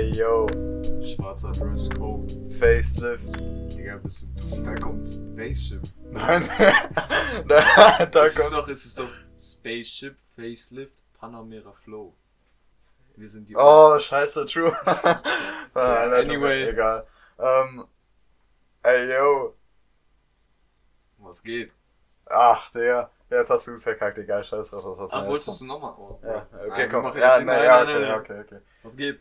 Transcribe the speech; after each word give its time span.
Ey, 0.00 0.12
yo. 0.12 0.46
Schwarzer 1.04 1.52
Dresscode. 1.52 2.32
Facelift. 2.58 3.36
Digga, 3.70 3.98
bist 3.98 4.22
du 4.22 4.28
dumm? 4.48 4.64
Da 4.64 4.74
kommt 4.76 5.04
Spaceship. 5.04 5.82
Nein. 6.10 6.48
da, 7.46 8.06
da 8.06 8.24
es, 8.24 8.34
ist 8.34 8.40
kommt. 8.50 8.62
doch, 8.62 8.68
es 8.68 8.86
ist 8.86 8.98
doch 8.98 9.10
Spaceship, 9.38 10.16
Facelift, 10.34 10.94
Panamera 11.18 11.74
Flow. 11.84 12.14
Wir 13.14 13.28
sind 13.28 13.50
die. 13.50 13.56
Oh, 13.56 13.98
scheiße, 13.98 14.46
true. 14.46 14.74
Ah, 15.74 16.06
nein, 16.06 16.30
anyway. 16.30 16.70
Egal. 16.70 17.06
Ähm. 17.38 17.84
Ey, 18.82 19.06
yo. 19.12 19.54
Was 21.18 21.42
geht? 21.42 21.72
Ach, 22.24 22.70
der. 22.70 23.10
Jetzt 23.28 23.50
hast 23.50 23.66
du 23.66 23.74
es 23.74 23.82
verkackt, 23.84 24.16
egal, 24.16 24.42
scheiße 24.42 24.70
drauf, 24.70 24.98
das 24.98 25.12
hast 25.12 25.22
du 25.24 25.28
wolltest 25.28 25.60
du 25.60 25.64
nochmal? 25.66 25.94
Oh, 25.98 26.18
Ja, 26.24 26.46
okay, 26.52 26.68
Nein, 26.70 26.88
komm. 26.90 27.02
wir 27.04 27.08
machen 27.10 27.20
Ja, 27.20 27.44
nein, 27.44 27.46
nein, 27.46 28.18
okay, 28.18 28.32
okay, 28.32 28.40
okay. 28.40 28.58
Was 28.82 28.96
geht? 28.96 29.20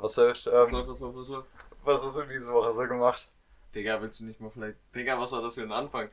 Was 0.00 0.16
läuft, 0.16 0.46
Was 0.46 0.68
ähm, 0.68 0.74
läuft, 0.74 0.88
was 0.90 1.00
läuft, 1.00 1.18
was 1.18 1.28
läuft? 1.28 1.48
was 1.84 2.02
hast 2.04 2.16
du 2.18 2.22
diese 2.26 2.52
Woche 2.52 2.72
so 2.72 2.86
gemacht? 2.86 3.28
Digga, 3.74 4.00
willst 4.00 4.20
du 4.20 4.24
nicht 4.24 4.40
mal 4.40 4.50
vielleicht. 4.50 4.78
Digga, 4.94 5.18
was 5.18 5.32
war 5.32 5.42
das 5.42 5.54
für 5.56 5.62
ein 5.62 5.72
Anfang? 5.72 6.08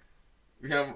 Wir 0.59 0.77
haben 0.79 0.95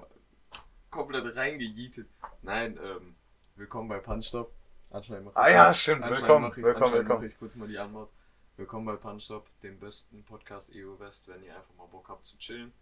komplett 0.90 1.36
reingejietet. 1.36 2.08
Nein, 2.42 2.78
ähm, 2.82 3.14
willkommen 3.56 3.88
bei 3.88 3.98
Punchstop. 3.98 4.50
Anscheinend 4.90 5.26
mach 5.26 5.32
ich- 5.32 5.38
Ah 5.38 5.50
ja, 5.50 5.74
stimmt, 5.74 6.02
willkommen, 6.04 6.52
willkommen, 6.56 6.92
willkommen. 6.92 7.20
mach 7.20 7.22
ich 7.26 7.38
kurz 7.38 7.54
mal 7.54 7.68
die 7.68 7.78
Anmod. 7.78 8.08
Willkommen 8.56 8.86
bei 8.86 8.96
Punchstop, 8.96 9.46
dem 9.62 9.78
besten 9.78 10.24
Podcast 10.24 10.72
EU 10.74 10.98
West, 10.98 11.28
wenn 11.28 11.42
ihr 11.44 11.54
einfach 11.54 11.72
mal 11.78 11.86
Bock 11.86 12.08
habt 12.08 12.24
zu 12.24 12.36
chillen 12.38 12.72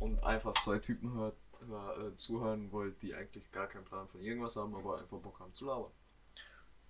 und 0.00 0.22
einfach 0.24 0.52
zwei 0.54 0.78
Typen 0.80 1.14
hört, 1.14 1.36
hör, 1.68 1.96
äh, 2.08 2.16
zuhören 2.16 2.70
wollt, 2.72 3.00
die 3.02 3.14
eigentlich 3.14 3.50
gar 3.52 3.68
keinen 3.68 3.84
Plan 3.84 4.08
von 4.08 4.20
irgendwas 4.20 4.56
haben, 4.56 4.74
aber 4.74 4.98
einfach 4.98 5.18
Bock 5.18 5.38
haben 5.38 5.54
zu 5.54 5.66
labern. 5.66 5.92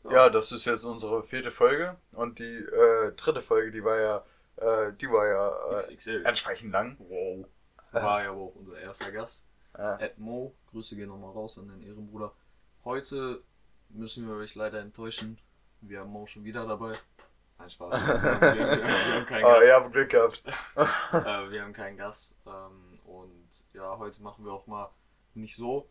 Ja, 0.05 0.31
das 0.31 0.53
ist 0.53 0.65
jetzt 0.65 0.85
unsere 0.85 1.23
vierte 1.25 1.51
Folge 1.51 1.97
und 2.13 2.39
die 2.39 2.45
äh, 2.45 3.13
dritte 3.17 3.43
Folge, 3.43 3.73
die 3.73 3.85
war 3.85 3.99
ja, 3.99 4.25
äh, 4.57 4.93
die 4.95 5.07
war 5.07 5.27
ja 5.27 5.77
äh, 5.77 6.23
entsprechend 6.25 6.73
lang. 6.73 6.97
Wow. 6.99 7.47
War 7.93 8.23
ja 8.23 8.31
auch 8.31 8.55
unser 8.55 8.79
erster 8.79 9.13
Gast. 9.13 9.49
Äh, 9.77 10.05
Ed 10.05 10.19
Mo, 10.19 10.55
Grüße 10.71 10.97
gehen 10.97 11.09
nochmal 11.09 11.33
raus 11.33 11.59
an 11.59 11.69
den 11.69 11.83
Ehrenbruder. 11.83 12.33
Heute 12.85 13.43
müssen 13.91 14.27
wir 14.27 14.37
euch 14.37 14.55
leider 14.55 14.81
enttäuschen. 14.81 15.39
Wir 15.81 16.01
haben 16.01 16.11
Mo 16.11 16.27
schon 16.27 16.45
wieder 16.45 16.67
dabei. 16.67 16.99
Nein, 17.59 17.71
Spaß. 17.71 17.95
Wir 17.95 18.07
haben, 18.07 18.41
wir 19.21 19.25
keinen 19.27 19.45
oh, 19.45 19.49
Gast. 19.49 19.67
ihr 19.67 19.75
habt 19.75 19.93
Glück 19.93 20.11
gehabt. 20.11 20.43
Äh, 21.13 21.51
wir 21.51 21.63
haben 21.63 21.73
keinen 21.73 21.97
Gast. 21.97 22.37
Ähm, 22.47 23.01
und 23.05 23.65
ja, 23.73 23.97
heute 23.99 24.23
machen 24.23 24.45
wir 24.45 24.53
auch 24.53 24.67
mal 24.67 24.91
nicht 25.35 25.57
so 25.57 25.89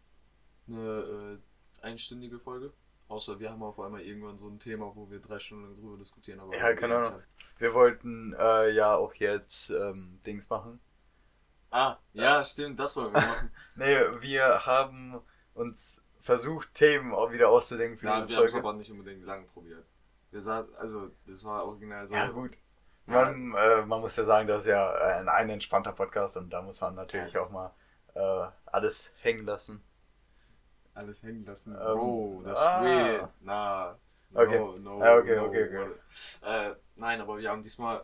eine 0.67 1.39
äh, 1.81 1.86
einstündige 1.86 2.39
Folge. 2.39 2.71
Außer 3.09 3.39
wir 3.39 3.50
haben 3.52 3.63
auf 3.63 3.80
einmal 3.80 4.02
irgendwann 4.02 4.38
so 4.38 4.47
ein 4.47 4.59
Thema, 4.59 4.91
wo 4.95 5.09
wir 5.09 5.19
drei 5.19 5.39
Stunden 5.39 5.63
lang 5.66 5.75
drüber 5.77 5.97
diskutieren. 5.97 6.39
Aber 6.41 6.55
Ja, 6.55 6.73
keine 6.73 6.97
Ahnung. 6.97 7.22
Wir 7.58 7.73
wollten 7.73 8.33
äh, 8.38 8.69
ja 8.72 8.95
auch 8.95 9.14
jetzt 9.14 9.69
ähm, 9.69 10.19
Dings 10.25 10.49
machen. 10.49 10.80
Ah, 11.72 11.97
ja, 12.14 12.44
stimmt, 12.45 12.80
das 12.80 12.95
wollen 12.95 13.14
wir 13.14 13.22
machen. 13.22 13.52
Nee, 13.75 13.97
wir 14.22 14.66
haben 14.66 15.19
uns 15.53 16.03
versucht, 16.22 16.73
Themen 16.73 17.14
auch 17.14 17.31
wieder 17.31 17.49
auszudenken 17.49 17.97
für 17.97 18.08
ja, 18.08 18.16
diese 18.17 18.30
wir 18.30 18.38
haben 18.38 18.45
es 18.45 18.52
Folge. 18.52 18.67
aber 18.67 18.77
nicht 18.77 18.91
unbedingt 18.91 19.23
lang 19.23 19.47
probiert. 19.47 19.86
Wir 20.31 20.42
sahen, 20.42 20.67
also, 20.75 21.09
das 21.25 21.44
war 21.45 21.66
original 21.66 22.08
so. 22.08 22.14
Ja, 22.16 22.27
gut. 22.27 22.58
Ja. 23.08 23.14
Man, 23.14 23.53
äh, 23.55 23.86
man 23.86 24.02
muss 24.02 24.16
ja 24.17 24.25
sagen, 24.25 24.47
das 24.47 24.59
ist 24.59 24.67
ja 24.67 24.94
ein, 24.94 25.30
ein 25.30 25.49
entspannter 25.49 25.94
Podcast 25.94 26.36
und 26.36 26.49
da 26.49 26.61
muss 26.61 26.81
man 26.81 26.95
natürlich 26.95 27.31
Ja. 27.33 27.42
auch 27.42 27.49
mal 27.49 27.71
äh, 28.14 28.47
alles 28.66 29.11
hängen 29.21 29.45
lassen. 29.45 29.81
Alles 30.98 31.23
hängen 31.23 31.45
lassen. 31.45 31.73
Ähm, 31.73 31.80
Bro, 31.80 32.42
das 32.44 32.60
ist 32.60 32.66
ah. 32.66 32.83
weird. 32.83 33.30
Na, 33.42 33.98
no, 34.32 34.39
Okay. 34.42 34.80
no, 34.80 35.02
Ah, 35.02 35.17
okay, 35.17 35.36
no. 35.36 35.45
okay, 35.45 35.64
okay. 35.64 35.92
Äh, 36.44 36.76
nein, 36.95 37.21
aber 37.21 37.38
wir 37.38 37.49
haben 37.49 37.61
diesmal 37.64 38.04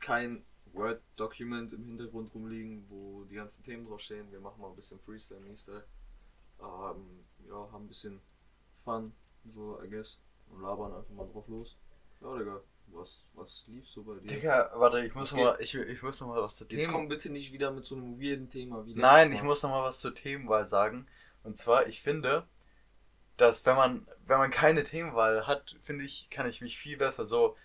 kein 0.00 0.44
Word-Document 0.72 1.72
im 1.72 1.84
Hintergrund 1.84 2.32
rumliegen, 2.34 2.86
wo 2.88 3.24
die 3.24 3.34
ganzen 3.34 3.64
Themen 3.64 3.86
draufstehen. 3.86 4.30
Wir 4.32 4.40
machen 4.40 4.60
mal 4.60 4.68
ein 4.68 4.76
bisschen 4.76 4.98
Freestyle, 5.00 5.40
Freestyle. 5.40 5.84
Ähm, 6.60 7.24
ja, 7.48 7.54
haben 7.72 7.84
ein 7.84 7.88
bisschen 7.88 8.20
Fun, 8.84 9.12
so, 9.50 9.80
I 9.82 9.88
guess. 9.88 10.20
Und 10.50 10.62
labern 10.62 10.94
einfach 10.94 11.10
mal 11.14 11.26
drauf 11.26 11.46
los. 11.48 11.76
Ja, 12.20 12.36
Digga, 12.38 12.60
was, 12.88 13.26
was 13.34 13.64
lief 13.68 13.86
so 13.88 14.02
bei 14.02 14.14
dir? 14.14 14.26
Digga, 14.28 14.70
warte, 14.74 15.04
ich 15.04 15.14
muss 15.14 15.32
Okay. 15.32 15.44
noch 15.44 15.52
mal, 15.52 15.60
ich, 15.62 15.74
ich 15.74 16.02
muss 16.02 16.20
noch 16.20 16.28
mal 16.28 16.42
was 16.42 16.56
zu 16.56 16.64
Jetzt 16.68 16.86
komm 16.86 16.96
Themen. 17.02 17.08
bitte 17.08 17.30
nicht 17.30 17.52
wieder 17.52 17.70
mit 17.70 17.84
so 17.84 17.96
einem 17.96 18.18
weirden 18.20 18.48
Thema 18.48 18.84
wie 18.86 18.94
Nein, 18.94 19.32
ich 19.32 19.42
muss 19.42 19.62
noch 19.62 19.70
mal 19.70 19.84
was 19.84 20.00
zur 20.00 20.14
Themenwahl 20.14 20.66
sagen. 20.66 21.06
Und 21.48 21.56
zwar, 21.56 21.86
ich 21.86 22.02
finde, 22.02 22.46
dass 23.38 23.64
wenn 23.64 23.74
man, 23.74 24.06
wenn 24.26 24.36
man 24.36 24.50
keine 24.50 24.84
Themenwahl 24.84 25.46
hat, 25.46 25.76
finde 25.82 26.04
ich, 26.04 26.28
kann 26.28 26.44
ich 26.46 26.60
mich 26.60 26.76
viel 26.78 26.98
besser 26.98 27.24
so 27.24 27.56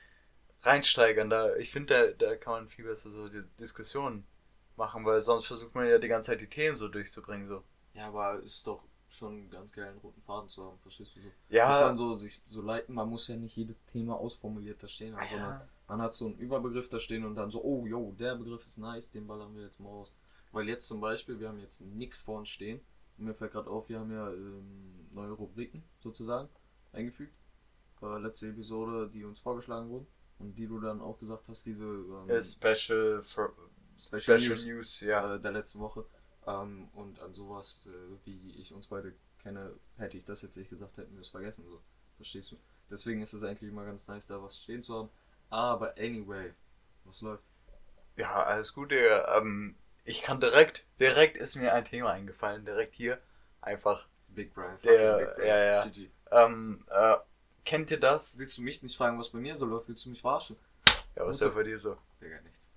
reinsteigern. 0.62 1.30
Da, 1.30 1.54
ich 1.58 1.70
finde, 1.70 2.16
da, 2.18 2.28
da 2.28 2.36
kann 2.38 2.54
man 2.54 2.70
viel 2.70 2.86
besser 2.86 3.10
so 3.10 3.28
die 3.28 3.44
Diskussionen 3.60 4.26
machen, 4.78 5.06
weil 5.06 5.22
sonst 5.22 5.48
versucht 5.48 5.76
man 5.76 5.86
ja 5.86 5.98
die 5.98 6.08
ganze 6.08 6.28
Zeit 6.28 6.40
die 6.40 6.48
Themen 6.48 6.78
so 6.78 6.88
durchzubringen. 6.88 7.50
So. 7.50 7.62
Ja, 7.94 8.08
aber 8.08 8.40
ist 8.40 8.66
doch 8.66 8.84
schon 9.10 9.50
ganz 9.50 9.74
geil, 9.74 9.90
einen 9.90 9.98
roten 9.98 10.22
Faden 10.22 10.48
zu 10.48 10.64
haben, 10.64 10.80
verstehst 10.80 11.18
du 11.18 11.20
so? 11.20 11.28
Ja, 11.50 11.68
Dass 11.68 11.82
man 11.82 11.98
so 11.98 12.14
sich 12.14 12.42
so 12.46 12.62
leiten, 12.62 12.96
man 12.96 13.10
muss 13.10 13.28
ja 13.28 13.36
nicht 13.36 13.58
jedes 13.58 13.86
Thema 13.88 14.16
ausformuliert 14.16 14.82
da 14.82 14.88
stehen, 14.88 15.14
haben, 15.14 15.26
Ah, 15.26 15.30
sondern 15.30 15.52
ja. 15.52 15.68
man 15.90 16.02
hat 16.02 16.14
so 16.14 16.28
einen 16.28 16.38
Überbegriff 16.38 16.88
da 16.88 17.00
stehen 17.00 17.26
und 17.26 17.36
dann 17.36 17.52
so, 17.52 17.62
oh, 17.62 17.86
yo, 17.86 18.16
der 18.18 18.36
Begriff 18.36 18.66
ist 18.66 18.78
nice, 18.78 19.12
den 19.12 19.28
ballern 19.28 19.54
wir 19.58 19.64
jetzt 19.66 19.82
mal 19.82 19.90
raus. 19.90 20.10
Weil 20.54 20.70
jetzt 20.70 20.88
zum 20.88 21.02
Beispiel, 21.02 21.38
wir 21.42 21.50
haben 21.50 21.60
jetzt 21.60 21.82
nichts 21.82 22.22
vor 22.22 22.40
uns 22.40 22.48
stehen 22.48 22.80
mir 23.18 23.34
fällt 23.34 23.52
gerade 23.52 23.70
auf, 23.70 23.90
wir 23.90 24.00
haben 24.00 24.12
ja 24.12 24.30
ähm, 24.32 25.08
neue 25.12 25.32
Rubriken 25.32 25.84
sozusagen 26.00 26.50
eingefügt. 26.92 27.34
Äh, 28.02 28.18
letzte 28.20 28.50
Episode, 28.50 29.10
die 29.10 29.24
uns 29.24 29.40
vorgeschlagen 29.40 29.90
wurden 29.90 30.08
und 30.40 30.56
die 30.56 30.68
du 30.68 30.80
dann 30.80 31.02
auch 31.02 31.20
gesagt 31.20 31.48
hast, 31.48 31.66
diese 31.66 31.86
ähm, 31.86 32.30
Äh, 32.30 32.42
Special, 32.44 33.24
for, 33.24 33.54
Special 33.98 34.22
Special, 34.22 34.40
News. 34.50 34.66
News. 34.66 35.00
ja. 35.02 35.36
äh, 35.36 35.40
der 35.40 35.52
letzten 35.52 35.80
Woche. 35.80 36.06
Ähm, 36.46 36.90
und 36.94 37.20
an 37.22 37.34
sowas, 37.34 37.88
äh, 37.88 38.26
wie 38.26 38.52
ich 38.60 38.74
uns 38.74 38.88
beide 38.88 39.14
kenne, 39.42 39.74
hätte 39.98 40.18
ich 40.18 40.26
das 40.26 40.42
jetzt 40.42 40.58
nicht 40.58 40.70
gesagt, 40.70 40.98
hätten 40.98 41.14
wir 41.14 41.22
es 41.22 41.30
vergessen. 41.30 41.66
So. 41.70 41.82
Verstehst 42.18 42.52
du? 42.52 42.58
Deswegen 42.90 43.22
ist 43.22 43.34
es 43.34 43.44
eigentlich 43.44 43.70
immer 43.70 43.86
ganz 43.86 44.08
nice, 44.08 44.28
da 44.28 44.42
was 44.42 44.58
stehen 44.60 44.82
zu 44.84 44.96
haben. 44.96 45.10
Aber 45.50 45.92
anyway, 45.98 46.54
was 47.06 47.22
läuft? 47.22 47.46
Ja, 48.18 48.44
alles 48.44 48.74
gut, 48.74 48.92
Digga. 48.92 49.38
Ähm, 49.38 49.76
ich 50.04 50.22
kann 50.22 50.40
direkt, 50.40 50.86
direkt 51.00 51.38
ist 51.38 51.56
mir 51.56 51.74
ein 51.74 51.86
Thema 51.86 52.12
eingefallen, 52.12 52.66
direkt 52.66 52.94
hier. 52.96 53.20
Einfach. 53.62 54.08
Big 54.30 54.54
Brian. 54.54 54.78
Der- 54.84 55.18
Big 55.18 55.36
Brian. 55.36 55.48
ja, 55.48 55.64
ja. 55.64 55.86
GG. 55.86 56.10
Ähm, 56.32 56.86
äh, 56.90 57.16
kennt 57.66 57.92
ihr 57.92 58.00
das? 58.00 58.38
Willst 58.38 58.58
du 58.58 58.62
mich 58.64 58.82
nicht 58.84 58.98
fragen, 58.98 59.18
was 59.20 59.30
bei 59.30 59.40
mir 59.40 59.56
so 59.56 59.66
läuft? 59.66 59.88
Willst 59.90 60.06
du 60.06 60.10
mich 60.10 60.22
verarschen? 60.22 60.58
Ja, 61.16 61.26
was 61.26 61.38
ist 61.38 61.44
ja 61.44 61.50
bei 61.50 61.64
dir 61.64 61.78
so? 61.78 61.98
Digga, 62.22 62.42
nichts. 62.42 62.70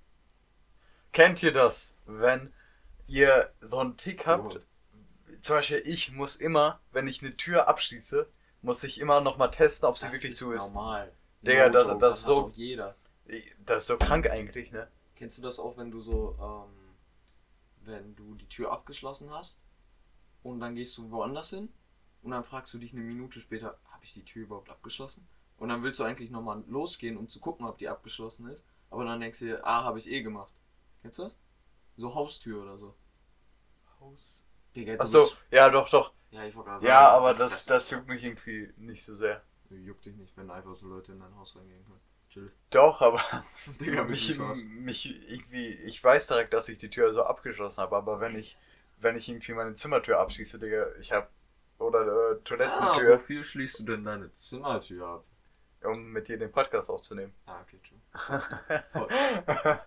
Kennt 1.13 1.43
ihr 1.43 1.53
das, 1.53 1.95
wenn 2.05 2.53
ihr 3.07 3.51
so 3.61 3.79
einen 3.79 3.97
Tick 3.97 4.27
habt? 4.27 4.45
Wow. 4.57 4.61
Zum 5.41 5.57
Beispiel, 5.57 5.83
ich 5.87 6.13
muss 6.13 6.37
immer, 6.37 6.81
wenn 6.93 7.07
ich 7.07 7.23
eine 7.23 7.37
Tür 7.37 7.69
abschließe, 7.69 8.27
muss 8.63 8.85
ich 8.85 9.01
immer 9.01 9.21
nochmal 9.21 9.51
testen, 9.51 9.89
ob 9.89 9.97
sie 9.97 10.07
Das 10.07 10.17
wirklich 10.17 10.33
ist 10.33 10.39
zu 10.41 10.53
ist. 10.53 10.69
normal. 10.69 11.11
Digga, 11.43 11.69
das- 11.71 11.85
joke, 11.85 11.99
das 12.01 12.11
hat 12.11 12.17
ist 12.19 12.25
so- 12.25 12.53
jeder. 12.55 12.95
Das 13.65 13.83
ist 13.83 13.87
so 13.89 13.97
krank 13.97 14.29
eigentlich, 14.29 14.71
ne? 14.73 14.89
Kennst 15.17 15.39
du 15.39 15.43
das 15.43 15.59
auch, 15.59 15.77
wenn 15.79 15.91
du 15.91 16.01
so, 16.01 16.37
ähm, 16.41 16.76
wenn 17.87 18.15
du 18.17 18.35
die 18.35 18.49
Tür 18.49 18.73
abgeschlossen 18.73 19.31
hast 19.31 19.63
und 20.43 20.61
dann 20.61 20.75
gehst 20.75 20.97
du 20.99 21.11
woanders 21.11 21.51
hin 21.51 21.69
und 22.23 22.31
dann 22.33 22.45
fragst 22.45 22.75
du 22.75 22.79
dich 22.79 22.93
eine 22.93 23.03
Minute 23.03 23.41
später, 23.41 23.79
habe 23.91 24.05
ich 24.05 24.15
die 24.15 24.25
Tür 24.25 24.45
überhaupt 24.45 24.71
abgeschlossen? 24.71 25.27
Und 25.59 25.69
dann 25.71 25.83
willst 25.83 26.01
du 26.01 26.05
eigentlich 26.05 26.31
nochmal 26.31 26.63
losgehen, 26.69 27.17
um 27.17 27.29
zu 27.29 27.41
gucken, 27.41 27.67
ob 27.67 27.79
die 27.79 27.89
abgeschlossen 27.89 28.49
ist. 28.49 28.65
Aber 28.91 29.05
dann 29.05 29.21
denkst 29.21 29.39
du 29.41 29.45
dir, 29.47 29.67
ah, 29.67 29.85
habe 29.85 29.99
ich 29.99 30.11
eh 30.11 30.23
gemacht. 30.23 30.53
Kennst 31.03 31.19
du 31.19 31.25
das? 31.25 31.37
So 31.97 32.15
Haustür 32.15 32.63
oder 32.63 32.79
so. 32.79 32.95
Haus. 34.01 34.43
Digga, 34.75 34.97
du 34.97 35.03
Achso, 35.03 35.19
bist- 35.19 35.37
ja, 35.51 35.71
doch, 35.71 35.89
doch. 35.91 36.13
Ja, 36.31 36.45
ich 36.45 36.55
wollte 36.55 36.71
gerade 36.71 36.83
Ja, 36.83 37.09
sagen, 37.09 37.17
aber 37.17 37.33
das, 37.33 37.53
ist 37.59 37.71
das 37.71 37.91
juckt 37.91 38.09
mich 38.09 38.23
irgendwie 38.23 38.73
nicht 38.77 39.03
so 39.05 39.15
sehr. 39.15 39.43
Juckt 39.71 40.05
dich 40.05 40.17
nicht, 40.17 40.37
wenn 40.37 40.51
einfach 40.51 40.75
so 40.75 40.89
Leute 40.89 41.13
in 41.13 41.21
dein 41.21 41.35
Haus 41.37 41.55
reingehen 41.57 41.85
können. 41.85 42.01
Chill. 42.37 42.53
Doch, 42.71 43.01
aber 43.01 43.21
Digga, 43.81 44.05
mich, 44.05 44.39
mich 44.69 45.07
irgendwie, 45.31 45.69
ich 45.69 46.03
weiß 46.03 46.27
direkt, 46.27 46.53
dass 46.53 46.69
ich 46.69 46.79
die 46.79 46.91
Tür 46.91 47.13
so 47.13 47.23
abgeschlossen 47.25 47.81
habe, 47.81 47.97
aber 47.97 48.21
wenn 48.21 48.37
ich, 48.37 48.57
wenn 48.99 49.17
ich 49.17 49.29
irgendwie 49.29 49.53
meine 49.53 49.75
Zimmertür 49.75 50.19
abschließe, 50.21 50.59
Digga, 50.59 50.87
ich 51.01 51.13
hab, 51.13 51.31
oder 51.79 52.01
äh, 52.07 52.35
Ah, 52.35 52.39
Toilettentür, 52.45 53.19
wofür 53.19 53.45
schließt 53.45 53.81
du 53.81 53.85
denn 53.85 54.05
deine 54.05 54.33
Zimmertür 54.33 55.07
ab? 55.07 55.25
um 55.85 56.11
mit 56.13 56.27
dir 56.29 56.37
den 56.39 56.51
Podcast 56.51 56.91
aufzunehmen. 56.91 57.33
Ah, 57.47 57.61
okay, 57.63 57.79
true. 57.87 58.01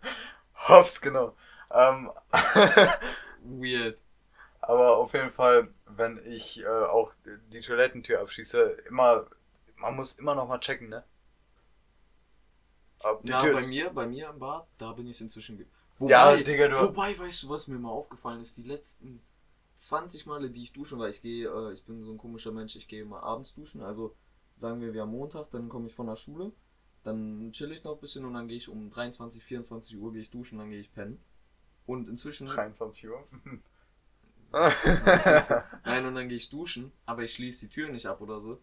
Hops, 0.68 1.02
genau. 1.02 1.36
Ähm, 1.72 2.12
Weird. 3.44 3.98
aber 4.62 4.98
auf 4.98 5.14
jeden 5.14 5.32
Fall, 5.32 5.68
wenn 5.88 6.20
ich 6.26 6.64
äh, 6.64 6.68
auch 6.68 7.12
die 7.52 7.60
Toilettentür 7.60 8.22
abschließe, 8.22 8.62
immer, 8.88 9.28
man 9.78 9.96
muss 9.96 10.14
immer 10.14 10.36
noch 10.36 10.48
mal 10.48 10.60
checken, 10.60 10.90
ne? 10.90 11.04
Ja, 13.24 13.46
bei 13.46 13.66
mir, 13.68 13.90
bei 13.92 14.08
mir 14.08 14.30
im 14.30 14.40
Bad, 14.40 14.68
da 14.78 14.94
bin 14.94 15.08
ich 15.08 15.20
inzwischen. 15.22 15.58
Ge 15.58 15.66
Ja, 16.00 16.36
Digga, 16.38 16.68
du- 16.70 16.80
wobei, 16.80 17.18
weißt 17.18 17.44
du, 17.44 17.50
was 17.50 17.68
mir 17.68 17.78
mal 17.80 17.90
aufgefallen 17.90 18.40
ist? 18.40 18.58
Die 18.58 18.64
letzten 18.64 19.22
20 19.76 20.26
Male, 20.26 20.50
die 20.50 20.64
ich 20.64 20.74
dusche, 20.74 20.98
weil 20.98 21.10
ich 21.12 21.22
gehe, 21.22 21.48
äh, 21.50 21.74
ich 21.74 21.84
bin 21.86 22.04
so 22.04 22.12
ein 22.12 22.18
komischer 22.18 22.52
Mensch, 22.52 22.76
ich 22.76 22.88
gehe 22.88 23.02
immer 23.02 23.24
abends 23.24 23.54
duschen. 23.54 23.82
Also 23.82 24.16
sagen 24.58 24.82
wir, 24.82 24.94
wir 24.94 25.02
haben 25.02 25.12
Montag, 25.12 25.52
dann 25.52 25.70
komme 25.70 25.88
ich 25.88 25.94
von 25.94 26.08
der 26.08 26.16
Schule 26.16 26.52
Dann 27.04 27.52
chill 27.54 27.72
ich 27.72 27.84
noch 27.84 27.94
ein 27.96 28.00
bisschen 28.02 28.26
und 28.26 28.34
dann 28.34 28.48
gehe 28.48 28.58
ich 28.58 28.70
um 28.70 28.90
23, 28.90 29.44
24 29.44 29.98
Uhr 29.98 30.12
gehe 30.14 30.22
ich 30.22 30.30
duschen, 30.32 30.58
dann 30.60 30.70
gehe 30.70 30.82
ich 30.82 30.94
pennen. 30.94 31.20
Und 31.86 32.10
inzwischen. 32.10 32.48
23 32.48 33.10
Uhr. 33.10 33.24
Nein, 35.86 36.06
und 36.06 36.16
dann 36.16 36.28
gehe 36.30 36.38
ich 36.38 36.50
duschen, 36.50 36.92
aber 37.06 37.24
ich 37.24 37.34
schließe 37.34 37.68
die 37.68 37.74
Tür 37.74 37.90
nicht 37.90 38.06
ab 38.06 38.22
oder 38.22 38.40
so, 38.42 38.60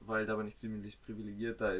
weil 0.00 0.26
da 0.26 0.36
bin 0.36 0.46
ich 0.46 0.56
ziemlich 0.56 1.00
privilegiert, 1.02 1.60
da 1.60 1.72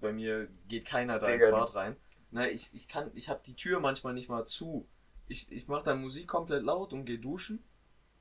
bei 0.00 0.12
mir 0.12 0.48
geht 0.68 0.86
keiner 0.86 1.18
da 1.18 1.26
Digga, 1.26 1.46
ins 1.46 1.50
Bad 1.50 1.74
rein. 1.74 1.96
Na, 2.30 2.48
ich, 2.48 2.74
ich 2.74 2.88
kann, 2.88 3.10
ich 3.14 3.28
habe 3.28 3.40
die 3.44 3.54
Tür 3.54 3.80
manchmal 3.80 4.14
nicht 4.14 4.28
mal 4.28 4.46
zu. 4.46 4.86
Ich, 5.28 5.50
ich 5.50 5.68
mache 5.68 5.84
dann 5.84 6.00
Musik 6.00 6.28
komplett 6.28 6.62
laut 6.62 6.92
und 6.92 7.04
gehe 7.04 7.18
duschen 7.18 7.62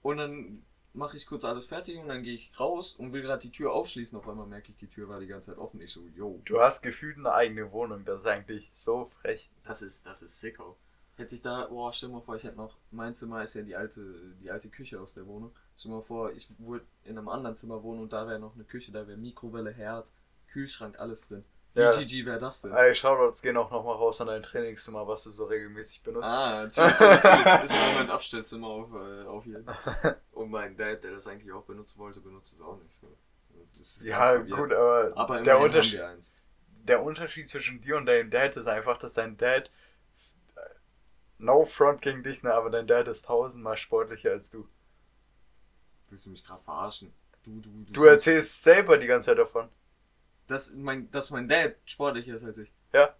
und 0.01 0.17
dann 0.17 0.63
mache 0.93 1.15
ich 1.15 1.27
kurz 1.27 1.45
alles 1.45 1.67
fertig 1.67 1.97
und 1.99 2.07
dann 2.07 2.23
gehe 2.23 2.33
ich 2.33 2.51
raus 2.59 2.93
und 2.93 3.13
will 3.13 3.21
gerade 3.21 3.41
die 3.41 3.51
Tür 3.51 3.71
aufschließen. 3.73 4.17
Auf 4.17 4.27
einmal 4.27 4.47
merke 4.47 4.71
ich, 4.71 4.77
die 4.77 4.87
Tür 4.87 5.07
war 5.07 5.19
die 5.19 5.27
ganze 5.27 5.51
Zeit 5.51 5.59
offen. 5.59 5.79
Ich 5.79 5.91
so, 5.91 6.01
yo, 6.15 6.41
Du 6.45 6.59
hast 6.59 6.81
gefühlt 6.81 7.17
eine 7.17 7.33
eigene 7.33 7.71
Wohnung, 7.71 8.03
das 8.03 8.21
ist 8.21 8.27
eigentlich 8.27 8.69
so 8.73 9.11
frech. 9.21 9.49
das 9.63 9.81
ist, 9.81 10.05
das 10.05 10.21
ist 10.21 10.39
sicko. 10.39 10.77
Hätte 11.15 11.33
ich 11.33 11.41
da, 11.41 11.67
boah, 11.67 11.91
stell 11.93 12.09
mal 12.09 12.21
vor, 12.21 12.35
ich 12.35 12.43
hätte 12.43 12.57
noch, 12.57 12.77
mein 12.91 13.13
Zimmer 13.13 13.41
ist 13.41 13.55
ja 13.55 13.63
die 13.63 13.75
alte, 13.75 14.35
die 14.41 14.51
alte 14.51 14.69
Küche 14.69 14.99
aus 15.01 15.15
der 15.15 15.25
Wohnung. 15.25 15.51
Stell 15.75 15.91
mal 15.91 16.01
vor, 16.01 16.31
ich 16.31 16.47
würde 16.59 16.85
in 17.05 17.17
einem 17.17 17.27
anderen 17.27 17.55
Zimmer 17.55 17.81
wohnen 17.81 18.01
und 18.01 18.13
da 18.13 18.27
wäre 18.27 18.39
noch 18.39 18.53
eine 18.53 18.65
Küche, 18.65 18.91
da 18.91 19.07
wäre 19.07 19.17
Mikrowelle, 19.17 19.71
Herd, 19.71 20.07
Kühlschrank, 20.47 20.99
alles 20.99 21.27
drin. 21.27 21.43
Wie 21.77 21.81
Ja. 21.81 21.91
GG 21.91 22.25
wäre 22.25 22.39
das 22.39 22.63
denn? 22.63 22.73
Ey, 22.73 22.95
Shoutouts 22.95 23.41
gehen 23.43 23.55
auch 23.55 23.69
nochmal 23.69 23.95
raus 23.95 24.19
an 24.19 24.27
dein 24.27 24.41
Trainingszimmer, 24.41 25.07
was 25.07 25.23
du 25.23 25.29
so 25.29 25.45
regelmäßig 25.45 26.01
benutzt. 26.01 26.27
Ah, 26.27 26.67
chillig, 26.67 26.97
chillig, 26.97 27.21
chillig. 27.21 27.63
Ist 27.63 27.73
immer 27.73 27.93
mein 27.93 28.09
Abstellzimmer 28.09 28.67
auf, 28.67 28.89
äh, 28.93 29.25
auf 29.25 29.43
hier. 29.43 29.63
Und 30.31 30.49
mein 30.49 30.75
Dad, 30.75 31.03
der 31.03 31.11
das 31.11 31.27
eigentlich 31.27 31.51
auch 31.53 31.63
benutzen 31.63 31.99
wollte, 31.99 32.19
benutzt 32.19 32.53
es 32.53 32.61
auch 32.61 32.77
nicht. 32.81 32.91
So. 32.91 33.07
Ja, 34.03 34.37
gut, 34.37 34.73
aber, 34.73 35.11
Aber 35.15 35.41
der, 35.43 35.59
Unterschied, 35.59 36.01
der 36.83 37.03
Unterschied 37.03 37.47
zwischen 37.47 37.79
dir 37.81 37.97
und 37.97 38.07
deinem 38.07 38.31
Dad 38.31 38.55
ist 38.55 38.67
einfach, 38.67 38.97
dass 38.97 39.13
dein 39.13 39.37
Dad. 39.37 39.69
äh, 40.55 40.61
No 41.37 41.65
front 41.65 42.01
gegen 42.01 42.23
dich, 42.23 42.41
ne, 42.41 42.53
aber 42.53 42.71
dein 42.71 42.87
Dad 42.87 43.07
ist 43.07 43.25
tausendmal 43.25 43.77
sportlicher 43.77 44.31
als 44.31 44.49
du. 44.49 44.67
Willst 46.09 46.25
du 46.25 46.29
mich 46.31 46.43
gerade 46.43 46.63
verarschen? 46.63 47.13
Du, 47.43 47.59
du, 47.59 47.69
du. 47.69 47.93
Du 47.93 48.03
erzählst 48.03 48.63
selber 48.63 48.97
die 48.97 49.07
ganze 49.07 49.27
Zeit 49.27 49.37
davon. 49.37 49.69
Dass 50.47 50.73
mein, 50.73 51.11
dass 51.11 51.29
mein 51.29 51.47
Dad 51.47 51.75
sportlicher 51.85 52.33
ist 52.33 52.43
als 52.43 52.57
ich. 52.57 52.71
Ja. 52.93 53.15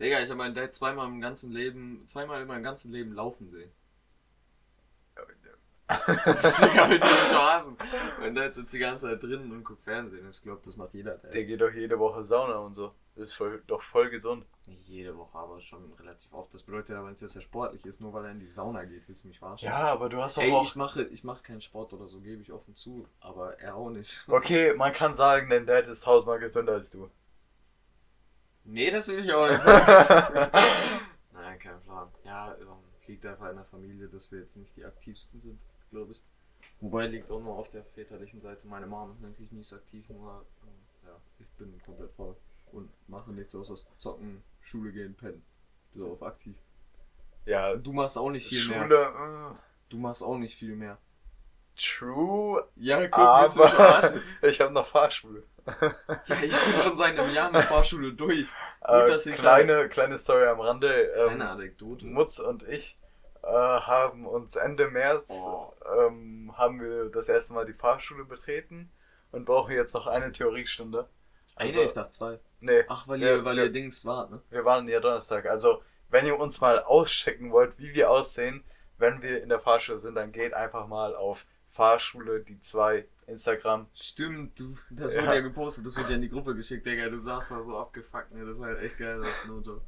Digga, 0.00 0.20
ich 0.20 0.28
habe 0.28 0.38
meinen 0.38 0.54
Dad 0.54 0.74
zweimal 0.74 1.06
im 1.08 1.20
ganzen 1.20 1.52
Leben, 1.52 2.02
zweimal 2.06 2.42
in 2.42 2.48
meinem 2.48 2.64
ganzen 2.64 2.92
Leben 2.92 3.12
laufen 3.12 3.50
sehen. 3.50 3.70
Digga, 6.06 6.88
willst 6.90 7.06
du 7.06 7.10
mich 7.10 7.18
verarschen? 7.28 7.76
Mein 8.20 8.34
Dad 8.34 8.52
sitzt 8.52 8.72
die 8.74 8.78
ganze 8.78 9.06
Zeit 9.06 9.22
drinnen 9.22 9.50
und 9.52 9.64
guckt 9.64 9.82
Fernsehen. 9.84 10.26
Ich 10.28 10.42
glaube, 10.42 10.60
das 10.64 10.76
macht 10.76 10.94
jeder 10.94 11.16
Dad. 11.18 11.32
Der 11.34 11.44
geht 11.44 11.60
doch 11.60 11.72
jede 11.72 11.98
Woche 11.98 12.24
Sauna 12.24 12.56
und 12.56 12.74
so. 12.74 12.92
Das 13.14 13.24
ist 13.24 13.34
voll, 13.34 13.62
doch 13.66 13.82
voll 13.82 14.08
gesund. 14.08 14.46
Nicht 14.66 14.88
jede 14.88 15.16
Woche, 15.16 15.36
aber 15.36 15.60
schon 15.60 15.92
relativ 15.94 16.32
oft. 16.32 16.54
Das 16.54 16.62
bedeutet 16.62 16.96
aber 16.96 17.10
nicht, 17.10 17.20
dass 17.20 17.36
er 17.36 17.42
sportlich 17.42 17.84
ist, 17.84 18.00
nur 18.00 18.12
weil 18.14 18.24
er 18.24 18.30
in 18.30 18.40
die 18.40 18.48
Sauna 18.48 18.84
geht. 18.84 19.06
Willst 19.06 19.24
du 19.24 19.28
mich 19.28 19.38
verarschen? 19.38 19.66
Ja, 19.66 19.88
aber 19.88 20.08
du 20.08 20.22
hast 20.22 20.38
doch 20.38 20.42
Ey, 20.42 20.52
auch. 20.52 20.62
ich 20.62 20.76
mache, 20.76 21.02
ich 21.02 21.22
mache 21.24 21.42
keinen 21.42 21.60
Sport 21.60 21.92
oder 21.92 22.08
so, 22.08 22.20
gebe 22.20 22.40
ich 22.40 22.52
offen 22.52 22.74
zu. 22.74 23.06
Aber 23.20 23.58
er 23.60 23.76
auch 23.76 23.90
nicht. 23.90 24.24
Okay, 24.28 24.74
man 24.74 24.92
kann 24.92 25.12
sagen, 25.14 25.50
dein 25.50 25.66
Dad 25.66 25.86
ist 25.88 26.04
tausendmal 26.04 26.38
gesünder 26.38 26.72
als 26.74 26.90
du. 26.90 27.10
Nee, 28.64 28.90
das 28.90 29.08
will 29.08 29.24
ich 29.24 29.32
auch 29.32 29.48
nicht 29.48 29.60
sagen. 29.60 30.50
Nein, 31.32 31.58
kein 31.58 31.80
Plan. 31.82 32.08
Ja, 32.24 32.54
ähm, 32.54 32.68
liegt 33.06 33.26
einfach 33.26 33.50
in 33.50 33.56
der 33.56 33.64
Familie, 33.66 34.08
dass 34.08 34.30
wir 34.32 34.38
jetzt 34.38 34.56
nicht 34.56 34.74
die 34.76 34.84
aktivsten 34.84 35.38
sind, 35.38 35.58
glaube 35.92 36.12
ich. 36.12 36.22
Wobei 36.80 37.06
liegt 37.06 37.30
auch 37.30 37.40
nur 37.40 37.54
auf 37.56 37.68
der 37.68 37.84
väterlichen 37.84 38.40
Seite. 38.40 38.66
Meine 38.66 38.86
Mom 38.86 39.12
ist 39.12 39.20
natürlich 39.22 39.52
nicht 39.52 39.68
so 39.68 39.76
aktiv, 39.76 40.08
nur 40.08 40.44
ähm, 40.64 41.06
ja, 41.06 41.16
ich 41.38 41.46
bin 41.56 41.80
komplett 41.84 42.12
faul 42.16 42.34
und 42.72 42.90
mache 43.08 43.30
nichts 43.30 43.54
außer 43.54 43.74
Zocken, 43.96 44.42
Schule 44.60 44.90
gehen, 44.92 45.14
pennen. 45.14 45.44
So 45.94 46.12
auf 46.12 46.22
aktiv. 46.22 46.56
Ja, 47.44 47.76
Du 47.76 47.92
machst 47.92 48.18
auch 48.18 48.30
nicht 48.30 48.48
viel 48.48 48.66
mehr. 48.68 48.82
Schule. 48.82 49.56
Du 49.90 49.98
machst 49.98 50.22
auch 50.24 50.38
nicht 50.38 50.56
viel 50.56 50.74
mehr. 50.74 50.94
äh, 50.94 51.80
True, 51.80 52.68
Ja, 52.76 53.06
guck, 53.06 53.18
aber 53.18 54.12
ich 54.42 54.60
habe 54.60 54.72
noch 54.72 54.86
Fahrschule. 54.86 55.44
Ja, 56.26 56.42
ich 56.42 56.50
bin 56.52 56.78
schon 56.82 56.96
seit 56.96 57.16
einem 57.18 57.32
Jahr 57.32 57.52
mit 57.52 57.62
Fahrschule 57.62 58.12
durch. 58.14 58.50
Äh, 58.80 59.06
dass 59.06 59.26
ich 59.26 59.36
kleine, 59.36 59.88
kleine 59.88 60.18
Story 60.18 60.46
am 60.46 60.60
Rande. 60.60 60.88
Ähm, 60.90 61.28
Keine 61.28 61.50
Anekdote. 61.50 62.06
Mutz 62.06 62.40
und 62.40 62.64
ich 62.64 62.96
äh, 63.42 63.46
haben 63.48 64.26
uns 64.26 64.56
Ende 64.56 64.88
März 64.88 65.30
Oh. 65.46 65.72
ähm, 65.98 66.52
haben 66.56 66.80
wir 66.80 67.06
das 67.10 67.28
erste 67.28 67.54
Mal 67.54 67.66
die 67.66 67.72
Fahrschule 67.72 68.24
betreten 68.24 68.90
und 69.32 69.44
brauchen 69.44 69.72
jetzt 69.72 69.94
noch 69.94 70.06
eine 70.06 70.32
Theoriestunde. 70.32 71.08
Eine, 71.56 71.70
Also- 71.70 71.82
ich 71.82 71.92
dachte 71.94 72.10
zwei. 72.10 72.38
Nee, 72.60 72.84
Ach, 72.88 73.08
weil 73.08 73.20
Ja, 73.20 73.36
ihr, 73.36 73.44
weil 73.44 73.58
ja. 73.58 73.64
ihr 73.64 73.72
Dings 73.72 74.06
wart, 74.06 74.30
ne? 74.30 74.40
wir 74.50 74.64
waren 74.64 74.86
ja 74.88 75.00
Donnerstag. 75.00 75.46
Also, 75.46 75.82
wenn 76.10 76.26
ihr 76.26 76.38
uns 76.38 76.60
mal 76.60 76.80
auschecken 76.82 77.50
wollt, 77.50 77.76
wie 77.78 77.92
wir 77.94 78.10
aussehen, 78.10 78.62
wenn 78.98 79.20
wir 79.22 79.42
in 79.42 79.48
der 79.48 79.58
Fahrschule 79.58 79.98
sind, 79.98 80.14
dann 80.14 80.30
geht 80.30 80.54
einfach 80.54 80.86
mal 80.86 81.16
auf 81.16 81.44
Fahrschule, 81.72 82.40
die 82.40 82.60
zwei, 82.60 83.06
Instagram. 83.26 83.86
Stimmt, 83.94 84.60
du, 84.60 84.76
das 84.90 85.14
Ja. 85.14 85.22
wurde 85.22 85.34
ja 85.36 85.40
gepostet, 85.40 85.86
das 85.86 85.96
wird 85.96 86.08
ja 86.10 86.16
in 86.16 86.22
die 86.22 86.28
Gruppe 86.28 86.54
geschickt, 86.54 86.86
Digga. 86.86 87.08
Du 87.08 87.20
saßt 87.20 87.50
da 87.52 87.62
so 87.62 87.78
abgefuckt, 87.78 88.30
ne? 88.32 88.44
Das 88.44 88.58
ist 88.58 88.62
halt 88.62 88.78
echt 88.80 88.98
geil, 88.98 89.16
das 89.16 89.26
ist 89.26 89.46
no 89.48 89.58
joke. 89.60 89.80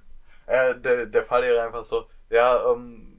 Äh, 0.46 0.78
der, 0.80 1.06
der 1.06 1.24
Fahrlehrer 1.24 1.64
einfach 1.64 1.84
so, 1.84 2.08
ja, 2.30 2.72
ähm. 2.72 3.10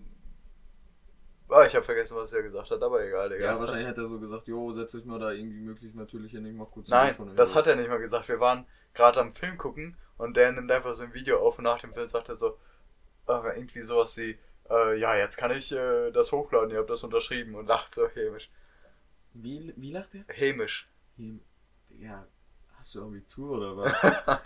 Ah, 1.47 1.65
ich 1.65 1.75
habe 1.75 1.85
vergessen, 1.85 2.17
was 2.17 2.33
er 2.33 2.41
gesagt 2.41 2.71
hat, 2.71 2.81
aber 2.81 3.03
egal, 3.05 3.29
Digga. 3.29 3.45
Ja, 3.45 3.59
wahrscheinlich 3.59 3.87
hat 3.87 3.97
er 3.97 4.07
so 4.09 4.19
gesagt, 4.19 4.47
jo, 4.47 4.71
setzt 4.71 4.95
euch 4.95 5.05
mal 5.05 5.19
da 5.19 5.31
irgendwie 5.31 5.59
möglichst 5.59 5.95
natürlich 5.95 6.31
hin, 6.31 6.45
ich 6.45 6.55
mach 6.55 6.71
kurz 6.71 6.89
ein 6.91 7.15
Nein, 7.15 7.35
das 7.35 7.55
hat 7.55 7.67
er 7.67 7.75
nicht 7.75 7.87
mal 7.89 7.99
gesagt. 7.99 8.27
Wir 8.27 8.39
waren 8.39 8.65
gerade 8.93 9.19
am 9.19 9.31
Film 9.31 9.57
gucken 9.57 9.95
und 10.17 10.35
der 10.37 10.51
nimmt 10.51 10.71
einfach 10.71 10.95
so 10.95 11.03
ein 11.03 11.13
Video 11.13 11.39
auf 11.39 11.57
und 11.59 11.63
nach 11.65 11.79
dem 11.81 11.93
Film 11.93 12.07
sagt 12.07 12.29
er 12.29 12.35
so, 12.35 12.57
äh, 13.27 13.57
irgendwie 13.57 13.81
sowas 13.81 14.17
wie, 14.17 14.39
äh, 14.69 14.97
ja, 14.99 15.15
jetzt 15.15 15.37
kann 15.37 15.51
ich 15.51 15.71
äh, 15.71 16.11
das 16.11 16.31
hochladen, 16.31 16.71
ihr 16.71 16.77
habt 16.79 16.89
das 16.89 17.03
unterschrieben 17.03 17.53
und 17.55 17.67
lacht 17.67 17.93
so 17.93 18.07
hämisch. 18.09 18.49
Wie, 19.33 19.73
wie 19.75 19.91
lacht 19.91 20.15
er? 20.15 20.23
Hämisch. 20.29 20.89
Hem- 21.17 21.41
Digga, 21.89 22.27
hast 22.77 22.95
du 22.95 23.05
Abitur 23.05 23.57
oder 23.57 23.77
was? 23.77 23.93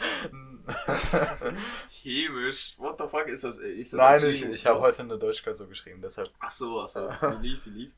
Chemisch? 1.92 2.76
What 2.78 2.98
the 3.00 3.08
fuck 3.08 3.28
ist 3.28 3.44
das? 3.44 3.58
Ist 3.58 3.94
das 3.94 3.98
Nein, 4.00 4.24
ich, 4.26 4.46
ich 4.46 4.66
habe 4.66 4.80
heute 4.80 5.02
eine 5.02 5.18
Deutschklausur 5.18 5.68
geschrieben, 5.68 6.02
deshalb. 6.02 6.30
Ach 6.40 6.50
so, 6.50 6.82
ach 6.82 6.88
so. 6.88 7.10
Wie 7.42 7.48
lief, 7.48 7.66
wie 7.66 7.70
lief? 7.70 7.92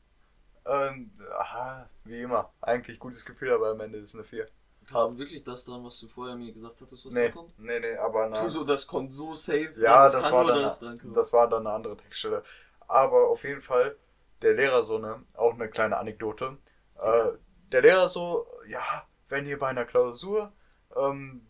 Ähm, 0.64 1.10
aha, 1.38 1.88
wie 2.04 2.22
immer. 2.22 2.52
Eigentlich 2.60 2.98
gutes 2.98 3.24
Gefühl, 3.24 3.52
aber 3.52 3.70
am 3.70 3.80
Ende 3.80 3.98
ist 3.98 4.08
es 4.08 4.14
eine 4.14 4.24
4. 4.24 4.46
Kam 4.86 5.16
wirklich 5.16 5.42
das 5.44 5.64
dran, 5.64 5.84
was 5.84 5.98
du 6.00 6.08
vorher 6.08 6.36
mir 6.36 6.52
gesagt 6.52 6.80
hattest, 6.80 7.06
was 7.06 7.14
da 7.14 7.20
Nee, 7.20 7.30
kommt? 7.30 7.56
nee, 7.58 7.78
nee, 7.80 7.96
aber 7.96 8.24
Du 8.26 8.30
nein. 8.30 8.48
so, 8.48 8.64
das 8.64 8.86
kommt 8.86 9.12
so 9.12 9.34
safe 9.34 9.72
Ja, 9.80 10.02
das 10.04 10.20
kann 10.20 10.32
war, 10.32 10.44
dann, 10.46 10.62
das 10.62 10.84
das 11.14 11.32
war 11.32 11.48
dann 11.48 11.66
eine 11.66 11.74
andere 11.74 11.96
Textstelle. 11.96 12.42
Aber 12.88 13.28
auf 13.28 13.44
jeden 13.44 13.62
Fall, 13.62 13.96
der 14.42 14.54
Lehrer 14.54 14.82
so, 14.82 14.98
ne, 14.98 15.22
auch 15.34 15.54
eine 15.54 15.68
kleine 15.68 15.96
Anekdote. 15.98 16.58
Äh, 17.00 17.28
der 17.70 17.82
Lehrer 17.82 18.08
so, 18.08 18.46
ja, 18.68 19.06
wenn 19.32 19.46
ihr 19.46 19.58
bei 19.58 19.68
einer 19.68 19.86
Klausur 19.86 20.52
ähm, 20.94 21.46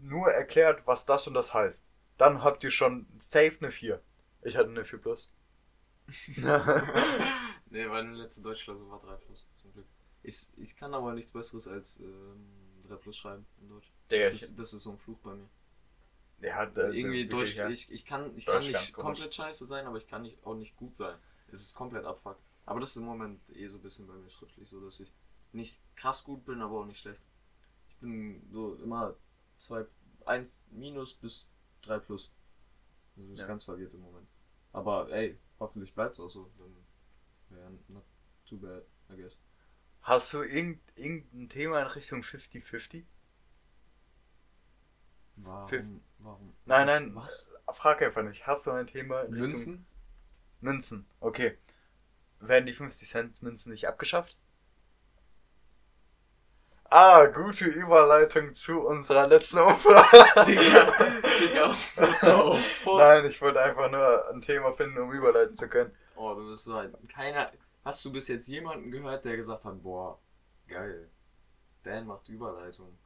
nur 0.00 0.30
erklärt, 0.32 0.82
was 0.86 1.06
das 1.06 1.26
und 1.26 1.34
das 1.34 1.54
heißt, 1.54 1.84
dann 2.18 2.42
habt 2.42 2.64
ihr 2.64 2.70
schon 2.70 3.06
safe 3.18 3.56
eine 3.60 3.70
4. 3.70 4.00
Ich 4.42 4.56
hatte 4.56 4.70
eine 4.70 4.84
4 4.84 4.98
plus. 5.00 5.30
nee, 7.70 7.86
meine 7.86 8.14
letzte 8.14 8.42
Deutschklausur 8.42 8.90
war 8.90 9.00
3 9.00 9.14
plus, 9.24 9.46
zum 9.60 9.72
Glück. 9.72 9.86
Ich, 10.22 10.48
ich 10.56 10.76
kann 10.76 10.94
aber 10.94 11.12
nichts 11.14 11.32
besseres 11.32 11.68
als 11.68 12.00
ähm, 12.00 12.46
3 12.88 12.96
plus 12.96 13.16
schreiben 13.16 13.46
in 13.60 13.68
Deutsch. 13.68 13.90
Digga, 14.10 14.22
das, 14.24 14.34
ich- 14.34 14.42
ist, 14.42 14.58
das 14.58 14.72
ist 14.72 14.82
so 14.82 14.90
ein 14.92 14.98
Fluch 14.98 15.18
bei 15.18 15.34
mir. 15.34 15.48
Der 16.38 16.56
hat 16.56 16.76
äh, 16.76 16.90
Irgendwie 16.90 17.26
Deutsch, 17.28 17.54
ja. 17.54 17.68
ich, 17.68 17.90
ich 17.92 18.04
kann, 18.04 18.36
ich 18.36 18.46
Deutsch 18.46 18.64
kann 18.64 18.66
nicht 18.66 18.92
komisch. 18.92 19.06
komplett 19.06 19.34
scheiße 19.34 19.64
sein, 19.64 19.86
aber 19.86 19.98
ich 19.98 20.08
kann 20.08 20.22
nicht, 20.22 20.44
auch 20.44 20.54
nicht 20.56 20.76
gut 20.76 20.96
sein. 20.96 21.16
Es 21.52 21.60
ist 21.60 21.74
komplett 21.74 22.04
abfuck. 22.04 22.36
Aber 22.66 22.80
das 22.80 22.90
ist 22.90 22.96
im 22.96 23.04
Moment 23.04 23.40
eh 23.50 23.68
so 23.68 23.76
ein 23.76 23.82
bisschen 23.82 24.06
bei 24.06 24.14
mir 24.14 24.28
schriftlich 24.30 24.68
so, 24.68 24.80
dass 24.80 24.98
ich 25.00 25.12
nicht 25.52 25.80
krass 25.96 26.24
gut 26.24 26.44
bin, 26.44 26.62
aber 26.62 26.80
auch 26.80 26.86
nicht 26.86 26.98
schlecht. 27.00 27.20
Ich 27.88 27.96
bin 27.96 28.42
so 28.52 28.74
immer 28.76 29.14
2, 29.58 29.86
1 30.26 30.60
minus 30.70 31.14
bis 31.14 31.46
3 31.82 31.98
plus. 31.98 32.32
Also 33.16 33.32
ist 33.32 33.40
Ja. 33.40 33.46
ganz 33.46 33.64
verwirrt 33.64 33.94
im 33.94 34.00
Moment. 34.00 34.28
Aber 34.72 35.10
ey, 35.10 35.38
hoffentlich 35.60 35.94
bleibt 35.94 36.14
es 36.14 36.20
auch 36.20 36.28
so. 36.30 36.50
Dann 36.58 36.74
wäre 37.50 37.70
not 37.88 38.04
too 38.46 38.56
bad, 38.58 38.84
I 39.10 39.16
guess. 39.16 39.36
Hast 40.02 40.32
du 40.32 40.42
irgend, 40.42 40.80
irgendein 40.96 41.48
Thema 41.48 41.80
in 41.82 41.86
Richtung 41.88 42.22
50-50? 42.22 43.04
Warum? 45.36 46.02
Warum? 46.18 46.54
Nein, 46.66 46.86
nein, 46.86 47.14
Was? 47.14 47.50
äh, 47.68 47.72
frag 47.74 48.02
einfach 48.02 48.22
nicht. 48.22 48.46
Hast 48.46 48.66
du 48.66 48.70
ein 48.72 48.86
Thema 48.86 49.22
in 49.22 49.32
Richtung 49.34 49.48
Münzen? 49.48 49.86
Münzen? 50.60 51.06
Okay. 51.20 51.58
Werden 52.40 52.66
die 52.66 52.72
50 52.74 53.08
Cent 53.08 53.42
Münzen 53.42 53.72
nicht 53.72 53.88
abgeschafft? 53.88 54.36
Ah, 56.94 57.24
gute 57.24 57.64
Überleitung 57.64 58.52
zu 58.52 58.86
unserer 58.86 59.26
letzten 59.26 59.60
Umfrage. 59.60 60.44
Digga, 60.46 60.92
Digga? 61.40 61.74
Nein, 62.98 63.24
ich 63.24 63.40
wollte 63.40 63.62
einfach 63.62 63.90
nur 63.90 64.28
ein 64.28 64.42
Thema 64.42 64.74
finden, 64.74 64.98
um 64.98 65.10
überleiten 65.10 65.56
zu 65.56 65.70
können. 65.70 65.90
Oh, 66.16 66.34
du 66.34 66.46
bist 66.50 66.64
so 66.64 66.74
ein. 66.74 66.94
Keiner. 67.08 67.50
Hast 67.82 68.04
du 68.04 68.12
bis 68.12 68.28
jetzt 68.28 68.46
jemanden 68.48 68.90
gehört, 68.90 69.24
der 69.24 69.36
gesagt 69.38 69.64
hat, 69.64 69.82
boah, 69.82 70.18
geil. 70.68 71.08
Dan 71.82 72.06
macht 72.06 72.28
Überleitung. 72.28 72.98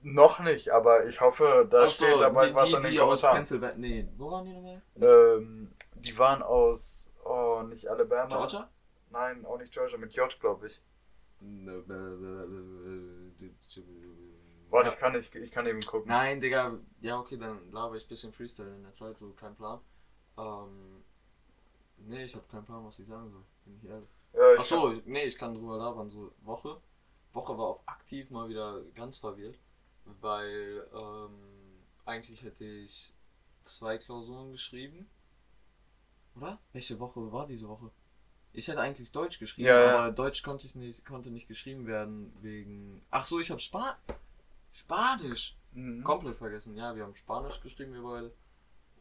Noch 0.00 0.38
nicht, 0.40 0.70
aber 0.70 1.04
ich 1.04 1.20
hoffe, 1.20 1.68
da 1.70 1.82
Achso, 1.82 2.06
steht 2.06 2.20
dabei 2.22 2.48
die, 2.48 2.54
was 2.54 2.64
die, 2.68 2.74
in 2.74 2.80
den 2.80 2.90
die 2.92 3.00
aus. 3.00 3.20
Pennsylvania. 3.20 3.76
Nee, 3.76 4.08
wo 4.16 4.30
waren 4.30 4.46
die 4.46 4.54
nochmal? 4.54 4.80
Ähm, 4.98 5.72
die 5.94 6.16
waren 6.16 6.42
aus, 6.42 7.10
oh, 7.22 7.62
nicht 7.68 7.86
Alabama. 7.86 8.28
Georgia? 8.28 8.70
Nein, 9.10 9.44
auch 9.44 9.58
nicht 9.58 9.72
Georgia, 9.72 9.98
mit 9.98 10.14
J, 10.14 10.40
glaube 10.40 10.68
ich. 10.68 10.80
Warte, 14.70 14.90
ich 14.90 14.96
kann 14.96 15.12
nicht, 15.12 15.34
ich 15.34 15.50
kann 15.50 15.66
eben 15.66 15.80
gucken. 15.80 16.08
Nein, 16.08 16.40
Digga, 16.40 16.78
ja, 17.00 17.18
okay, 17.18 17.38
dann 17.38 17.70
laber 17.72 17.96
ich 17.96 18.04
ein 18.04 18.08
bisschen 18.08 18.32
Freestyle 18.32 18.74
in 18.74 18.82
der 18.82 18.92
Zeit, 18.92 19.16
so 19.16 19.32
kein 19.32 19.54
Plan. 19.54 19.80
Ähm, 20.36 21.04
nee, 21.96 22.24
ich 22.24 22.34
habe 22.34 22.46
keinen 22.48 22.64
Plan, 22.64 22.84
was 22.84 22.98
ich 22.98 23.06
sagen 23.06 23.30
soll, 23.30 23.44
bin 23.64 23.76
ich 23.76 23.84
ehrlich. 23.88 24.10
Ja, 24.34 24.52
ich 24.52 24.60
Achso, 24.60 24.92
nee, 25.06 25.24
ich 25.24 25.36
kann 25.36 25.54
drüber 25.54 25.78
labern, 25.78 26.08
so 26.08 26.32
Woche. 26.42 26.80
Woche 27.32 27.56
war 27.56 27.66
auf 27.66 27.82
aktiv 27.86 28.30
mal 28.30 28.48
wieder 28.48 28.82
ganz 28.94 29.18
verwirrt, 29.18 29.58
weil 30.20 30.86
ähm, 30.92 31.84
eigentlich 32.04 32.42
hätte 32.42 32.64
ich 32.64 33.14
zwei 33.62 33.98
Klausuren 33.98 34.52
geschrieben. 34.52 35.08
Oder? 36.36 36.58
Welche 36.72 36.98
Woche 37.00 37.32
war 37.32 37.46
diese 37.46 37.68
Woche? 37.68 37.90
Ich 38.52 38.66
hätte 38.68 38.80
eigentlich 38.80 39.12
Deutsch 39.12 39.38
geschrieben, 39.38 39.68
Ja, 39.68 39.80
ja. 39.80 39.98
aber 39.98 40.12
Deutsch 40.12 40.42
konnte, 40.42 40.66
ich 40.66 40.74
nicht, 40.74 41.04
konnte 41.04 41.30
nicht 41.30 41.46
geschrieben 41.48 41.86
werden 41.86 42.32
wegen. 42.42 43.02
Ach 43.10 43.24
so, 43.24 43.38
ich 43.38 43.50
habe 43.50 43.60
Spa 43.60 43.96
Spanisch 44.72 45.56
Mhm. 45.72 46.02
komplett 46.02 46.36
vergessen. 46.38 46.76
Ja, 46.76 46.94
wir 46.96 47.02
haben 47.04 47.14
Spanisch 47.14 47.60
geschrieben, 47.60 47.92
wir 47.92 48.02
beide. 48.02 48.32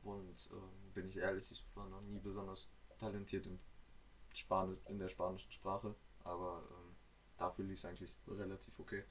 Und 0.03 0.49
ähm, 0.51 0.93
bin 0.93 1.07
ich 1.07 1.17
ehrlich, 1.17 1.49
ich 1.51 1.63
war 1.75 1.87
noch 1.89 2.01
nie 2.01 2.19
besonders 2.19 2.69
talentiert 2.99 3.45
in, 3.45 3.57
Spanisch, 4.33 4.77
in 4.87 4.99
der 4.99 5.07
spanischen 5.07 5.51
Sprache. 5.51 5.95
Aber 6.23 6.61
ähm, 6.69 6.95
dafür 7.37 7.65
lief 7.65 7.77
es 7.79 7.85
eigentlich 7.85 8.13
relativ 8.27 8.77
okay. 8.79 9.03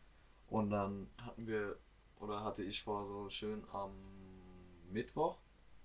Und 0.48 0.70
dann 0.70 1.08
hatten 1.18 1.46
wir, 1.46 1.76
oder 2.20 2.44
hatte 2.44 2.62
ich 2.62 2.82
vor, 2.82 3.06
so 3.08 3.28
schön 3.30 3.64
am 3.72 3.92
Mittwoch, 4.92 5.38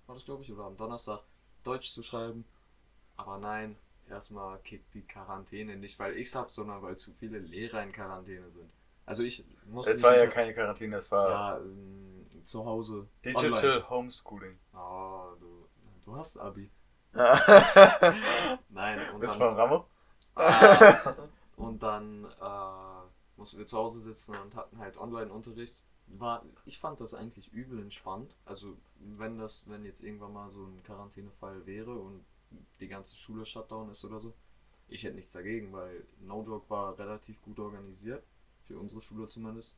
war 0.06 0.14
das 0.14 0.24
glaube 0.24 0.42
ich, 0.42 0.52
oder 0.52 0.64
am 0.64 0.76
Donnerstag, 0.76 1.22
Deutsch 1.64 1.90
zu 1.90 2.02
schreiben. 2.02 2.44
Aber 3.16 3.38
nein, 3.38 3.76
erstmal 4.08 4.58
kickt 4.60 4.94
die 4.94 5.02
Quarantäne 5.02 5.76
nicht, 5.76 5.98
weil 5.98 6.16
ich 6.16 6.34
hab, 6.34 6.50
sondern 6.50 6.82
weil 6.82 6.96
zu 6.96 7.12
viele 7.12 7.38
Lehrer 7.38 7.82
in 7.82 7.92
Quarantäne 7.92 8.50
sind. 8.50 8.70
Also 9.04 9.22
ich 9.22 9.44
muss 9.66 9.88
Es 9.88 10.02
war 10.02 10.16
ja 10.16 10.26
keine 10.26 10.54
Quarantäne, 10.54 10.96
es 10.96 11.10
war 11.10 11.30
ja, 11.30 11.58
ähm, 11.58 12.26
zu 12.42 12.64
Hause. 12.64 13.08
Digital 13.24 13.52
Online. 13.52 13.90
Homeschooling. 13.90 14.58
Oh, 14.74 15.32
du, 15.40 15.68
du 16.04 16.16
hast 16.16 16.38
Abi. 16.38 16.70
Bist 17.12 17.24
Nein, 18.70 19.00
und 19.12 19.20
du 19.20 19.26
dann, 19.26 19.36
von 19.36 19.54
Ramo? 19.54 19.86
ah, 20.34 21.14
und 21.56 21.82
dann 21.82 22.24
äh, 22.24 23.36
mussten 23.36 23.58
wir 23.58 23.66
zu 23.66 23.76
Hause 23.76 24.00
sitzen 24.00 24.36
und 24.36 24.54
hatten 24.56 24.78
halt 24.78 24.96
Online-Unterricht. 24.96 25.78
War, 26.06 26.44
ich 26.64 26.78
fand 26.78 27.00
das 27.00 27.14
eigentlich 27.14 27.52
übel 27.52 27.78
entspannt. 27.80 28.36
Also 28.44 28.76
wenn 28.98 29.38
das, 29.38 29.68
wenn 29.68 29.84
jetzt 29.84 30.02
irgendwann 30.02 30.32
mal 30.32 30.50
so 30.50 30.64
ein 30.64 30.82
Quarantänefall 30.82 31.66
wäre 31.66 31.92
und 31.94 32.24
die 32.80 32.88
ganze 32.88 33.16
Schule 33.16 33.44
Shutdown 33.44 33.90
ist 33.90 34.04
oder 34.04 34.18
so, 34.18 34.32
ich 34.88 35.04
hätte 35.04 35.14
nichts 35.16 35.32
dagegen, 35.32 35.72
weil 35.72 36.04
No 36.20 36.42
Joke 36.44 36.68
war 36.68 36.98
relativ 36.98 37.40
gut 37.42 37.58
organisiert, 37.58 38.22
für 38.64 38.78
unsere 38.78 39.00
Schule 39.00 39.28
zumindest. 39.28 39.76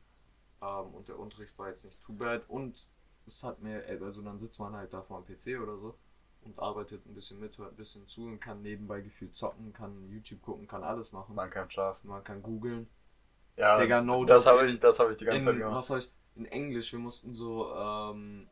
Ähm, 0.61 0.93
und 0.93 1.07
der 1.07 1.19
Unterricht 1.19 1.57
war 1.57 1.69
jetzt 1.69 1.85
nicht 1.85 2.01
too 2.01 2.13
bad 2.13 2.43
und 2.49 2.85
es 3.27 3.43
hat 3.43 3.61
mir, 3.61 3.83
also 4.01 4.21
dann 4.21 4.39
sitzt 4.39 4.59
man 4.59 4.75
halt 4.75 4.93
da 4.93 5.01
vor 5.01 5.21
dem 5.23 5.35
PC 5.35 5.61
oder 5.61 5.77
so 5.77 5.95
und 6.43 6.59
arbeitet 6.59 7.05
ein 7.05 7.13
bisschen 7.15 7.39
mit, 7.39 7.57
hört 7.57 7.73
ein 7.73 7.75
bisschen 7.75 8.05
zu 8.07 8.25
und 8.25 8.39
kann 8.39 8.61
nebenbei 8.61 9.01
gefühlt 9.01 9.35
zocken, 9.35 9.73
kann 9.73 10.09
YouTube 10.11 10.41
gucken, 10.43 10.67
kann 10.67 10.83
alles 10.83 11.11
machen. 11.11 11.35
Man 11.35 11.49
kann 11.49 11.69
schlafen. 11.71 12.07
Man 12.07 12.23
kann 12.23 12.41
googeln. 12.43 12.87
Ja, 13.57 13.79
Digga, 13.79 14.01
no 14.01 14.25
das 14.25 14.45
habe 14.45 14.67
ich, 14.67 14.79
das 14.79 14.99
habe 14.99 15.11
ich 15.13 15.17
die 15.17 15.25
ganze 15.25 15.45
Zeit 15.45 15.53
In, 15.55 15.59
gemacht. 15.61 15.77
was 15.77 15.87
soll 15.87 15.99
ich, 15.99 16.11
in 16.35 16.45
Englisch, 16.45 16.91
wir 16.91 16.99
mussten 16.99 17.33
so 17.33 17.73
ähm, 17.73 18.47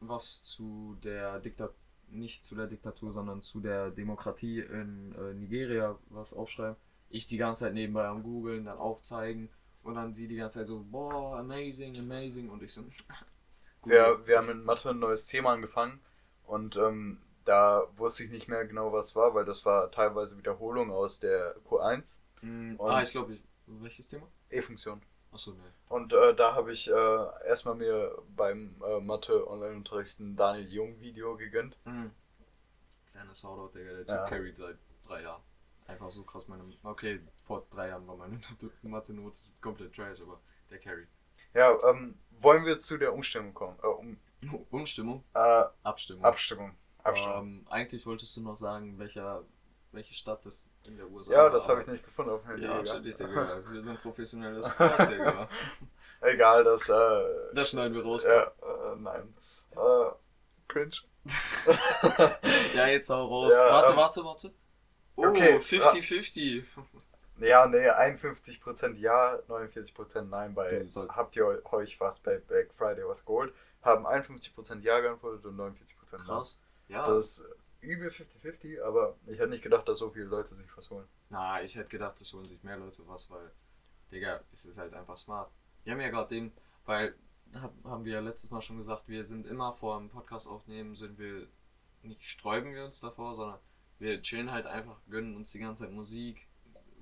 was 0.00 0.44
zu 0.44 0.96
der 1.02 1.38
Diktatur, 1.40 1.74
nicht 2.10 2.44
zu 2.44 2.54
der 2.54 2.66
Diktatur, 2.66 3.12
sondern 3.12 3.42
zu 3.42 3.60
der 3.60 3.90
Demokratie 3.90 4.60
in 4.60 5.14
äh, 5.14 5.34
Nigeria 5.34 5.98
was 6.10 6.32
aufschreiben. 6.34 6.76
Ich 7.10 7.26
die 7.26 7.38
ganze 7.38 7.64
Zeit 7.64 7.74
nebenbei 7.74 8.06
am 8.06 8.22
googeln, 8.22 8.64
dann 8.66 8.78
aufzeigen 8.78 9.48
und 9.82 9.94
dann 9.94 10.12
sie 10.14 10.28
die 10.28 10.36
ganze 10.36 10.58
Zeit 10.60 10.66
so, 10.66 10.84
boah, 10.90 11.38
amazing, 11.38 11.96
amazing 11.98 12.50
und 12.50 12.62
ich 12.62 12.72
so, 12.72 12.82
Wir, 13.84 14.26
wir 14.26 14.36
das- 14.36 14.48
haben 14.48 14.58
in 14.60 14.64
Mathe 14.64 14.90
ein 14.90 14.98
neues 14.98 15.26
Thema 15.26 15.52
angefangen 15.52 16.00
und 16.44 16.76
ähm, 16.76 17.18
da 17.44 17.88
wusste 17.96 18.24
ich 18.24 18.30
nicht 18.30 18.48
mehr 18.48 18.66
genau, 18.66 18.92
was 18.92 19.16
war, 19.16 19.34
weil 19.34 19.44
das 19.46 19.64
war 19.64 19.90
teilweise 19.90 20.36
Wiederholung 20.36 20.90
aus 20.90 21.20
der 21.20 21.56
Q1 21.64 22.20
Mm, 22.40 22.76
ah, 22.80 23.02
ich 23.02 23.10
glaube, 23.10 23.34
ich, 23.34 23.42
welches 23.66 24.06
Thema? 24.06 24.28
E-Funktion. 24.50 25.02
Achso, 25.32 25.52
ne. 25.52 25.72
Und 25.88 26.12
äh, 26.12 26.34
da 26.34 26.54
habe 26.54 26.72
ich 26.72 26.88
äh, 26.90 27.46
erstmal 27.46 27.74
mir 27.74 28.16
beim 28.36 28.74
äh, 28.86 29.00
Mathe-Online-Unterricht 29.00 30.20
ein 30.20 30.36
Daniel 30.36 30.68
Jung-Video 30.68 31.36
gegönnt. 31.36 31.76
Mhm. 31.84 32.10
Kleiner 33.12 33.34
Shoutout, 33.34 33.76
Digga, 33.76 33.90
der 33.90 33.98
Typ 34.06 34.08
Ja. 34.08 34.28
carried 34.28 34.56
seit 34.56 34.76
drei 35.06 35.22
Jahren. 35.22 35.42
Einfach 35.86 36.10
so 36.10 36.22
krass 36.22 36.46
meine. 36.48 36.62
Okay, 36.82 37.20
vor 37.46 37.66
drei 37.70 37.88
Jahren 37.88 38.06
war 38.06 38.16
meine 38.16 38.40
Mathe-Note 38.82 39.38
komplett 39.60 39.94
trash, 39.94 40.20
aber 40.20 40.40
der 40.70 40.78
carried. 40.78 41.08
Ja, 41.54 41.76
ähm, 41.88 42.18
wollen 42.40 42.64
wir 42.66 42.78
zu 42.78 42.98
der 42.98 43.12
Umstimmung 43.14 43.54
kommen? 43.54 43.78
Äh, 43.82 43.86
um, 43.86 44.18
Umstimmung? 44.70 45.24
äh, 45.34 45.64
Abstimmung. 45.82 46.24
Abstimmung. 46.24 46.74
Abstimmung. 47.02 47.38
Ähm, 47.38 47.66
eigentlich 47.70 48.04
wolltest 48.06 48.36
du 48.36 48.42
noch 48.42 48.56
sagen, 48.56 48.98
welcher, 48.98 49.44
welche 49.92 50.12
Stadt 50.14 50.44
das 50.44 50.68
in 50.88 50.96
der 50.96 51.08
USA 51.10 51.32
ja, 51.32 51.48
das 51.48 51.68
habe 51.68 51.82
ich 51.82 51.86
nicht 51.86 52.04
gefunden 52.04 52.32
auf 52.32 52.42
dem 52.42 52.50
Handy. 52.50 52.64
Ja, 52.64 52.74
natürlich, 52.74 53.16
Digga. 53.16 53.62
Wir 53.70 53.82
sind 53.82 54.00
professionelles 54.00 54.66
Fuck, 54.68 54.96
Digga. 55.08 55.48
Egal, 56.20 56.64
das, 56.64 56.88
äh, 56.88 57.22
Das 57.52 57.70
schneiden 57.70 57.94
wir 57.94 58.02
raus. 58.02 58.24
ja, 58.24 58.42
äh, 58.42 58.96
nein. 58.96 59.34
Äh, 59.72 60.10
cringe. 60.66 60.96
Ja, 62.74 62.86
jetzt 62.88 63.08
hau 63.10 63.24
raus. 63.24 63.54
Ja, 63.54 63.72
warte, 63.72 63.90
ähm, 63.90 63.96
warte, 63.96 64.24
warte. 64.24 64.52
Oh, 65.14 65.26
okay, 65.26 65.58
50-50. 65.58 66.64
Ja, 67.40 67.66
nee, 67.66 67.88
51% 67.88 68.94
ja, 68.96 69.38
49% 69.48 70.22
nein. 70.22 70.54
Bei 70.54 70.84
habt 71.10 71.36
ihr 71.36 71.46
euch 71.46 72.00
was 72.00 72.20
bei 72.20 72.38
Black 72.38 72.72
Friday 72.76 73.06
was 73.06 73.24
geholt? 73.24 73.52
Haben 73.82 74.06
51% 74.06 74.80
ja 74.80 74.98
geantwortet 74.98 75.44
und 75.44 75.56
49% 75.56 75.72
nein. 76.12 76.20
Krass. 76.26 76.58
Ja. 76.88 77.06
Das 77.06 77.44
übel 77.80 78.10
50-50, 78.10 78.82
aber 78.82 79.16
ich 79.26 79.38
hätte 79.38 79.50
nicht 79.50 79.62
gedacht, 79.62 79.88
dass 79.88 79.98
so 79.98 80.10
viele 80.10 80.26
Leute 80.26 80.54
sich 80.54 80.66
was 80.76 80.90
holen. 80.90 81.06
Na, 81.30 81.62
ich 81.62 81.76
hätte 81.76 81.88
gedacht, 81.88 82.20
es 82.20 82.32
holen 82.32 82.44
sich 82.44 82.62
mehr 82.62 82.76
Leute 82.76 83.06
was, 83.06 83.30
weil, 83.30 83.52
Digga, 84.10 84.40
es 84.52 84.64
ist 84.64 84.78
halt 84.78 84.94
einfach 84.94 85.16
smart. 85.16 85.50
Wir 85.84 85.92
haben 85.92 86.00
ja 86.00 86.10
gerade 86.10 86.34
den, 86.34 86.52
weil, 86.84 87.14
hab, 87.54 87.72
haben 87.84 88.04
wir 88.04 88.14
ja 88.14 88.20
letztes 88.20 88.50
Mal 88.50 88.60
schon 88.60 88.78
gesagt, 88.78 89.08
wir 89.08 89.24
sind 89.24 89.46
immer 89.46 89.72
vor 89.74 89.98
dem 89.98 90.10
Podcast 90.10 90.48
aufnehmen, 90.48 90.96
sind 90.96 91.18
wir, 91.18 91.46
nicht 92.02 92.22
sträuben 92.22 92.74
wir 92.74 92.84
uns 92.84 93.00
davor, 93.00 93.36
sondern 93.36 93.58
wir 93.98 94.20
chillen 94.22 94.50
halt 94.50 94.66
einfach, 94.66 95.00
gönnen 95.08 95.36
uns 95.36 95.52
die 95.52 95.58
ganze 95.60 95.84
Zeit 95.84 95.92
Musik, 95.92 96.48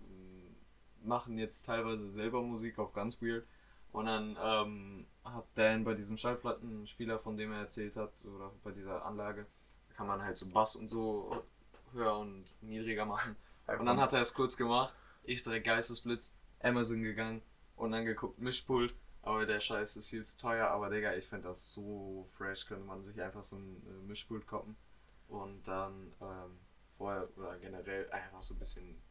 ähm, 0.08 0.56
machen 1.02 1.38
jetzt 1.38 1.64
teilweise 1.64 2.10
selber 2.10 2.42
Musik 2.42 2.78
auf 2.78 2.92
ganz 2.92 3.20
weird. 3.22 3.46
Und 3.92 4.06
dann 4.06 4.36
ähm, 4.38 5.06
hat 5.24 5.46
Dan 5.54 5.84
bei 5.84 5.94
diesem 5.94 6.18
Schallplattenspieler, 6.18 7.18
von 7.18 7.36
dem 7.36 7.52
er 7.52 7.60
erzählt 7.60 7.96
hat, 7.96 8.12
oder 8.24 8.52
bei 8.62 8.72
dieser 8.72 9.04
Anlage, 9.06 9.46
kann 9.96 10.06
man 10.06 10.22
halt 10.22 10.36
so 10.36 10.46
Bass 10.46 10.76
und 10.76 10.88
so 10.88 11.42
höher 11.92 12.16
und 12.18 12.44
niedriger 12.62 13.06
machen. 13.06 13.36
Und 13.66 13.86
dann 13.86 14.00
hat 14.00 14.12
er 14.12 14.20
es 14.20 14.34
kurz 14.34 14.56
gemacht. 14.56 14.94
Ich 15.24 15.42
direkt 15.42 15.66
Geistesblitz, 15.66 16.32
Amazon 16.60 17.02
gegangen 17.02 17.42
und 17.76 17.92
dann 17.92 18.04
geguckt, 18.04 18.38
Mischpult. 18.38 18.94
Aber 19.22 19.44
der 19.44 19.58
Scheiß 19.58 19.96
ist 19.96 20.08
viel 20.08 20.24
zu 20.24 20.38
teuer. 20.38 20.68
Aber 20.68 20.88
Digga, 20.88 21.14
ich 21.14 21.26
fände 21.26 21.48
das 21.48 21.72
so 21.72 22.28
fresh, 22.36 22.66
könnte 22.66 22.84
man 22.84 23.04
sich 23.04 23.20
einfach 23.20 23.42
so 23.42 23.56
ein 23.56 23.82
äh, 23.88 24.06
Mischpult 24.06 24.46
koppen. 24.46 24.76
Und 25.28 25.66
dann 25.66 26.12
ähm, 26.20 26.60
vorher 26.96 27.28
oder 27.36 27.58
generell 27.58 28.08
einfach 28.10 28.42
so 28.42 28.54
ein 28.54 28.58
bisschen 28.60 29.02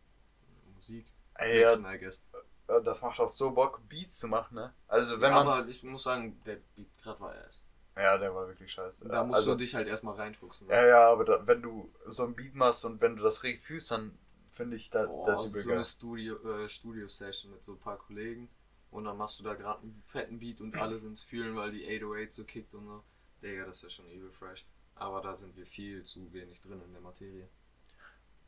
Musik 0.73 1.05
Ey, 1.33 1.59
ja, 1.61 1.67
mixen, 1.67 1.85
I 1.85 1.97
guess. 1.99 2.23
äh, 2.69 2.81
das 2.83 3.01
macht 3.01 3.19
auch 3.19 3.27
so 3.29 3.51
Bock, 3.51 3.81
Beats 3.89 4.19
zu 4.19 4.27
machen, 4.29 4.55
ne? 4.55 4.73
Also 4.87 5.19
wenn 5.19 5.33
man. 5.33 5.47
aber 5.47 5.67
ich 5.67 5.83
muss 5.83 6.03
sagen, 6.03 6.41
der 6.45 6.57
Beat 6.75 6.87
gerade 7.01 7.19
war 7.19 7.35
erst. 7.35 7.65
Ja, 7.95 8.17
der 8.17 8.35
war 8.35 8.47
wirklich 8.47 8.71
scheiße. 8.73 9.07
Da 9.07 9.23
musst 9.23 9.37
also, 9.39 9.51
du 9.51 9.59
dich 9.59 9.73
halt 9.73 9.87
erstmal 9.87 10.15
reinfuchsen. 10.15 10.69
Ja, 10.69 10.85
ja, 10.85 11.09
aber 11.09 11.23
da, 11.23 11.47
wenn 11.47 11.61
du 11.61 11.91
so 12.05 12.25
ein 12.25 12.35
Beat 12.35 12.53
machst 12.53 12.83
und 12.83 12.99
wenn 12.99 13.15
du 13.15 13.23
das 13.23 13.43
richtig 13.43 13.63
fühlst, 13.63 13.91
dann 13.91 14.17
finde 14.51 14.75
ich 14.75 14.89
da, 14.89 15.05
Boah, 15.05 15.27
das 15.27 15.41
so 15.41 15.47
übel 15.47 15.61
eine 15.61 15.73
geil. 15.75 15.83
Studio, 15.83 16.57
äh, 16.63 16.67
Studio-Session 16.67 17.51
mit 17.51 17.63
so 17.63 17.73
ein 17.73 17.79
paar 17.79 17.97
Kollegen 17.97 18.49
und 18.91 19.05
dann 19.05 19.17
machst 19.17 19.39
du 19.39 19.43
da 19.43 19.53
gerade 19.53 19.81
einen 19.81 20.03
fetten 20.05 20.39
Beat 20.39 20.61
und 20.61 20.75
alle 20.75 20.97
sind's 20.97 21.21
fühlen, 21.21 21.55
weil 21.55 21.71
die 21.71 21.85
808 21.85 22.33
so 22.33 22.43
kickt 22.43 22.73
und 22.73 22.85
so. 22.85 23.03
Digga, 23.41 23.65
das 23.65 23.77
ist 23.77 23.83
ja 23.83 23.89
schon 23.89 24.11
übel 24.11 24.31
fresh. 24.31 24.65
Aber 24.95 25.21
da 25.21 25.35
sind 25.35 25.55
wir 25.57 25.65
viel 25.65 26.03
zu 26.03 26.31
wenig 26.33 26.61
drin 26.61 26.81
in 26.81 26.91
der 26.93 27.01
Materie. 27.01 27.49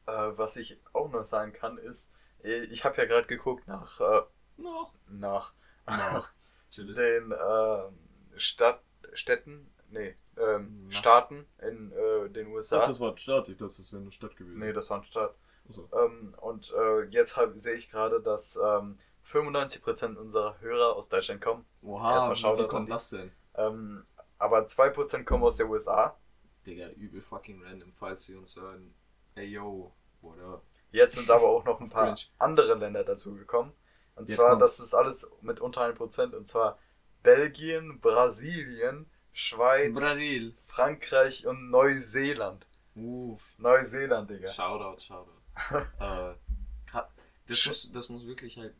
Äh, 0.06 0.32
was 0.38 0.56
ich 0.56 0.80
auch 0.94 1.10
noch 1.10 1.26
sagen 1.26 1.52
kann, 1.52 1.78
ist, 1.78 2.10
äh, 2.44 2.64
ich 2.66 2.86
habe 2.86 2.98
ja 2.98 3.06
gerade 3.06 3.28
geguckt 3.28 3.68
nach, 3.68 4.00
äh, 4.00 4.22
Noch. 4.58 4.94
nach. 5.10 5.54
Chill. 6.72 6.94
den 6.94 7.32
ähm, 7.32 7.98
Stadt, 8.36 8.82
Städten, 9.18 9.70
nee, 9.90 10.16
ähm, 10.38 10.88
Staaten 10.90 11.46
in 11.62 11.92
äh, 11.92 12.30
den 12.30 12.48
USA. 12.48 12.88
war 13.00 13.18
Stadt, 13.18 13.50
ich 13.50 13.58
dachte, 13.58 13.78
das 13.78 13.92
wäre 13.92 14.02
eine 14.02 14.12
Stadt 14.12 14.36
gewesen. 14.36 14.60
nee, 14.60 14.74
das 14.74 14.90
war 14.90 14.98
eine 14.98 15.06
Stadt. 15.06 15.36
Achso. 15.70 15.90
Ähm, 15.94 16.34
und 16.40 16.74
äh, 16.78 17.04
jetzt 17.10 17.38
sehe 17.56 17.76
ich 17.76 17.90
gerade, 17.90 18.22
dass 18.22 18.58
ähm, 18.64 18.98
95% 19.32 20.16
unserer 20.16 20.60
Hörer 20.62 20.96
aus 20.96 21.10
Deutschland 21.10 21.42
kommen. 21.42 21.66
Oha, 21.82 22.28
Erstmal 22.28 22.58
wie, 22.58 22.68
kommt 22.68 22.90
das 22.90 23.10
denn? 23.10 23.32
Ähm, 23.56 24.06
aber 24.38 24.60
2% 24.60 25.24
kommen 25.26 25.44
aus 25.44 25.58
der 25.58 25.70
USA. 25.70 26.16
Digga, 26.66 26.90
übel 26.92 27.22
fucking 27.22 27.64
random, 27.64 27.92
falls 27.92 28.26
sie 28.26 28.36
uns 28.36 28.56
hören. 28.56 28.94
Ey 29.36 29.48
yo, 29.48 29.94
up? 30.24 30.64
Jetzt 30.92 31.16
sind 31.16 31.30
aber 31.30 31.48
auch 31.48 31.66
noch 31.66 31.80
ein 31.80 31.90
paar 31.92 32.16
andere 32.38 32.76
Länder 32.76 33.04
dazu 33.04 33.36
gekommen. 33.36 33.74
Und 34.16 34.30
Jetzt 34.30 34.40
zwar, 34.40 34.52
kommt's. 34.52 34.78
das 34.78 34.80
ist 34.80 34.94
alles 34.94 35.30
mit 35.42 35.60
unter 35.60 35.82
1%. 35.82 36.36
Und 36.36 36.48
zwar 36.48 36.80
Belgien, 37.28 38.00
Brasilien, 38.00 39.06
Schweiz, 39.34 40.00
Brasil. 40.00 40.56
Frankreich 40.64 41.46
und 41.46 41.70
Neuseeland. 41.70 42.66
Uff. 42.96 43.54
Neuseeland, 43.60 44.30
Digga. 44.30 44.48
Shoutout, 44.48 45.02
Shoutout. 45.02 45.32
äh, 46.00 46.36
das, 47.48 47.66
muss, 47.66 47.92
das 47.92 48.08
muss 48.08 48.26
wirklich 48.26 48.58
halt. 48.58 48.74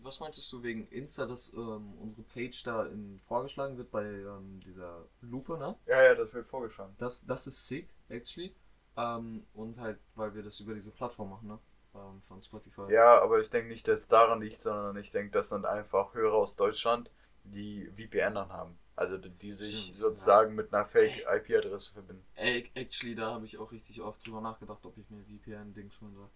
Was 0.00 0.20
meintest 0.20 0.52
du 0.52 0.62
wegen 0.62 0.86
Insta, 0.90 1.26
dass 1.26 1.52
ähm, 1.54 1.94
unsere 2.00 2.22
Page 2.22 2.62
da 2.62 2.86
in, 2.86 3.20
vorgeschlagen 3.26 3.76
wird 3.76 3.90
bei 3.90 4.04
ähm, 4.04 4.60
dieser 4.64 5.04
Lupe, 5.20 5.58
ne? 5.58 5.76
Ja, 5.86 6.04
ja, 6.04 6.14
das 6.14 6.32
wird 6.32 6.46
vorgeschlagen. 6.46 6.94
Das, 6.98 7.26
das 7.26 7.48
ist 7.48 7.66
sick, 7.66 7.88
actually. 8.08 8.54
Ähm, 8.96 9.44
und 9.54 9.80
halt, 9.80 9.98
weil 10.14 10.32
wir 10.36 10.44
das 10.44 10.60
über 10.60 10.74
diese 10.74 10.92
Plattform 10.92 11.30
machen, 11.30 11.48
ne? 11.48 11.58
Ähm, 11.96 12.20
von 12.20 12.40
Spotify. 12.40 12.92
Ja, 12.92 13.20
aber 13.20 13.40
ich 13.40 13.50
denke 13.50 13.70
nicht, 13.70 13.88
dass 13.88 14.02
es 14.02 14.08
daran 14.08 14.40
liegt, 14.40 14.60
sondern 14.60 14.96
ich 14.98 15.10
denke, 15.10 15.32
das 15.32 15.48
sind 15.48 15.66
einfach 15.66 16.14
Hörer 16.14 16.34
aus 16.34 16.54
Deutschland, 16.54 17.10
die 17.44 17.90
VPN 17.96 18.34
dann 18.34 18.52
haben. 18.52 18.78
Also 18.94 19.16
die, 19.16 19.52
sich 19.52 19.84
Stimmt, 19.84 19.96
sozusagen 19.96 20.54
mit 20.54 20.72
einer 20.72 20.84
Fake-IP-Adresse 20.84 21.92
verbinden. 21.92 22.24
Ey, 22.34 22.70
actually, 22.74 23.14
da 23.14 23.32
habe 23.32 23.46
ich 23.46 23.56
auch 23.56 23.72
richtig 23.72 24.00
oft 24.02 24.24
drüber 24.26 24.40
nachgedacht, 24.40 24.84
ob 24.84 24.96
ich 24.98 25.08
mir 25.08 25.24
VPN-Dings 25.24 26.00
holen 26.00 26.14
soll. 26.14 26.28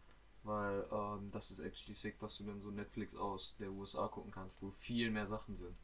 Weil 0.43 0.87
ähm, 0.91 1.31
das 1.33 1.51
ist 1.51 1.61
actually 1.61 1.95
sick, 1.95 2.19
dass 2.19 2.39
du 2.39 2.45
dann 2.45 2.61
so 2.61 2.71
Netflix 2.71 3.15
aus 3.15 3.57
der 3.59 3.71
USA 3.71 4.09
gucken 4.09 4.31
kannst, 4.31 4.63
wo 4.63 4.71
viel 4.71 5.11
mehr 5.11 5.27
Sachen 5.27 5.57
sind. 5.57 5.77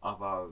Aber 0.00 0.50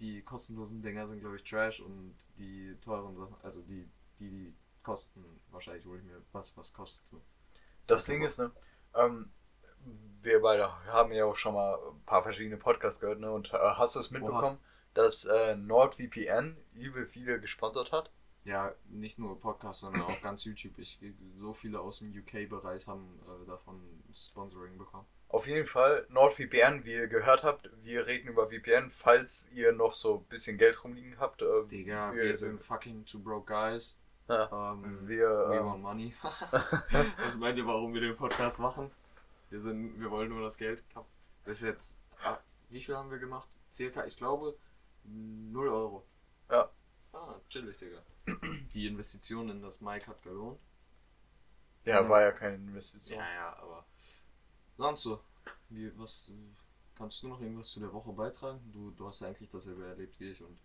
die 0.00 0.22
kostenlosen 0.22 0.82
Dinger 0.82 1.08
sind, 1.08 1.20
glaube 1.20 1.36
ich, 1.36 1.44
Trash 1.44 1.80
und 1.80 2.14
die 2.38 2.76
teuren 2.80 3.16
Sachen, 3.16 3.36
also 3.42 3.62
die, 3.62 3.88
die, 4.18 4.30
die 4.30 4.54
kosten, 4.82 5.24
wahrscheinlich 5.50 5.84
hole 5.84 5.98
ich 5.98 6.04
mir 6.04 6.22
was, 6.32 6.56
was 6.56 6.72
kostet 6.72 7.06
so. 7.06 7.20
Das 7.86 8.04
Ding 8.04 8.22
ist, 8.22 8.38
ne, 8.38 8.50
ähm, 8.94 9.30
wir 10.22 10.40
beide 10.42 10.70
haben 10.86 11.12
ja 11.12 11.24
auch 11.24 11.36
schon 11.36 11.54
mal 11.54 11.74
ein 11.74 12.04
paar 12.06 12.22
verschiedene 12.22 12.56
Podcasts 12.56 13.00
gehört, 13.00 13.20
ne, 13.20 13.30
und 13.30 13.52
äh, 13.52 13.58
hast 13.58 13.96
du 13.96 14.00
es 14.00 14.10
mitbekommen, 14.10 14.58
dass 14.94 15.24
äh, 15.24 15.56
NordVPN 15.56 16.56
übel 16.74 17.06
viele 17.06 17.40
gesponsert 17.40 17.92
hat? 17.92 18.10
Ja, 18.44 18.72
nicht 18.88 19.18
nur 19.18 19.38
Podcast, 19.38 19.80
sondern 19.80 20.02
auch 20.02 20.20
ganz 20.22 20.44
YouTube. 20.44 20.78
Ich, 20.78 20.98
so 21.36 21.52
viele 21.52 21.80
aus 21.80 21.98
dem 21.98 22.10
UK-Bereich 22.16 22.86
haben 22.86 23.20
äh, 23.26 23.46
davon 23.46 23.80
Sponsoring 24.14 24.78
bekommen. 24.78 25.06
Auf 25.28 25.46
jeden 25.46 25.66
Fall, 25.66 26.06
NordVPN, 26.08 26.84
wie 26.84 26.94
ihr 26.94 27.08
gehört 27.08 27.42
habt, 27.42 27.68
wir 27.82 28.06
reden 28.06 28.28
über 28.28 28.48
VPN, 28.48 28.90
falls 28.90 29.50
ihr 29.52 29.72
noch 29.72 29.92
so 29.92 30.16
ein 30.16 30.24
bisschen 30.24 30.56
Geld 30.56 30.82
rumliegen 30.82 31.16
habt. 31.20 31.42
Äh, 31.42 31.66
Digga, 31.70 32.14
wir, 32.14 32.34
sind 32.34 32.62
fucking 32.62 33.04
two 33.04 33.18
broke 33.18 33.52
guys. 33.52 33.98
Ja, 34.28 34.72
Ähm, 34.72 35.06
wir, 35.06 35.28
we 35.28 35.56
ähm, 35.56 35.66
want 35.66 35.82
money. 35.82 36.14
Was 36.22 37.36
meint 37.36 37.58
ihr, 37.58 37.66
warum 37.66 37.92
wir 37.92 38.00
den 38.00 38.16
Podcast 38.16 38.60
machen? 38.60 38.90
Wir 39.50 39.60
sind, 39.60 39.98
wir 40.00 40.10
wollen 40.10 40.28
nur 40.30 40.42
das 40.42 40.56
Geld. 40.56 40.84
Bis 41.44 41.60
jetzt, 41.62 41.98
ah, 42.22 42.38
wie 42.68 42.80
viel 42.80 42.96
haben 42.96 43.10
wir 43.10 43.18
gemacht? 43.18 43.48
Circa, 43.70 44.04
ich 44.04 44.16
glaube, 44.16 44.56
0 45.04 45.68
Euro. 45.68 46.06
Ja. 46.50 46.70
Ah, 47.12 47.34
chillig, 47.48 47.76
Digga. 47.78 48.02
Die 48.74 48.86
Investition 48.86 49.48
in 49.48 49.62
das 49.62 49.80
Mic 49.80 50.06
hat 50.06 50.22
gelohnt. 50.22 50.60
ja, 51.84 52.02
Ja. 52.02 52.08
war 52.08 52.20
ja 52.22 52.32
keine 52.32 52.56
Investition. 52.56 53.18
Ja, 53.18 53.32
ja, 53.34 53.56
aber 53.56 53.86
sonst 54.76 55.02
so. 55.02 55.20
Wie, 55.70 55.96
was, 55.98 56.32
kannst 56.94 57.22
du 57.22 57.28
noch 57.28 57.40
irgendwas 57.40 57.68
zu 57.70 57.80
der 57.80 57.92
Woche 57.92 58.12
beitragen? 58.12 58.60
Du, 58.72 58.90
du 58.90 59.06
hast 59.06 59.20
ja 59.20 59.28
eigentlich 59.28 59.48
dasselbe 59.48 59.86
erlebt 59.86 60.18
wie 60.20 60.30
ich 60.30 60.42
und 60.42 60.58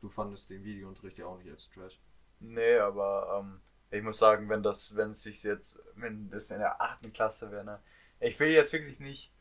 du 0.00 0.08
fandest 0.08 0.48
den 0.48 0.64
Videounterricht 0.64 1.18
ja 1.18 1.26
auch 1.26 1.36
nicht 1.38 1.50
als 1.50 1.68
Trash. 1.68 1.98
Nee, 2.40 2.76
aber 2.78 3.38
ähm, 3.40 3.60
ich 3.90 4.02
muss 4.02 4.16
sagen, 4.18 4.48
wenn 4.48 4.62
das, 4.62 4.96
wenn 4.96 5.10
es 5.10 5.22
sich 5.22 5.42
jetzt, 5.42 5.78
wenn 5.94 6.30
das 6.30 6.50
in 6.50 6.58
der 6.58 6.80
achten 6.80 7.12
Klasse 7.12 7.50
wäre, 7.50 7.64
ne? 7.64 7.80
Ich 8.20 8.38
will 8.38 8.50
jetzt 8.50 8.72
wirklich 8.72 9.00
nicht 9.00 9.32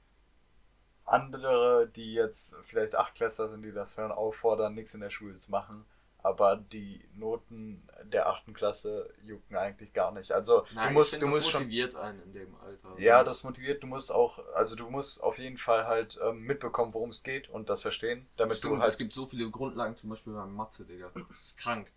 andere, 1.06 1.88
die 1.96 2.14
jetzt 2.14 2.56
vielleicht 2.66 2.96
Achtklässler 2.96 3.50
sind, 3.50 3.64
die 3.64 3.72
das 3.72 3.98
hören, 3.98 4.12
auffordern, 4.12 4.76
nichts 4.76 4.94
in 4.94 5.02
der 5.02 5.10
Schule 5.10 5.36
zu 5.36 5.52
machen. 5.52 5.86
Aber 6.22 6.58
die 6.58 7.08
Noten 7.16 7.88
der 8.04 8.28
achten 8.28 8.54
Klasse 8.54 9.10
jucken 9.24 9.56
eigentlich 9.56 9.94
gar 9.94 10.12
nicht. 10.12 10.34
Also 10.34 10.66
Nein, 10.74 10.90
du 10.90 10.94
musst, 10.96 11.14
ich 11.14 11.20
du 11.20 11.26
find, 11.28 11.36
musst 11.36 11.46
das 11.48 11.52
schon. 11.52 11.62
motiviert 11.62 11.96
einen 11.96 12.22
in 12.24 12.34
dem 12.34 12.56
Alter. 12.58 13.00
Ja, 13.02 13.24
das 13.24 13.44
motiviert. 13.46 13.82
Du 13.82 13.88
musst 13.88 14.12
auch, 14.12 14.40
also 14.54 14.76
du 14.76 14.90
musst 14.90 15.24
auf 15.24 15.38
jeden 15.38 15.58
Fall 15.58 15.88
halt 15.88 16.20
ähm, 16.22 16.42
mitbekommen, 16.42 16.94
worum 16.94 17.12
es 17.12 17.24
geht 17.24 17.50
und 17.50 17.70
das 17.70 17.82
verstehen, 17.82 18.28
damit 18.36 18.58
Stimmt, 18.58 18.74
du 18.74 18.80
halt 18.82 18.90
es 18.90 18.98
gibt 18.98 19.14
so 19.14 19.26
viele 19.26 19.50
Grundlagen, 19.50 19.96
zum 19.96 20.10
Beispiel 20.10 20.34
beim 20.34 20.54
Mathe, 20.54 20.84
Digga. 20.84 21.10
Das 21.30 21.40
ist 21.40 21.58
krank. 21.58 21.90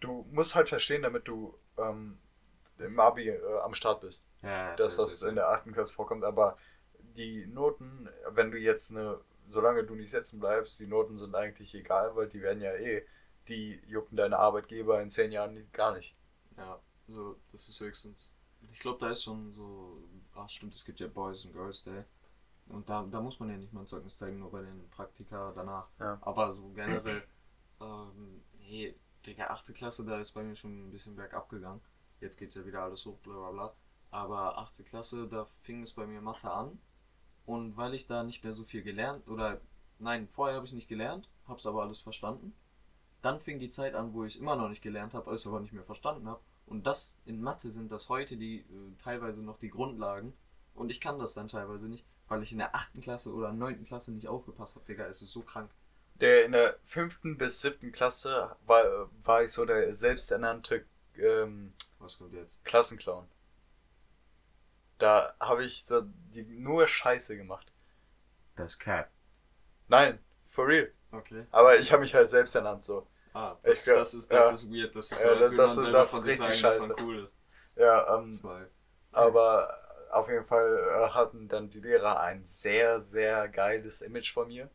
du 0.00 0.24
musst 0.30 0.54
halt 0.54 0.68
verstehen, 0.68 1.02
damit 1.02 1.26
du 1.26 1.52
ähm, 1.78 2.16
im 2.80 2.98
Abi 3.00 3.28
äh, 3.28 3.58
am 3.62 3.74
Start 3.74 4.00
bist. 4.00 4.26
Ja, 4.42 4.74
dass 4.76 4.96
das 4.96 5.22
in 5.22 5.34
der 5.34 5.48
achten 5.48 5.72
Klasse 5.72 5.92
vorkommt, 5.92 6.24
aber 6.24 6.56
die 7.16 7.46
Noten, 7.46 8.08
wenn 8.30 8.50
du 8.50 8.58
jetzt 8.58 8.90
eine, 8.90 9.20
solange 9.46 9.84
du 9.84 9.94
nicht 9.94 10.10
sitzen 10.10 10.38
bleibst, 10.38 10.78
die 10.80 10.86
Noten 10.86 11.18
sind 11.18 11.34
eigentlich 11.34 11.74
egal, 11.74 12.14
weil 12.14 12.28
die 12.28 12.42
werden 12.42 12.62
ja 12.62 12.72
eh, 12.74 13.04
die 13.48 13.80
jucken 13.86 14.16
deine 14.16 14.38
Arbeitgeber 14.38 15.00
in 15.00 15.10
zehn 15.10 15.32
Jahren 15.32 15.70
gar 15.72 15.94
nicht. 15.94 16.14
Ja, 16.56 16.80
so, 17.08 17.36
das 17.50 17.68
ist 17.68 17.80
höchstens. 17.80 18.34
Ich 18.70 18.80
glaube, 18.80 18.98
da 18.98 19.10
ist 19.10 19.22
schon 19.22 19.54
so. 19.54 20.02
Ach, 20.34 20.48
stimmt, 20.48 20.74
es 20.74 20.84
gibt 20.84 21.00
ja 21.00 21.06
Boys 21.08 21.44
und 21.44 21.52
Girls 21.52 21.84
Day. 21.84 22.04
Und 22.66 22.88
da, 22.88 23.02
da 23.10 23.20
muss 23.20 23.40
man 23.40 23.48
ja 23.48 23.56
nicht 23.56 23.72
mal 23.72 23.80
ein 23.80 23.86
Zeugnis 23.86 24.18
zeigen, 24.18 24.38
nur 24.38 24.50
bei 24.50 24.60
den 24.60 24.88
Praktika 24.90 25.52
danach. 25.54 25.88
Ja. 25.98 26.18
Aber 26.20 26.52
so 26.52 26.68
generell, 26.70 27.22
ähm, 27.80 28.42
nee, 28.58 28.94
Digga, 29.24 29.46
8. 29.46 29.74
Klasse, 29.74 30.04
da 30.04 30.18
ist 30.18 30.32
bei 30.32 30.42
mir 30.42 30.54
schon 30.54 30.88
ein 30.88 30.90
bisschen 30.90 31.16
bergab 31.16 31.48
gegangen. 31.48 31.80
Jetzt 32.20 32.36
geht's 32.36 32.54
ja 32.54 32.66
wieder 32.66 32.82
alles 32.82 33.06
hoch, 33.06 33.18
bla 33.18 33.34
bla 33.34 33.50
bla. 33.50 33.74
Aber 34.10 34.58
8. 34.58 34.84
Klasse, 34.84 35.28
da 35.28 35.44
fing 35.62 35.82
es 35.82 35.92
bei 35.92 36.06
mir 36.06 36.20
Mathe 36.20 36.50
an. 36.50 36.78
Und 37.46 37.76
weil 37.76 37.94
ich 37.94 38.06
da 38.06 38.22
nicht 38.22 38.42
mehr 38.44 38.52
so 38.52 38.64
viel 38.64 38.82
gelernt, 38.82 39.26
oder 39.28 39.60
nein, 39.98 40.28
vorher 40.28 40.56
habe 40.56 40.66
ich 40.66 40.72
nicht 40.72 40.88
gelernt, 40.88 41.28
hab's 41.46 41.66
aber 41.66 41.82
alles 41.82 41.98
verstanden. 41.98 42.54
Dann 43.22 43.40
fing 43.40 43.58
die 43.58 43.68
Zeit 43.68 43.94
an, 43.94 44.12
wo 44.12 44.24
ich 44.24 44.38
immer 44.38 44.56
noch 44.56 44.68
nicht 44.68 44.82
gelernt 44.82 45.14
habe, 45.14 45.32
es 45.32 45.46
aber 45.46 45.60
nicht 45.60 45.72
mehr 45.72 45.84
verstanden 45.84 46.28
habe. 46.28 46.40
Und 46.66 46.86
das 46.86 47.18
in 47.24 47.40
Mathe 47.40 47.70
sind 47.70 47.90
das 47.90 48.08
heute 48.08 48.36
die 48.36 48.60
äh, 48.60 48.64
teilweise 48.98 49.42
noch 49.42 49.58
die 49.58 49.70
Grundlagen. 49.70 50.34
Und 50.74 50.90
ich 50.90 51.00
kann 51.00 51.18
das 51.18 51.34
dann 51.34 51.48
teilweise 51.48 51.88
nicht, 51.88 52.06
weil 52.28 52.42
ich 52.42 52.52
in 52.52 52.58
der 52.58 52.74
8. 52.74 53.00
Klasse 53.00 53.32
oder 53.32 53.52
9. 53.52 53.82
Klasse 53.84 54.12
nicht 54.12 54.28
aufgepasst 54.28 54.76
habe. 54.76 54.86
Digga, 54.86 55.06
es 55.06 55.22
ist 55.22 55.32
so 55.32 55.40
krank. 55.40 55.70
Der 56.20 56.44
in 56.44 56.52
der 56.52 56.76
fünften 56.84 57.38
bis 57.38 57.60
siebten 57.60 57.92
Klasse 57.92 58.56
war, 58.66 59.08
war 59.24 59.42
ich 59.42 59.52
so 59.52 59.64
der 59.64 59.94
selbsternannte 59.94 60.84
ähm, 61.16 61.72
Was 61.98 62.18
kommt 62.18 62.32
jetzt? 62.34 62.64
Klassenclown. 62.64 63.28
Da 64.98 65.34
habe 65.40 65.64
ich 65.64 65.84
so 65.84 66.02
die, 66.04 66.44
nur 66.44 66.86
Scheiße 66.86 67.36
gemacht. 67.36 67.72
Das 68.56 68.78
Cap. 68.78 69.10
Nein, 69.88 70.18
for 70.50 70.66
real. 70.66 70.92
Okay. 71.12 71.46
Aber 71.50 71.76
ich 71.78 71.92
habe 71.92 72.02
mich 72.02 72.14
halt 72.14 72.28
selbst 72.28 72.54
ernannt 72.54 72.84
so. 72.84 73.06
Ah, 73.32 73.56
das, 73.62 73.84
glaub- 73.84 73.98
das, 73.98 74.14
ist, 74.14 74.32
das 74.32 74.46
ja. 74.46 74.54
ist 74.54 74.70
weird. 74.72 74.96
Das 74.96 75.12
ist 75.12 75.22
Ja, 75.22 75.28
so, 75.30 75.34
als 75.36 75.50
das- 75.50 75.56
das 75.56 75.74
selber 75.76 75.92
das 75.92 76.10
von 76.10 76.20
ist 76.20 76.26
richtig 76.26 76.60
sagen, 76.60 76.62
dass 76.62 76.78
man 76.80 76.88
scheiße. 76.90 77.02
cool 77.04 77.18
ist. 77.18 77.34
Ja, 77.76 78.16
ähm, 78.18 78.30
Zwei. 78.30 78.66
Aber 79.12 79.78
auf 80.10 80.28
jeden 80.28 80.44
Fall 80.46 80.78
äh, 80.78 81.08
hatten 81.10 81.48
dann 81.48 81.68
die 81.68 81.80
Lehrer 81.80 82.20
ein 82.20 82.44
sehr, 82.46 83.02
sehr 83.02 83.48
geiles 83.48 84.00
Image 84.00 84.32
von 84.32 84.48
mir. 84.48 84.68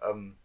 Ähm, 0.00 0.36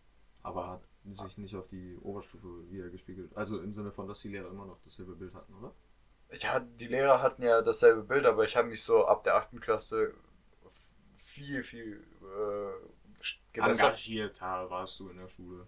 Aber 0.43 0.67
hat 0.67 0.81
sich 1.05 1.37
nicht 1.37 1.55
auf 1.55 1.67
die 1.67 1.97
Oberstufe 2.01 2.69
wieder 2.69 2.89
gespiegelt. 2.89 3.35
Also 3.37 3.59
im 3.61 3.71
Sinne 3.71 3.91
von, 3.91 4.07
dass 4.07 4.19
die 4.21 4.29
Lehrer 4.29 4.49
immer 4.49 4.65
noch 4.65 4.79
dasselbe 4.83 5.15
Bild 5.15 5.33
hatten, 5.33 5.53
oder? 5.55 5.73
Ja, 6.31 6.59
die 6.59 6.87
Lehrer 6.87 7.21
hatten 7.21 7.43
ja 7.43 7.61
dasselbe 7.61 8.03
Bild, 8.03 8.25
aber 8.25 8.43
ich 8.43 8.55
habe 8.55 8.67
mich 8.67 8.83
so 8.83 9.05
ab 9.05 9.23
der 9.23 9.35
8. 9.35 9.61
Klasse 9.61 10.13
viel, 11.17 11.63
viel 11.63 12.03
äh, 12.21 12.87
gebessert. 13.53 13.85
Engagierter 13.85 14.69
warst 14.69 14.99
du 14.99 15.09
in 15.09 15.17
der 15.17 15.27
Schule. 15.29 15.67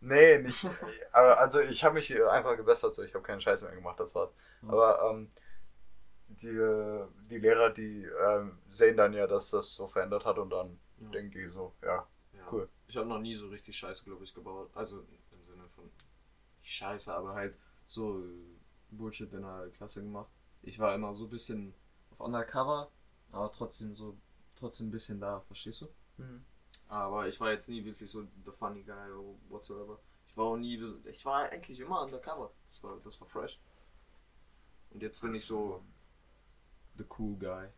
Nee, 0.00 0.38
nicht. 0.38 0.64
also 1.12 1.60
ich 1.60 1.82
habe 1.84 1.94
mich 1.94 2.14
einfach 2.24 2.56
gebessert, 2.56 2.94
so 2.94 3.02
ich 3.02 3.14
habe 3.14 3.24
keinen 3.24 3.40
Scheiß 3.40 3.62
mehr 3.62 3.72
gemacht, 3.72 3.98
das 3.98 4.14
war's. 4.14 4.30
Ja. 4.62 4.68
Aber 4.68 5.10
ähm, 5.10 5.30
die, 6.28 6.48
äh, 6.48 7.06
die 7.30 7.38
Lehrer, 7.38 7.70
die 7.70 8.04
ähm, 8.04 8.58
sehen 8.70 8.96
dann 8.96 9.12
ja, 9.12 9.26
dass 9.26 9.50
das 9.50 9.74
so 9.74 9.88
verändert 9.88 10.24
hat 10.24 10.38
und 10.38 10.50
dann 10.50 10.78
Ja. 11.00 11.10
denken 11.10 11.30
die 11.32 11.48
so, 11.48 11.74
ja, 11.82 12.06
Ja. 12.32 12.48
Cool. 12.50 12.68
Ich 12.86 12.96
habe 12.96 13.08
noch 13.08 13.18
nie 13.18 13.34
so 13.34 13.48
richtig 13.48 13.76
Scheiße, 13.76 14.04
glaube 14.04 14.24
ich, 14.24 14.34
gebaut. 14.34 14.70
Also 14.74 15.04
im 15.32 15.42
Sinne 15.42 15.68
von 15.74 15.90
Scheiße, 16.62 17.12
aber 17.12 17.34
halt 17.34 17.56
so 17.86 18.20
äh, 18.20 18.57
Bullshit 18.90 19.32
in 19.32 19.42
der 19.42 19.70
Klasse 19.76 20.02
gemacht. 20.02 20.30
Ich 20.62 20.78
war 20.78 20.94
immer 20.94 21.14
so 21.14 21.24
ein 21.24 21.30
bisschen 21.30 21.74
auf 22.10 22.20
Undercover, 22.20 22.90
aber 23.32 23.52
trotzdem 23.52 23.94
so, 23.94 24.16
trotzdem 24.56 24.88
ein 24.88 24.90
bisschen 24.90 25.20
da, 25.20 25.40
verstehst 25.40 25.82
du? 25.82 25.88
Aber 26.88 27.28
ich 27.28 27.38
war 27.38 27.50
jetzt 27.50 27.68
nie 27.68 27.84
wirklich 27.84 28.10
so 28.10 28.26
the 28.44 28.50
funny 28.50 28.82
guy 28.82 29.10
or 29.12 29.34
whatsoever. 29.48 29.98
Ich 30.26 30.36
war 30.36 30.46
auch 30.46 30.56
nie, 30.56 30.82
ich 31.04 31.24
war 31.24 31.50
eigentlich 31.50 31.78
immer 31.80 32.02
undercover. 32.02 32.50
Das 32.66 32.82
war, 32.82 32.98
das 33.04 33.20
war 33.20 33.28
fresh. 33.28 33.60
Und 34.90 35.02
jetzt 35.02 35.20
bin 35.20 35.34
ich 35.34 35.44
so 35.44 35.82
the 36.96 37.04
cool 37.18 37.36
guy. 37.36 37.68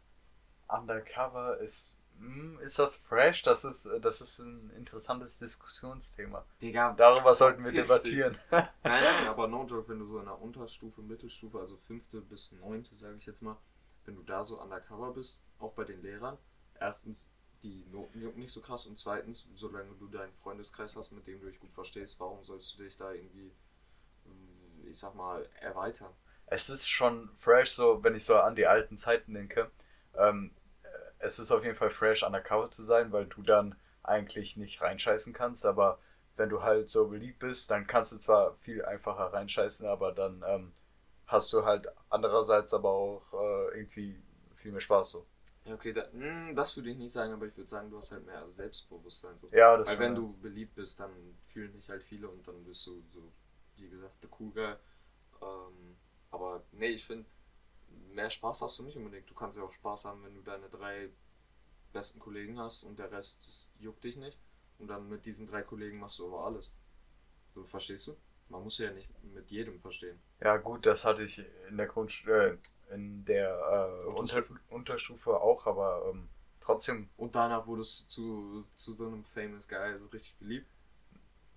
Undercover 0.69 1.59
ist. 1.59 1.97
Hm, 2.21 2.59
Ist 2.61 2.79
das 2.79 2.97
fresh? 2.97 3.43
Das 3.43 3.65
ist, 3.65 3.87
äh, 3.87 3.99
das 3.99 4.21
ist 4.21 4.39
ein 4.41 4.71
interessantes 4.77 5.39
Diskussionsthema. 5.39 6.45
Digga, 6.61 6.93
Darüber 6.97 7.35
sollten 7.35 7.65
wir 7.65 7.73
debattieren. 7.73 8.37
Nein, 8.51 8.69
nein, 8.83 9.29
aber 9.29 9.49
no 9.49 9.65
joke, 9.65 9.89
wenn 9.89 9.99
du 9.99 10.07
so 10.07 10.19
in 10.19 10.27
der 10.27 10.41
Unterstufe, 10.41 11.01
Mittelstufe, 11.01 11.59
also 11.59 11.77
fünfte 11.77 12.21
bis 12.21 12.53
neunte, 12.53 12.95
sage 12.95 13.17
ich 13.17 13.27
jetzt 13.27 13.41
mal, 13.41 13.57
wenn 14.05 14.17
du 14.17 14.23
da 14.23 14.45
so 14.45 14.61
undercover 14.61 15.13
bist, 15.13 15.45
auch 15.59 15.73
bei 15.73 15.85
den 15.85 16.03
Lehrern, 16.03 16.37
erstens, 16.79 17.31
die 17.63 17.85
Noten 17.91 18.21
jucken 18.21 18.41
nicht 18.41 18.53
so 18.53 18.61
krass 18.61 18.87
und 18.87 18.97
zweitens, 18.97 19.47
solange 19.55 19.95
du 19.99 20.09
deinen 20.09 20.33
Freundeskreis 20.43 20.97
hast, 20.97 21.13
mit 21.13 21.27
dem 21.27 21.41
du 21.41 21.47
dich 21.47 21.61
gut 21.61 21.73
verstehst, 21.73 22.19
warum 22.21 22.43
sollst 22.43 22.75
du 22.75 22.83
dich 22.83 22.97
da 22.97 23.13
irgendwie, 23.13 23.53
ähm, 24.27 24.89
ich 24.91 24.99
sag 24.99 25.15
mal, 25.15 25.47
erweitern? 25.61 26.13
Es 26.47 26.69
ist 26.69 26.89
schon 26.89 27.31
fresh, 27.39 27.73
so 27.73 28.03
wenn 28.03 28.15
ich 28.15 28.25
so 28.25 28.37
an 28.37 28.57
die 28.57 28.67
alten 28.67 28.97
Zeiten 28.97 29.35
denke. 29.35 29.71
Ähm, 30.17 30.51
äh, 30.57 30.60
es 31.21 31.39
ist 31.39 31.53
auf 31.53 31.65
jeden 31.65 31.77
Fall 31.77 31.91
fresh, 31.91 32.23
undercover 32.23 32.71
zu 32.71 32.83
sein, 32.83 33.13
weil 33.13 33.27
du 33.27 33.43
dann 33.43 33.77
eigentlich 34.03 34.57
nicht 34.57 34.81
reinscheißen 34.81 35.33
kannst, 35.33 35.65
aber 35.67 35.99
wenn 36.37 36.49
du 36.49 36.63
halt 36.63 36.89
so 36.89 37.09
beliebt 37.09 37.39
bist, 37.39 37.71
dann 37.71 37.87
kannst 37.87 38.13
du 38.13 38.17
zwar 38.17 38.55
viel 38.63 38.85
einfacher 38.85 39.33
reinscheißen, 39.33 39.87
aber 39.87 40.13
dann 40.13 40.43
ähm, 40.47 40.73
hast 41.27 41.53
du 41.53 41.65
halt 41.65 41.87
andererseits 42.09 42.73
aber 42.75 42.91
auch 42.91 43.23
äh, 43.35 43.79
irgendwie 43.79 44.21
viel 44.57 44.73
mehr 44.73 44.81
Spaß 44.81 45.11
so. 45.11 45.27
Ja, 45.67 45.75
okay, 45.75 45.93
da, 45.93 46.07
mh, 46.13 46.55
das 46.55 46.75
würde 46.77 46.91
ich 46.91 46.97
nicht 46.97 47.13
sagen, 47.13 47.35
aber 47.35 47.47
ich 47.47 47.57
würde 47.57 47.69
sagen, 47.69 47.91
du 47.91 47.99
hast 47.99 48.13
halt 48.13 48.25
mehr 48.25 48.51
Selbstbewusstsein. 48.51 49.37
So. 49.37 49.49
Ja, 49.53 49.77
das 49.77 49.89
Weil 49.89 49.99
wenn 49.99 50.15
du 50.15 50.35
beliebt 50.41 50.75
bist, 50.75 50.99
dann 50.99 51.11
fühlen 51.45 51.73
dich 51.75 51.89
halt 51.91 52.03
viele 52.03 52.29
und 52.29 52.47
dann 52.49 52.65
bist 52.65 52.87
du 52.87 53.03
so, 53.13 53.31
wie 53.77 53.89
gesagt, 53.89 54.23
der 54.23 54.31
cool 54.41 54.51
Guy. 54.53 54.75
Ähm, 55.43 55.97
aber 56.31 56.63
nee, 56.73 56.89
ich 56.89 57.05
finde, 57.05 57.27
mehr 58.13 58.31
Spaß 58.31 58.63
hast 58.63 58.79
du 58.79 58.83
nicht 58.83 58.97
unbedingt. 58.97 59.29
Du 59.31 59.35
kannst 59.35 59.57
ja 59.59 59.65
auch 59.65 59.73
Spaß 59.73 60.05
haben, 60.07 60.23
wenn 60.25 60.35
du 60.35 60.43
deine 60.43 60.69
drei 60.69 61.11
besten 61.93 62.19
Kollegen 62.21 62.59
hast 62.59 62.83
und 62.85 62.99
der 62.99 63.11
Rest 63.11 63.47
das 63.47 63.69
juckt 63.79 64.05
dich 64.05 64.17
nicht. 64.17 64.39
Und 64.79 64.89
dann 64.89 65.09
mit 65.09 65.27
diesen 65.27 65.47
drei 65.47 65.63
Kollegen 65.63 65.99
machst 65.99 66.19
du 66.19 66.27
aber 66.27 66.47
alles. 66.47 66.73
So, 67.55 67.65
verstehst 67.65 68.07
du? 68.07 68.17
Man 68.49 68.63
muss 68.65 68.79
ja 68.79 68.91
nicht 68.93 69.09
mit 69.23 69.51
jedem 69.51 69.81
verstehen. 69.81 70.21
Ja, 70.41 70.57
gut, 70.57 70.87
das 70.87 71.05
hatte 71.05 71.23
ich 71.23 71.45
in 71.69 71.77
der 71.77 71.87
Grund 71.87 72.13
äh, 72.27 72.57
in 72.93 73.25
der 73.25 73.51
äh, 74.05 74.07
Unter 74.07 74.19
Unterstufe. 74.19 74.61
Unterstufe 74.71 75.41
auch, 75.41 75.67
aber 75.67 76.07
ähm, 76.11 76.29
trotzdem, 76.61 77.09
Und 77.17 77.35
danach 77.35 77.67
wurdest 77.67 78.05
du 78.05 78.09
zu, 78.09 78.67
zu 78.75 78.93
so 78.95 79.07
einem 79.07 79.25
famous 79.25 79.69
Guy, 79.69 79.97
so 79.99 80.07
richtig 80.07 80.37
beliebt. 80.39 80.67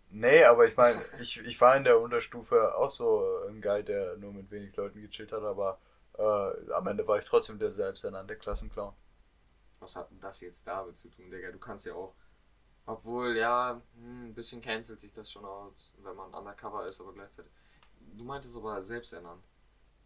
nee, 0.10 0.44
aber 0.44 0.68
ich 0.68 0.76
meine, 0.78 1.02
ich, 1.20 1.40
ich 1.40 1.60
war 1.62 1.76
in 1.76 1.84
der 1.84 2.00
Unterstufe 2.00 2.76
auch 2.76 2.90
so 2.90 3.24
ein 3.48 3.62
Guy, 3.62 3.84
der 3.84 4.18
nur 4.18 4.34
mit 4.34 4.52
wenig 4.52 4.76
Leuten 4.76 5.02
gechillt 5.02 5.32
hat, 5.32 5.44
aber 5.44 5.80
äh, 6.18 6.72
am 6.74 6.88
Ende 6.88 7.08
war 7.08 7.20
ich 7.20 7.26
trotzdem 7.26 7.60
der 7.60 7.72
selbsternannte 7.72 8.36
Klassenclown. 8.36 8.94
Was 9.80 9.96
hat 9.96 10.10
denn 10.12 10.20
das 10.20 10.42
jetzt 10.42 10.66
damit 10.68 10.98
zu 10.98 11.10
tun, 11.10 11.30
Digga? 11.30 11.52
Du 11.52 11.60
kannst 11.60 11.86
ja 11.86 11.94
auch. 11.94 12.16
Obwohl, 12.86 13.38
ja, 13.38 13.82
hm, 13.96 14.30
ein 14.30 14.34
bisschen 14.34 14.62
cancelt 14.62 15.00
sich 15.00 15.14
das 15.14 15.32
schon 15.32 15.46
aus, 15.46 15.94
wenn 16.04 16.16
man 16.16 16.34
undercover 16.34 16.86
ist, 16.86 17.00
aber 17.00 17.14
gleichzeitig. 17.14 17.52
Du 18.00 18.24
meintest 18.24 18.58
aber 18.58 18.84
selbsternannt. 18.84 19.44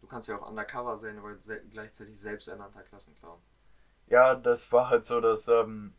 Du 0.00 0.06
kannst 0.06 0.28
ja 0.28 0.38
auch 0.38 0.48
undercover 0.48 0.96
sein, 0.96 1.18
aber 1.18 1.38
se 1.40 1.60
gleichzeitig 1.70 2.18
selbsternannter 2.18 2.82
Klassenclown. 2.82 3.40
Ja, 4.06 4.34
das 4.36 4.70
war 4.72 4.88
halt 4.88 5.04
so, 5.04 5.20
dass, 5.20 5.48
ähm, 5.48 5.92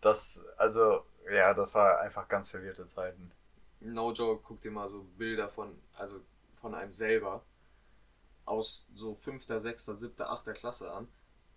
das, 0.00 0.42
also, 0.56 1.04
ja, 1.30 1.52
das 1.54 1.74
war 1.74 2.00
einfach 2.00 2.26
ganz 2.28 2.48
verwirrte 2.48 2.86
Zeiten. 2.86 3.30
No 3.80 4.12
joke, 4.12 4.42
guck 4.42 4.60
dir 4.60 4.70
mal 4.70 4.88
so 4.88 5.02
Bilder 5.16 5.48
von, 5.48 5.78
also 5.94 6.20
von 6.60 6.74
einem 6.74 6.92
selber 6.92 7.42
aus 8.50 8.88
so 8.94 9.14
5., 9.14 9.44
6., 9.46 9.86
7., 9.86 10.14
8. 10.18 10.54
Klasse 10.54 10.92
an. 10.92 11.08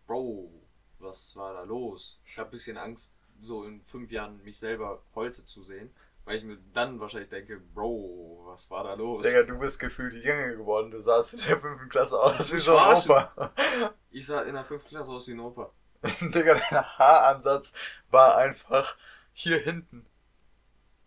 Bro, 0.06 0.52
was 1.00 1.36
war 1.36 1.54
da 1.54 1.64
los? 1.64 2.22
Ich 2.26 2.38
habe 2.38 2.50
ein 2.50 2.52
bisschen 2.52 2.78
Angst, 2.78 3.16
so 3.40 3.64
in 3.64 3.82
fünf 3.82 4.12
Jahren 4.12 4.42
mich 4.44 4.60
selber 4.60 5.02
heute 5.16 5.44
zu 5.44 5.64
sehen, 5.64 5.94
weil 6.24 6.38
ich 6.38 6.44
mir 6.44 6.58
dann 6.74 7.00
wahrscheinlich 7.00 7.30
denke, 7.30 7.60
Bro, 7.60 8.44
was 8.46 8.70
war 8.70 8.84
da 8.84 8.94
los? 8.94 9.24
Digga, 9.24 9.44
du 9.44 9.58
bist 9.58 9.80
gefühlt 9.80 10.14
jünger 10.24 10.56
geworden, 10.56 10.92
du 10.92 11.02
sahst 11.02 11.34
in 11.34 11.40
der 11.40 11.60
fünften 11.60 11.90
Klasse 11.90 12.20
aus 12.20 12.54
wie 12.54 12.60
so 12.60 12.78
ein? 12.78 12.96
Opa. 12.96 13.54
Ich 14.12 14.28
sah 14.28 14.44
in 14.44 14.54
der 14.54 14.64
fünften 14.64 14.90
Klasse 14.90 15.12
aus 15.12 15.28
wie 15.28 15.32
ein 15.32 15.40
Opa. 15.40 15.72
Digga, 16.22 16.56
dein 16.56 16.86
Haaransatz 16.98 17.74
war 18.12 18.38
einfach 18.38 18.98
hier 19.34 19.58
hinten. 19.58 20.06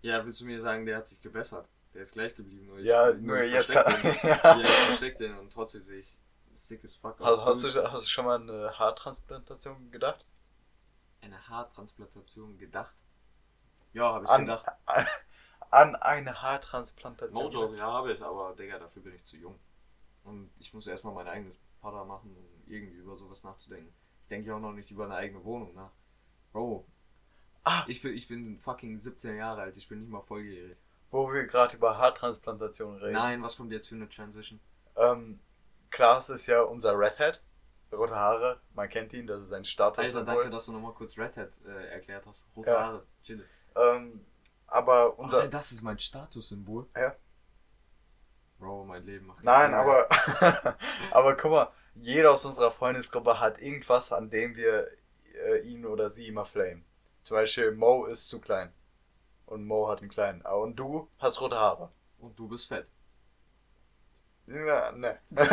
Ja, 0.03 0.25
willst 0.27 0.40
du 0.40 0.46
mir 0.46 0.61
sagen, 0.61 0.85
der 0.85 0.99
hat 0.99 1.07
sich 1.07 1.20
gebessert? 1.22 1.68
Der 1.96 2.02
ist 2.02 2.12
gleich 2.12 2.35
geblieben. 2.35 2.66
Nur 2.66 2.78
ich, 2.78 2.87
Ja, 2.87 3.11
nur 3.12 3.42
jetzt 3.42 3.66
versteck 3.70 3.85
kann. 3.85 4.02
den. 4.02 4.28
ja. 4.30 4.37
Ja, 4.44 4.61
ich 4.61 4.68
versteck 4.87 5.18
den 5.18 5.38
und 5.38 5.50
trotzdem 5.52 5.85
sehe 5.87 5.98
ich 5.98 6.18
sick 6.54 6.85
as 6.85 6.94
fuck 6.94 7.18
aus. 7.20 7.40
Hast, 7.40 7.64
hast, 7.64 7.74
du, 7.74 7.90
hast 7.90 8.04
du 8.04 8.09
schon 8.11 8.26
mal 8.26 8.38
eine 8.40 8.78
Haartransplantation 8.78 9.90
gedacht? 9.90 10.24
eine 11.22 11.48
Haartransplantation 11.48 12.56
gedacht? 12.59 12.94
Ja, 13.94 14.12
habe 14.12 14.24
ich 14.26 14.30
An, 14.30 14.42
gedacht. 14.42 14.66
an, 14.85 15.06
an 15.70 15.96
eine 15.96 16.40
Haartransplantation. 16.42 17.44
No 17.44 17.50
joke, 17.50 17.76
ja, 17.76 17.85
habe 17.90 18.12
ich, 18.12 18.22
aber 18.22 18.54
Digga, 18.54 18.78
dafür 18.78 19.02
bin 19.02 19.14
ich 19.14 19.24
zu 19.24 19.37
jung. 19.38 19.59
Und 20.22 20.50
ich 20.61 20.72
muss 20.74 20.87
erstmal 20.87 21.14
mein 21.14 21.26
eigenes 21.26 21.64
Pada 21.80 22.04
machen, 22.04 22.37
um 22.37 22.70
irgendwie 22.70 22.96
über 22.98 23.16
sowas 23.16 23.42
nachzudenken. 23.42 23.92
Ich 24.22 24.28
denke 24.28 24.48
ja 24.48 24.56
auch 24.56 24.61
noch 24.61 24.72
nicht 24.72 24.90
über 24.90 25.04
eine 25.06 25.14
eigene 25.16 25.42
Wohnung 25.44 25.74
nach. 25.74 25.90
Bro, 26.52 26.87
Ah, 27.64 27.85
ich 27.88 28.00
bin, 28.00 28.14
ich 28.14 28.28
bin 28.28 28.59
fucking 28.61 28.96
17 29.00 29.35
Jahre 29.37 29.62
alt, 29.62 29.76
ich 29.76 29.88
bin 29.88 30.00
nicht 30.02 30.11
mal 30.11 30.22
volljährig. 30.22 30.78
Wo 31.16 31.33
wir 31.33 31.46
gerade 31.46 31.76
über 31.76 31.98
Haartransplantation 31.98 32.96
reden. 32.96 33.14
Nein, 33.14 33.42
was 33.42 33.57
kommt 33.57 33.72
jetzt 33.72 33.88
für 33.88 33.94
eine 33.94 34.09
Transition? 34.09 34.61
Ähm, 34.96 35.40
Klaas 35.90 36.29
ist 36.29 36.46
ja 36.46 36.62
unser 36.62 36.98
Red 36.98 37.18
Hat. 37.18 37.42
Rote 37.92 38.14
Haare, 38.14 38.61
man 38.74 38.88
kennt 38.88 39.12
ihn, 39.12 39.26
das 39.26 39.42
ist 39.42 39.52
ein 39.52 39.64
Alter, 39.79 40.24
danke, 40.24 40.50
dass 40.50 40.66
du 40.66 40.72
nochmal 40.72 40.92
kurz 40.92 41.16
Red 41.16 41.37
Hat 41.37 41.50
äh, 41.66 41.87
erklärt 41.88 42.26
hast. 42.26 42.46
Rote 42.57 42.70
Ja. 42.70 42.81
Haare, 42.81 43.07
chill. 43.22 43.46
Ähm, 43.76 44.26
aber 44.66 45.18
unser. 45.18 45.38
Alter, 45.38 45.48
das 45.48 45.72
ist 45.72 45.83
mein 45.83 45.98
Statussymbol. 45.98 46.87
Ja. 46.96 47.14
Bro, 48.59 48.85
mein 48.85 49.05
Leben 49.05 49.26
macht 49.26 49.44
Nein, 49.44 49.70
Sinn 49.70 49.74
aber, 49.74 50.09
aber 51.11 51.37
guck 51.37 51.50
mal, 51.50 51.72
jeder 51.94 52.33
aus 52.33 52.44
unserer 52.44 52.70
Freundesgruppe 52.70 53.38
hat 53.38 53.61
irgendwas, 53.61 54.12
an 54.12 54.31
dem 54.31 54.57
wir 54.57 54.88
äh, 55.35 55.61
ihn 55.61 55.85
oder 55.85 56.11
sie 56.11 56.29
immer 56.29 56.44
flamen. 56.44 56.85
Zum 57.22 57.37
Beispiel 57.37 57.72
Mo 57.72 58.07
ist 58.07 58.29
zu 58.29 58.40
klein. 58.40 58.72
Und 59.46 59.66
Mo 59.66 59.88
hat 59.88 60.00
einen 60.00 60.11
kleinen. 60.11 60.42
Und 60.42 60.76
du 60.76 61.09
hast 61.18 61.40
rote 61.40 61.56
Haare. 61.56 61.90
Und 62.18 62.38
du 62.38 62.48
bist 62.48 62.68
fett. 62.68 62.87
Ja, 64.46 64.92
ne. 64.92 65.18
doch, 65.30 65.46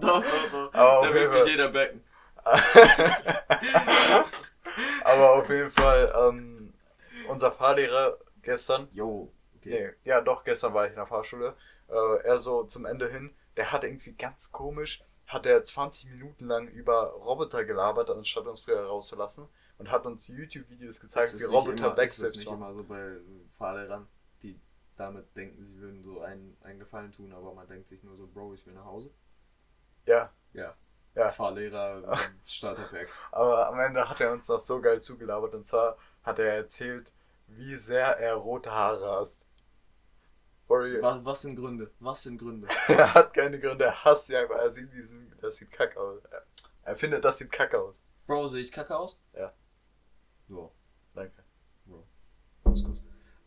doch, 0.00 0.22
doch, 0.22 0.50
doch. 0.52 0.70
Aber 0.74 0.98
auf 0.98 1.02
Da 1.02 1.08
jeden 1.08 1.14
wird 1.14 1.32
mich 1.32 1.42
Fall. 1.42 1.50
jeder 1.50 1.68
backen. 1.68 2.04
aber 5.04 5.30
auf 5.34 5.48
jeden 5.48 5.70
Fall, 5.70 6.12
ähm, 6.18 6.74
unser 7.28 7.52
Fahrlehrer 7.52 8.18
gestern, 8.42 8.88
Yo, 8.92 9.30
okay. 9.56 9.92
nee, 10.04 10.10
ja 10.10 10.20
doch, 10.20 10.42
gestern 10.42 10.74
war 10.74 10.86
ich 10.86 10.90
in 10.90 10.96
der 10.96 11.06
Fahrschule, 11.06 11.54
äh, 11.88 12.16
er 12.24 12.40
so 12.40 12.64
zum 12.64 12.84
Ende 12.84 13.08
hin, 13.08 13.32
der 13.56 13.70
hat 13.70 13.84
irgendwie 13.84 14.14
ganz 14.14 14.50
komisch, 14.50 15.04
hat 15.28 15.46
er 15.46 15.62
20 15.62 16.10
Minuten 16.10 16.48
lang 16.48 16.66
über 16.66 17.10
Roboter 17.12 17.64
gelabert, 17.64 18.10
anstatt 18.10 18.48
uns 18.48 18.62
früher 18.62 18.84
rauszulassen 18.86 19.46
und 19.82 19.90
hat 19.90 20.06
uns 20.06 20.28
YouTube-Videos 20.28 21.00
gezeigt, 21.00 21.26
Ist 21.34 21.40
wie 21.40 21.54
Roboter 21.54 21.76
immer, 21.76 21.86
ist 21.88 21.92
es 21.92 21.96
Backflips 21.96 22.36
nicht 22.36 22.46
machen. 22.50 22.56
immer 22.62 22.74
so 22.74 22.84
bei 22.84 23.16
Fahrlehrern, 23.58 24.06
die 24.42 24.58
damit 24.96 25.34
denken, 25.36 25.66
sie 25.66 25.78
würden 25.80 26.02
so 26.04 26.20
einen, 26.20 26.56
einen 26.62 26.78
Gefallen 26.78 27.10
tun, 27.12 27.32
aber 27.32 27.52
man 27.54 27.66
denkt 27.66 27.88
sich 27.88 28.02
nur 28.04 28.16
so, 28.16 28.26
Bro, 28.26 28.54
ich 28.54 28.64
will 28.66 28.74
nach 28.74 28.84
Hause. 28.84 29.10
Ja, 30.06 30.30
Ja. 30.52 30.74
Ja. 31.14 31.28
Fahrlehrer, 31.28 32.16
Starterpack. 32.46 33.08
aber 33.32 33.68
am 33.68 33.78
Ende 33.80 34.08
hat 34.08 34.18
er 34.20 34.32
uns 34.32 34.48
noch 34.48 34.60
so 34.60 34.80
geil 34.80 35.02
zugelabert 35.02 35.54
und 35.54 35.64
zwar 35.66 35.98
hat 36.22 36.38
er 36.38 36.54
erzählt, 36.54 37.12
wie 37.48 37.74
sehr 37.76 38.18
er 38.18 38.34
rote 38.34 38.70
Haare 38.70 39.10
hasst. 39.18 39.44
Real. 40.70 41.02
Was, 41.02 41.22
was 41.24 41.42
sind 41.42 41.56
Gründe? 41.56 41.90
Was 42.00 42.22
sind 42.22 42.38
Gründe? 42.38 42.66
Er 42.88 43.12
hat 43.12 43.34
keine 43.34 43.60
Gründe, 43.60 43.84
er 43.84 44.04
hasst 44.04 44.24
sie 44.26 44.36
einfach, 44.36 44.56
er 44.56 44.70
sieht 44.70 44.90
diesen, 44.90 45.30
das 45.42 45.56
sieht 45.56 45.70
kacke 45.70 46.00
aus. 46.00 46.22
Er- 46.30 46.46
Er 46.84 46.96
findet, 46.96 47.22
das 47.24 47.36
sieht 47.38 47.52
kacke 47.52 47.78
aus. 47.78 48.02
Bro, 48.26 48.48
sehe 48.48 48.62
ich 48.62 48.72
kacke 48.72 48.96
aus? 48.96 49.20
Ja. 49.34 49.52
So, 50.52 50.70
Danke. 51.14 51.42
Bro. 51.86 52.04
Ganz 52.64 52.84
kurz. 52.84 52.98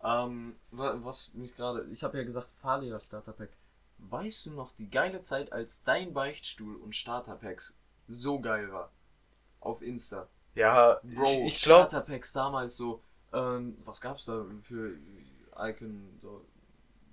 Ähm, 0.03 0.55
wa- 0.71 0.97
was 1.03 1.35
mich 1.35 1.55
gerade, 1.55 1.83
ich 1.91 2.03
habe 2.03 2.17
ja 2.17 2.23
gesagt, 2.23 2.49
Fahrlehrer 2.61 2.99
Starterpack. 2.99 3.51
Weißt 3.99 4.47
du 4.47 4.51
noch 4.51 4.71
die 4.71 4.89
geile 4.89 5.19
Zeit, 5.19 5.53
als 5.53 5.83
dein 5.83 6.13
Beichtstuhl 6.13 6.75
und 6.77 6.95
Starterpacks 6.95 7.77
so 8.07 8.39
geil 8.39 8.71
war? 8.71 8.91
Auf 9.59 9.83
Insta. 9.83 10.27
Ja, 10.55 10.99
Bro, 11.03 11.25
ich, 11.25 11.53
ich 11.57 11.61
glaube, 11.61 11.87
Starterpacks 11.89 12.33
damals 12.33 12.75
so, 12.75 13.03
ähm, 13.33 13.77
was 13.85 14.01
gab's 14.01 14.25
da 14.25 14.43
für 14.63 14.97
Icon, 15.59 16.17
so 16.19 16.43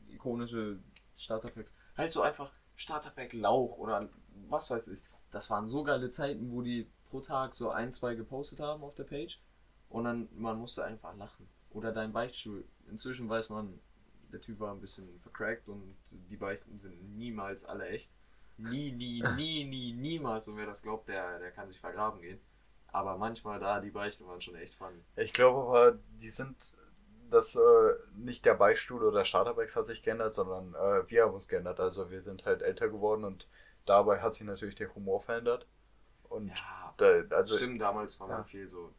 ikonische 0.09 0.79
Starterpacks? 1.15 1.75
Halt 1.99 2.13
so 2.13 2.23
einfach 2.23 2.51
Starterpack 2.77 3.35
Lauch 3.35 3.77
oder 3.77 4.09
was 4.49 4.71
weiß 4.71 4.89
ich. 4.89 5.03
Das 5.31 5.51
waren 5.51 5.69
so 5.69 5.83
geile 5.85 6.09
Zeiten, 6.09 6.51
wo 6.51 6.63
die 6.63 6.91
pro 7.11 7.21
Tag 7.21 7.55
so 7.55 7.71
ein, 7.71 7.93
zwei 7.93 8.15
gepostet 8.15 8.61
haben 8.61 8.83
auf 8.83 8.95
der 8.95 9.05
Page 9.05 9.39
und 9.93 10.05
dann 10.05 10.29
man 10.35 10.59
musste 10.59 10.85
einfach 10.85 11.15
lachen. 11.17 11.49
Oder 11.71 11.93
dein 11.93 12.13
Beichtstuhl. 12.13 12.65
Inzwischen 12.89 13.29
weiß 13.29 13.51
man, 13.51 13.81
der 14.33 14.41
Typ 14.41 14.61
war 14.61 14.73
ein 14.73 14.81
bisschen 14.81 15.19
vercrackt 15.21 15.69
und 15.69 15.97
die 16.31 16.37
Beichten 16.37 16.79
sind 16.79 17.17
niemals 17.17 17.65
alle 17.65 17.89
echt. 17.89 18.11
Nie, 18.57 18.93
nie, 18.93 19.23
nie, 19.37 19.65
nie, 19.65 19.93
niemals. 19.93 20.49
Und 20.49 20.57
wer 20.57 20.67
das 20.67 20.83
glaubt, 20.83 21.09
der, 21.09 21.39
der 21.39 21.53
kann 21.53 21.69
sich 21.69 21.81
vergraben 21.81 22.21
gehen. 22.21 22.41
Aber 22.89 23.17
manchmal 23.17 23.59
da, 23.61 23.81
die 23.81 23.91
Beichte 23.91 24.27
waren 24.27 24.41
schon 24.41 24.55
echt 24.57 24.75
funny. 24.75 25.05
Ich 25.17 25.33
glaube 25.33 25.61
aber, 25.69 25.99
die 26.21 26.29
sind, 26.31 26.77
dass 27.31 27.57
äh, 27.57 27.61
nicht 28.17 28.45
der 28.45 28.55
Beistuhl 28.55 29.03
oder 29.05 29.25
Starterbags 29.25 29.77
hat 29.77 29.87
sich 29.87 30.03
geändert, 30.03 30.35
sondern 30.35 30.75
äh, 30.75 31.09
wir 31.11 31.25
haben 31.25 31.35
uns 31.35 31.49
geändert. 31.49 31.81
Also 31.81 32.11
wir 32.11 32.23
sind 32.23 32.45
halt 32.45 32.63
älter 32.63 32.89
geworden 32.89 33.25
und 33.25 33.49
dabei 33.87 34.21
hat 34.21 34.35
sich 34.35 34.45
natürlich 34.45 34.75
der 34.75 34.95
Humor 34.95 35.23
verändert. 35.23 35.67
Und 36.25 36.55
Ja, 36.55 36.95
da, 36.99 37.23
also 37.37 37.57
stimmt, 37.57 37.81
damals 37.81 38.19
war 38.21 38.29
ja. 38.29 38.37
man 38.37 38.45
viel 38.45 38.69
so 38.69 38.95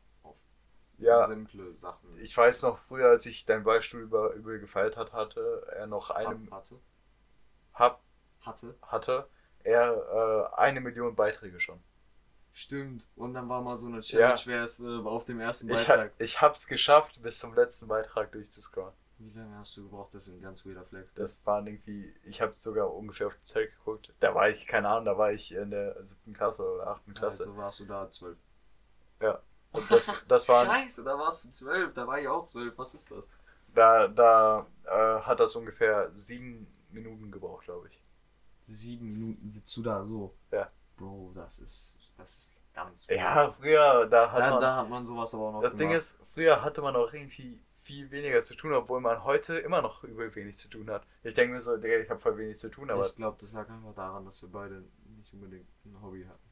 ja, 1.03 1.19
simple 1.25 1.75
Sachen. 1.77 2.17
ich 2.19 2.35
weiß 2.35 2.61
noch 2.63 2.77
früher, 2.87 3.09
als 3.09 3.25
ich 3.25 3.45
deinen 3.45 3.63
Beistuhl 3.63 4.01
über, 4.01 4.33
übel 4.33 4.59
gefeiert 4.59 4.97
hat, 4.97 5.13
hatte 5.13 5.67
er 5.75 5.87
noch 5.87 6.09
eine, 6.11 6.39
hatte. 6.51 6.79
hab, 7.73 8.01
Hatte. 8.41 8.75
hatte 8.81 9.27
er 9.63 10.49
äh, 10.53 10.55
eine 10.59 10.81
Million 10.81 11.15
Beiträge 11.15 11.59
schon. 11.59 11.79
Stimmt. 12.51 13.07
Und 13.15 13.33
dann 13.33 13.49
war 13.49 13.61
mal 13.61 13.77
so 13.77 13.87
eine 13.87 14.01
Challenge, 14.01 14.35
Ja. 14.35 14.45
wer 14.45 14.63
es 14.63 14.79
äh, 14.79 14.87
auf 14.87 15.25
dem 15.25 15.39
ersten 15.39 15.69
Ich, 15.69 15.75
ha, 15.87 15.95
Beitrag. 15.95 16.11
ich 16.19 16.41
hab's 16.41 16.67
geschafft, 16.67 17.21
bis 17.23 17.39
zum 17.39 17.55
letzten 17.55 17.87
Beitrag 17.87 18.31
durchzuscrollen. 18.31 18.93
Wie 19.19 19.29
lange 19.39 19.55
hast 19.57 19.77
du 19.77 19.83
gebraucht? 19.83 20.13
Das 20.13 20.27
ist 20.27 20.33
ein 20.33 20.41
ganz 20.41 20.65
weirder 20.65 20.83
Flex. 20.85 21.13
Das 21.15 21.39
waren 21.45 21.65
irgendwie, 21.65 22.13
ich 22.25 22.41
habe 22.41 22.53
sogar 22.53 22.93
ungefähr 22.93 23.27
auf 23.27 23.35
die 23.35 23.41
Zeit 23.41 23.71
geguckt. 23.77 24.11
Da 24.19 24.35
war 24.35 24.49
ich, 24.49 24.67
keine 24.67 24.89
Ahnung, 24.89 25.05
da 25.05 25.17
war 25.17 25.31
ich 25.31 25.53
in 25.53 25.71
der 25.71 26.03
siebten 26.03 26.33
Klasse 26.33 26.61
oder 26.63 26.87
achten 26.87 27.13
Klasse. 27.13 27.43
Also 27.43 27.55
warst 27.57 27.79
du 27.79 27.85
da 27.85 28.09
zwölf. 28.11 28.39
Und 29.73 29.91
das, 29.91 30.07
das 30.27 30.47
waren, 30.47 30.67
Scheiße, 30.67 31.03
da 31.03 31.17
warst 31.17 31.45
du 31.45 31.49
zwölf. 31.51 31.93
Da 31.93 32.07
war 32.07 32.19
ich 32.19 32.27
auch 32.27 32.45
zwölf. 32.45 32.77
Was 32.77 32.93
ist 32.93 33.11
das? 33.11 33.29
da, 33.75 34.07
da 34.07 34.67
äh, 34.85 35.21
hat 35.21 35.39
das 35.39 35.55
ungefähr 35.55 36.11
sieben 36.15 36.67
Minuten 36.91 37.31
gebraucht, 37.31 37.65
glaube 37.65 37.89
ich. 37.89 37.99
Sieben 38.61 39.11
Minuten 39.11 39.47
sitzt 39.47 39.75
du 39.75 39.81
da 39.81 40.05
so. 40.05 40.33
Ja. 40.51 40.69
Bro, 40.97 41.31
das 41.35 41.59
ist. 41.59 41.99
Das 42.17 42.37
ist 42.37 42.57
ganz 42.73 43.07
Ja, 43.09 43.51
früher, 43.59 44.05
da 44.05 44.31
hat 44.31 44.39
Da, 44.39 44.49
man. 44.51 44.61
da 44.61 44.75
hat 44.77 44.89
man 44.89 45.03
sowas 45.03 45.33
aber 45.33 45.45
auch 45.49 45.53
noch 45.53 45.61
das 45.61 45.71
Ding 45.75 45.89
gemacht. 45.89 45.97
ist, 45.97 46.19
früher 46.33 46.61
hatte 46.61 46.81
man 46.81 46.95
auch 46.95 47.11
irgendwie 47.11 47.59
viel 47.81 48.09
weniger 48.11 48.41
zu 48.41 48.55
tun, 48.55 48.73
obwohl 48.73 49.01
man 49.01 49.23
heute 49.23 49.57
immer 49.57 49.81
noch 49.81 50.03
übel 50.03 50.33
wenig 50.35 50.55
zu 50.55 50.69
tun 50.69 50.89
hat. 50.89 51.05
Ich 51.23 51.33
denke 51.33 51.55
mir 51.55 51.61
so, 51.61 51.75
Digga, 51.75 51.97
ich 51.97 52.09
habe 52.09 52.19
voll 52.19 52.37
wenig 52.37 52.57
zu 52.57 52.69
tun, 52.69 52.89
aber 52.89 53.05
ich 53.05 53.15
glaube, 53.15 53.37
das 53.41 53.51
lag 53.53 53.67
einfach 53.69 53.93
daran, 53.95 54.23
dass 54.23 54.41
wir 54.41 54.49
beide 54.49 54.83
nicht 55.17 55.33
unbedingt 55.33 55.67
ein 55.85 56.01
Hobby 56.01 56.23
hatten. 56.25 56.42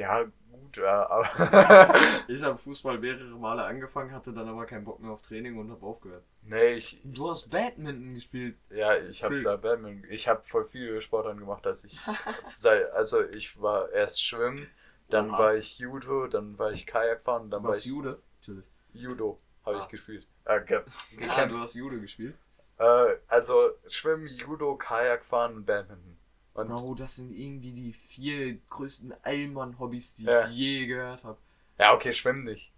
Ja, 0.00 0.22
gut, 0.50 0.76
ja, 0.76 1.08
aber. 1.08 1.94
Ich 2.28 2.42
habe 2.42 2.56
Fußball 2.58 2.98
mehrere 2.98 3.36
Male 3.38 3.64
angefangen, 3.64 4.12
hatte 4.12 4.32
dann 4.32 4.48
aber 4.48 4.66
keinen 4.66 4.84
Bock 4.84 5.00
mehr 5.00 5.10
auf 5.10 5.20
Training 5.22 5.58
und 5.58 5.70
habe 5.70 5.84
aufgehört. 5.84 6.24
nee, 6.42 6.74
ich, 6.74 7.00
Du 7.04 7.28
hast 7.28 7.50
Badminton 7.50 8.14
gespielt. 8.14 8.56
Ja, 8.70 8.94
ich 8.94 9.22
habe 9.24 9.42
da 9.42 9.56
Badminton, 9.56 10.08
ich 10.10 10.28
habe 10.28 10.42
voll 10.46 10.66
viele 10.66 11.00
Sportarten 11.02 11.40
gemacht, 11.40 11.66
als 11.66 11.84
ich 11.84 11.98
sei, 12.54 12.84
also 12.92 13.22
ich 13.30 13.60
war 13.60 13.90
erst 13.90 14.22
schwimmen, 14.24 14.68
dann 15.08 15.30
Oha. 15.30 15.38
war 15.38 15.54
ich 15.56 15.78
Judo, 15.78 16.26
dann 16.28 16.58
war 16.58 16.70
ich 16.72 16.86
Kajakfahren, 16.86 17.50
dann 17.50 17.62
Du 17.62 17.68
war 17.68 17.76
ich 17.76 17.84
Jude? 17.84 18.20
Natürlich. 18.40 18.64
Judo 18.92 19.40
habe 19.66 19.76
Ah. 19.78 19.82
ich 19.84 19.88
gespielt. 19.88 20.26
Äh, 20.44 20.60
ge 20.64 20.76
Ja, 21.18 21.26
gekämpft. 21.26 21.52
du 21.52 21.58
hast 21.58 21.74
Jude 21.74 22.00
gespielt. 22.00 22.34
äh, 22.78 23.16
also 23.28 23.70
Schwimmen, 23.88 24.26
Judo, 24.28 24.76
Kajakfahren 24.76 25.64
Badminton. 25.64 26.16
Und 26.62 26.68
Bro, 26.68 26.94
das 26.94 27.16
sind 27.16 27.32
irgendwie 27.32 27.72
die 27.72 27.92
vier 27.92 28.58
größten 28.68 29.14
Allmann-Hobbys, 29.22 30.16
die 30.16 30.24
Ja. 30.24 30.46
ich 30.46 30.56
je 30.56 30.86
gehört 30.86 31.24
habe. 31.24 31.38
ja, 31.78 31.94
okay, 31.94 32.12
Schwimmen 32.12 32.44
nicht. 32.44 32.72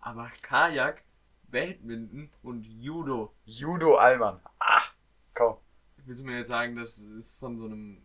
Aber 0.00 0.30
Kajak, 0.42 1.02
Badminton 1.48 2.30
und 2.42 2.64
Judo. 2.64 3.32
Judo 3.44 3.96
Allmann. 3.96 4.40
Ah, 4.58 4.82
komm, 5.34 5.56
Willst 6.04 6.22
du 6.22 6.26
mir 6.26 6.38
jetzt 6.38 6.48
sagen, 6.48 6.76
das 6.76 6.98
ist 6.98 7.38
von 7.38 7.58
so 7.58 7.64
einem. 7.66 8.02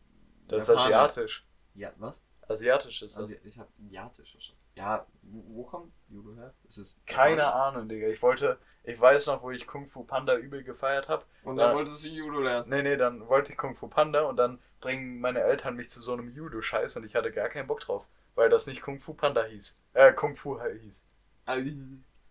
das 0.47 0.63
ist 0.63 0.69
Japaner? 0.69 0.85
asiatisch. 0.85 1.45
Ja, 1.75 1.91
was? 1.97 2.19
Asiatisch 2.47 3.01
ist 3.01 3.15
das. 3.15 3.23
Also, 3.23 3.35
ich 3.43 3.57
habe 3.57 3.69
Asiatisch 3.85 4.31
verstanden. 4.31 4.60
Ja, 4.75 5.05
wo, 5.23 5.43
wo 5.55 5.63
kommt 5.63 5.91
Judo 6.09 6.35
her? 6.35 6.53
Ist 6.67 6.77
es 6.77 6.99
Keine 7.05 7.41
japanisch? 7.41 7.53
Ahnung, 7.53 7.89
Digga. 7.89 8.07
Ich 8.07 8.21
wollte, 8.21 8.57
ich 8.83 8.99
weiß 8.99 9.27
noch, 9.27 9.41
wo 9.43 9.51
ich 9.51 9.67
Kung 9.67 9.89
Fu 9.89 10.03
Panda 10.03 10.35
übel 10.37 10.63
gefeiert 10.63 11.07
habe. 11.09 11.25
Und 11.43 11.57
dann 11.57 11.71
Ja. 11.71 11.75
wolltest 11.75 12.05
du 12.05 12.09
Judo 12.09 12.39
lernen. 12.39 12.69
Nee, 12.69 12.81
nee, 12.81 12.97
dann 12.97 13.27
wollte 13.27 13.51
ich 13.51 13.57
Kung 13.57 13.75
Fu 13.75 13.87
Panda 13.87 14.21
und 14.21 14.37
dann 14.37 14.59
bringen 14.79 15.19
meine 15.19 15.41
Eltern 15.41 15.75
mich 15.75 15.89
zu 15.89 16.01
so 16.01 16.13
einem 16.13 16.29
Judo-Scheiß 16.33 16.95
und 16.95 17.05
ich 17.05 17.15
hatte 17.15 17.31
gar 17.31 17.49
keinen 17.49 17.67
Bock 17.67 17.81
drauf, 17.81 18.05
weil 18.35 18.49
das 18.49 18.65
nicht 18.65 18.81
Kung 18.81 18.99
Fu 18.99 19.13
Panda 19.13 19.43
hieß. 19.43 19.75
Äh, 19.93 20.13
Kung 20.13 20.35
Fu 20.35 20.59
hieß. 20.61 21.03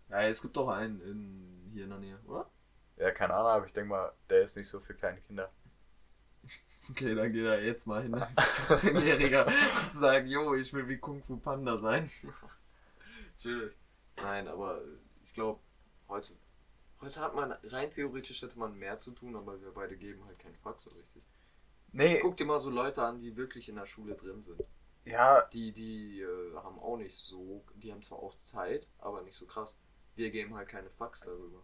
Ja, 0.09 0.21
es 0.23 0.41
gibt 0.41 0.57
doch 0.57 0.67
einen 0.69 0.99
in, 1.01 1.71
hier 1.73 1.85
in 1.85 1.89
der 1.89 1.99
Nähe, 1.99 2.19
oder? 2.27 2.49
Ja, 2.97 3.11
keine 3.11 3.33
Ahnung, 3.33 3.47
aber 3.51 3.65
ich 3.65 3.73
denke 3.73 3.89
mal, 3.89 4.11
der 4.29 4.43
ist 4.43 4.57
nicht 4.57 4.67
so 4.67 4.79
für 4.79 4.93
kleine 4.93 5.19
Kinder. 5.21 5.49
Okay, 6.89 7.15
dann 7.15 7.31
geht 7.31 7.45
er 7.45 7.63
jetzt 7.63 7.85
mal 7.87 8.01
hin 8.03 8.13
als 8.15 8.59
17-Jähriger 8.67 9.45
und 9.45 9.93
sagt, 9.93 10.27
jo, 10.27 10.53
ich 10.55 10.73
will 10.73 10.87
wie 10.89 10.97
Kung 10.97 11.23
Fu 11.23 11.37
Panda 11.37 11.77
sein. 11.77 12.11
Natürlich. 13.37 13.73
Nein, 14.17 14.47
aber 14.47 14.81
ich 15.23 15.33
glaube, 15.33 15.59
heute, 16.09 16.33
heute 16.99 17.21
hat 17.21 17.33
man, 17.35 17.51
rein 17.63 17.89
theoretisch 17.89 18.41
hätte 18.41 18.59
man 18.59 18.77
mehr 18.77 18.99
zu 18.99 19.11
tun, 19.11 19.35
aber 19.35 19.61
wir 19.61 19.71
beide 19.71 19.95
geben 19.97 20.25
halt 20.25 20.39
keinen 20.39 20.57
Fuck 20.57 20.79
so 20.79 20.89
richtig. 20.91 21.23
Nee, 21.93 22.19
Guck 22.21 22.37
dir 22.37 22.45
mal 22.45 22.59
so 22.59 22.69
Leute 22.69 23.03
an, 23.03 23.19
die 23.19 23.35
wirklich 23.35 23.67
in 23.69 23.75
der 23.75 23.85
Schule 23.85 24.15
drin 24.15 24.41
sind. 24.41 24.61
ja, 25.05 25.41
Die, 25.53 25.71
die 25.71 26.21
äh, 26.21 26.55
haben 26.55 26.79
auch 26.79 26.97
nicht 26.97 27.15
so, 27.15 27.63
die 27.75 27.91
haben 27.91 28.01
zwar 28.01 28.19
auch 28.19 28.35
Zeit, 28.35 28.87
aber 28.99 29.21
nicht 29.23 29.35
so 29.35 29.45
krass. 29.45 29.77
Wir 30.15 30.29
geben 30.31 30.55
halt 30.55 30.69
keine 30.69 30.89
Fucks 30.89 31.21
darüber. 31.21 31.63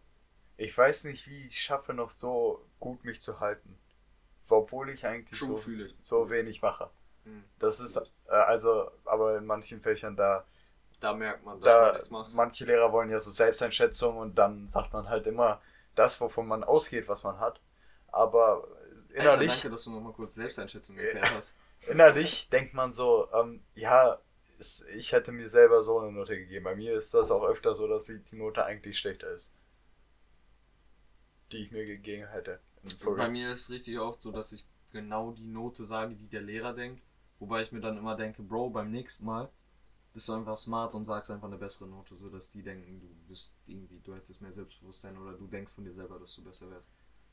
ich 0.58 0.78
weiß 0.78 1.06
nicht, 1.06 1.28
wie 1.28 1.48
ich 1.48 1.62
schaffe, 1.62 1.94
noch 1.94 2.10
so 2.10 2.66
gut 2.80 3.04
mich 3.04 3.22
zu 3.22 3.40
halten. 3.40 3.78
Obwohl 4.50 4.90
ich 4.90 5.06
eigentlich 5.06 5.38
Schon 5.38 5.56
so, 5.56 5.72
ich. 5.72 5.96
so 6.02 6.30
wenig 6.30 6.62
mache. 6.62 6.90
Hm. 7.24 7.44
Das 7.60 7.80
ist, 7.80 7.98
äh, 7.98 8.32
also, 8.32 8.92
aber 9.06 9.38
in 9.38 9.46
manchen 9.46 9.82
Fächern 9.82 10.16
da, 10.16 10.46
Da 11.00 11.14
merkt 11.14 11.46
man, 11.46 11.60
dass 11.62 11.78
man 11.78 11.94
da, 11.94 12.10
macht. 12.10 12.34
manche 12.34 12.66
Lehrer 12.66 12.92
wollen 12.92 13.10
ja 13.10 13.20
so 13.20 13.32
Selbsteinschätzung 13.32 14.18
und 14.18 14.36
dann 14.36 14.68
sagt 14.70 14.94
man 14.94 15.10
halt 15.10 15.28
immer 15.28 15.62
das, 15.96 16.20
wovon 16.22 16.48
man 16.48 16.64
ausgeht, 16.64 17.08
was 17.08 17.24
man 17.24 17.40
hat. 17.40 17.62
Aber 18.08 18.68
Alter, 19.16 19.36
innerlich, 19.36 19.62
danke, 19.62 19.70
dass 19.70 19.84
du 19.84 19.92
nochmal 19.92 20.14
kurz 20.14 20.36
Selbsteinschätzung 20.36 20.96
geklärt 20.98 21.32
hast. 21.32 21.58
innerlich 21.88 22.50
denkt 22.50 22.74
man 22.74 22.94
so, 22.94 23.30
ähm, 23.34 23.64
ja, 23.76 24.20
ich 24.96 25.12
hätte 25.12 25.32
mir 25.32 25.50
selber 25.50 25.84
so 25.84 26.00
eine 26.00 26.12
Note 26.12 26.38
gegeben. 26.38 26.64
Bei 26.66 26.76
mir 26.76 26.98
ist 26.98 27.14
das 27.14 27.32
auch 27.32 27.44
öfter 27.44 27.76
so, 27.76 27.88
dass 27.88 28.06
die 28.08 28.22
Note 28.32 28.66
eigentlich 28.66 28.98
schlechter 29.00 29.30
ist. 29.32 29.52
Die 31.52 31.58
ich 31.64 31.72
mir 31.72 31.84
gegeben 31.86 32.28
hätte. 32.30 32.62
Bei 33.04 33.30
mir 33.30 33.52
ist 33.52 33.70
richtig 33.70 34.00
oft 34.00 34.22
so, 34.22 34.32
dass 34.32 34.52
ich 34.52 34.68
genau 34.92 35.32
die 35.32 35.48
Note 35.48 35.86
sage, 35.86 36.16
die 36.16 36.28
der 36.28 36.42
Lehrer 36.42 36.74
denkt. 36.74 37.04
Wobei 37.40 37.62
ich 37.62 37.72
mir 37.72 37.82
dann 37.82 37.98
immer 37.98 38.16
denke, 38.16 38.42
Bro, 38.42 38.72
beim 38.72 38.90
nächsten 38.90 39.26
Mal 39.26 39.50
bist 40.14 40.30
du 40.30 40.34
einfach 40.34 40.58
smart 40.58 40.96
und 40.96 41.06
sagst 41.06 41.30
einfach 41.30 41.48
eine 41.48 41.58
bessere 41.58 41.88
Note, 41.88 42.16
so 42.16 42.30
dass 42.30 42.50
die 42.50 42.64
denken, 42.64 43.00
du 43.00 43.08
bist 43.28 43.56
irgendwie, 43.68 44.00
du 44.00 44.16
hättest 44.16 44.42
mehr 44.42 44.52
Selbstbewusstsein 44.52 45.16
oder 45.18 45.34
du 45.34 45.46
denkst 45.46 45.74
von 45.74 45.84
dir 45.84 45.94
selber, 45.94 46.18
dass 46.18 46.36
du 46.36 46.44
besser 46.44 46.70
wärst. 46.72 46.92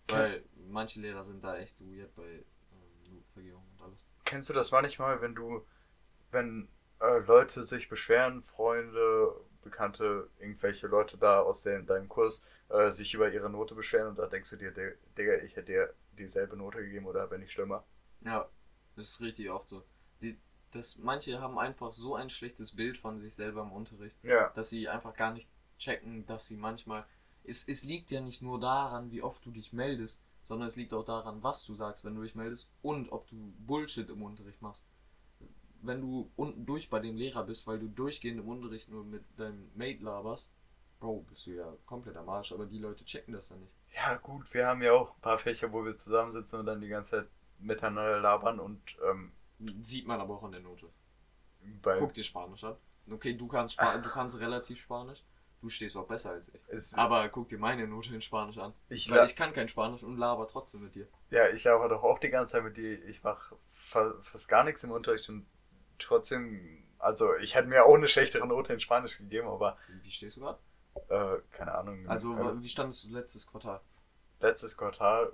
Weil 0.08 0.44
manche 0.68 1.00
Lehrer 1.00 1.24
sind 1.24 1.42
da 1.42 1.56
echt 1.56 1.80
weird 1.80 2.14
bei 2.14 2.24
ähm, 2.24 3.14
Notenvergehung 3.14 3.62
und 3.72 3.82
alles. 3.82 4.04
Kennst 4.24 4.50
du 4.50 4.52
das 4.52 4.70
manchmal, 4.70 5.22
wenn 5.22 5.34
du, 5.34 5.64
wenn 6.30 6.68
äh, 7.00 7.20
Leute 7.20 7.62
sich 7.62 7.88
beschweren, 7.88 8.42
Freunde, 8.42 9.34
Bekannte, 9.64 10.28
irgendwelche 10.38 10.86
Leute 10.86 11.16
da 11.18 11.40
aus 11.40 11.62
den, 11.62 11.86
deinem 11.86 12.08
Kurs, 12.08 12.44
äh, 12.68 12.90
sich 12.92 13.12
über 13.14 13.32
ihre 13.32 13.50
Note 13.50 13.74
beschweren 13.74 14.08
und 14.08 14.18
da 14.18 14.26
denkst 14.26 14.50
du 14.50 14.56
dir, 14.56 14.70
"Di- 14.70 14.94
Digga, 15.18 15.34
ich 15.42 15.56
hätte 15.56 15.72
dir 15.72 15.94
dieselbe 16.18 16.56
Note 16.56 16.78
gegeben 16.78 17.06
oder 17.06 17.30
wenn 17.30 17.40
nicht 17.40 17.52
schlimmer. 17.52 17.84
Ja, 18.20 18.48
das 18.96 19.08
ist 19.10 19.20
richtig 19.20 19.50
oft 19.50 19.68
so. 19.68 19.82
Die, 20.22 20.38
das, 20.72 20.98
manche 20.98 21.40
haben 21.40 21.58
einfach 21.58 21.90
so 21.92 22.14
ein 22.14 22.30
schlechtes 22.30 22.72
Bild 22.76 22.96
von 22.98 23.18
sich 23.18 23.34
selber 23.34 23.62
im 23.62 23.72
Unterricht. 23.72 24.16
Ja. 24.22 24.50
dass 24.54 24.70
sie 24.70 24.88
einfach 24.88 25.14
gar 25.16 25.32
nicht 25.32 25.48
checken, 25.78 26.24
dass 26.26 26.46
sie 26.46 26.56
manchmal. 26.56 27.04
Es, 27.44 27.66
es 27.68 27.84
liegt 27.84 28.10
ja 28.10 28.20
nicht 28.20 28.40
nur 28.42 28.58
daran, 28.60 29.10
wie 29.10 29.22
oft 29.22 29.44
du 29.44 29.50
dich 29.50 29.72
meldest, 29.72 30.22
sondern 30.44 30.68
es 30.68 30.76
liegt 30.76 30.94
auch 30.94 31.04
daran, 31.04 31.42
was 31.42 31.64
du 31.66 31.74
sagst, 31.74 32.04
wenn 32.04 32.14
du 32.14 32.22
dich 32.22 32.34
meldest 32.34 32.70
und 32.82 33.10
ob 33.12 33.28
du 33.28 33.36
Bullshit 33.66 34.08
im 34.08 34.22
Unterricht 34.22 34.62
machst. 34.62 34.84
Wenn 35.86 36.00
du 36.00 36.30
unten 36.36 36.64
durch 36.66 36.88
bei 36.90 36.98
dem 37.00 37.16
Lehrer 37.16 37.44
bist, 37.44 37.66
weil 37.66 37.78
du 37.78 37.88
durchgehend 37.88 38.40
im 38.40 38.48
Unterricht 38.48 38.90
nur 38.90 39.04
mit 39.04 39.22
deinem 39.36 39.70
Mate 39.74 40.02
laberst, 40.02 40.52
Bro, 41.00 41.24
bist 41.28 41.46
du 41.46 41.50
ja 41.52 41.72
komplett 41.86 42.16
am 42.16 42.28
Arsch, 42.28 42.52
aber 42.52 42.66
die 42.66 42.78
Leute 42.78 43.04
checken 43.04 43.34
das 43.34 43.48
dann 43.48 43.60
nicht. 43.60 43.72
Ja, 43.94 44.16
gut, 44.16 44.52
wir 44.54 44.66
haben 44.66 44.82
ja 44.82 44.92
auch 44.92 45.14
ein 45.14 45.20
paar 45.20 45.38
Fächer, 45.38 45.72
wo 45.72 45.84
wir 45.84 45.96
zusammensitzen 45.96 46.60
und 46.60 46.66
dann 46.66 46.80
die 46.80 46.88
ganze 46.88 47.10
Zeit 47.10 47.28
miteinander 47.58 48.20
labern 48.20 48.58
und 48.60 48.80
ähm, 49.08 49.32
Sieht 49.80 50.06
man 50.06 50.20
aber 50.20 50.34
auch 50.34 50.42
an 50.42 50.52
der 50.52 50.60
Note. 50.60 50.88
Guck 51.82 52.12
dir 52.12 52.24
Spanisch 52.24 52.64
an. 52.64 52.76
Okay, 53.10 53.34
du 53.34 53.46
kannst, 53.46 53.74
Spa 53.74 53.98
du 53.98 54.08
kannst 54.08 54.38
relativ 54.40 54.80
Spanisch. 54.80 55.22
Du 55.60 55.68
stehst 55.70 55.96
auch 55.96 56.06
besser 56.06 56.32
als 56.32 56.48
ich. 56.48 56.60
Es, 56.68 56.92
Aber 56.94 57.26
guck 57.28 57.48
dir 57.48 57.58
meine 57.58 57.86
Note 57.86 58.14
in 58.14 58.20
Spanisch 58.20 58.58
an. 58.58 58.74
ich, 58.88 59.10
Weil 59.10 59.24
ich 59.26 59.36
kann 59.36 59.52
kein 59.52 59.68
Spanisch 59.68 60.02
und 60.02 60.18
laber 60.18 60.46
trotzdem 60.46 60.82
mit 60.82 60.94
dir. 60.94 61.06
ja, 61.30 61.48
ich 61.48 61.64
laber 61.64 61.88
doch 61.88 62.02
auch 62.02 62.18
die 62.18 62.28
ganze 62.28 62.52
Zeit 62.52 62.64
mit 62.64 62.76
dir. 62.76 63.02
Ich 63.06 63.22
mache 63.22 63.56
fa 63.86 64.14
fast 64.22 64.48
gar 64.48 64.64
nichts 64.64 64.84
im 64.84 64.90
Unterricht 64.90 65.28
und 65.28 65.46
trotzdem, 65.98 66.82
also 66.98 67.34
ich 67.36 67.54
hätte 67.54 67.68
mir 67.68 67.84
auch 67.84 67.94
eine 67.94 68.08
schlechtere 68.08 68.46
Note 68.46 68.72
in 68.72 68.80
Spanisch 68.80 69.18
gegeben, 69.18 69.48
aber 69.48 69.76
Wie 70.02 70.10
stehst 70.10 70.36
du 70.36 70.40
gerade? 70.40 70.58
äh, 71.08 71.40
keine 71.56 71.74
Ahnung. 71.74 72.08
Also, 72.08 72.34
äh, 72.36 72.62
wie 72.62 72.68
standest 72.68 73.04
du 73.04 73.10
letztes 73.14 73.46
Quartal? 73.46 73.80
letztes 74.40 74.76
Quartal 74.76 75.32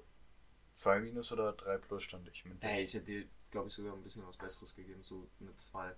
2 0.75 1.01
minus 1.01 1.33
oder 1.33 1.53
3 1.53 1.79
plus 1.79 2.03
stand 2.05 2.29
ich 2.29 2.45
mit. 2.45 2.63
Hey, 2.63 2.85
ich 2.85 2.95
hätte 2.95 3.07
dir, 3.07 3.25
glaube 3.51 3.67
ich, 3.69 3.75
sogar 3.75 3.93
ein 3.95 4.03
bisschen 4.03 4.27
was 4.27 4.37
Besseres 4.37 4.75
gegeben, 4.77 5.03
so 5.03 5.27
eine 5.41 5.55
2. 5.55 5.93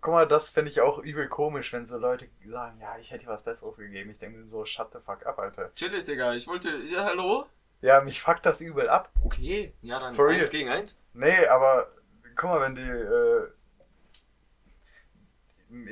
Guck 0.00 0.12
mal, 0.14 0.28
das 0.28 0.48
finde 0.48 0.70
ich 0.70 0.80
auch 0.80 0.98
übel 0.98 1.28
komisch, 1.28 1.72
wenn 1.72 1.84
so 1.84 1.98
Leute 1.98 2.28
sagen, 2.46 2.80
ja, 2.80 2.96
ich 2.98 3.10
hätte 3.10 3.24
dir 3.24 3.30
was 3.32 3.42
Besseres 3.42 3.76
gegeben. 3.76 4.10
Ich 4.10 4.18
denke 4.18 4.44
so, 4.46 4.64
shut 4.64 4.92
the 4.92 5.00
fuck 5.00 5.26
up, 5.26 5.38
Alter. 5.40 5.74
Chillig, 5.74 6.04
Digga, 6.04 6.34
ich 6.34 6.46
wollte. 6.46 6.68
Ja, 6.84 7.04
hallo? 7.04 7.46
Ja, 7.80 8.00
mich 8.00 8.22
fuckt 8.22 8.46
das 8.46 8.60
übel 8.60 8.88
ab. 8.88 9.10
Okay, 9.24 9.74
ja, 9.82 9.98
dann 9.98 10.14
For 10.14 10.28
1 10.28 10.38
real. 10.46 10.50
gegen 10.50 10.70
1. 10.70 11.00
Nee, 11.14 11.46
aber 11.48 11.88
guck 12.38 12.48
mal, 12.50 12.60
wenn 12.62 12.74
die. 12.74 12.80
Äh, 12.80 13.48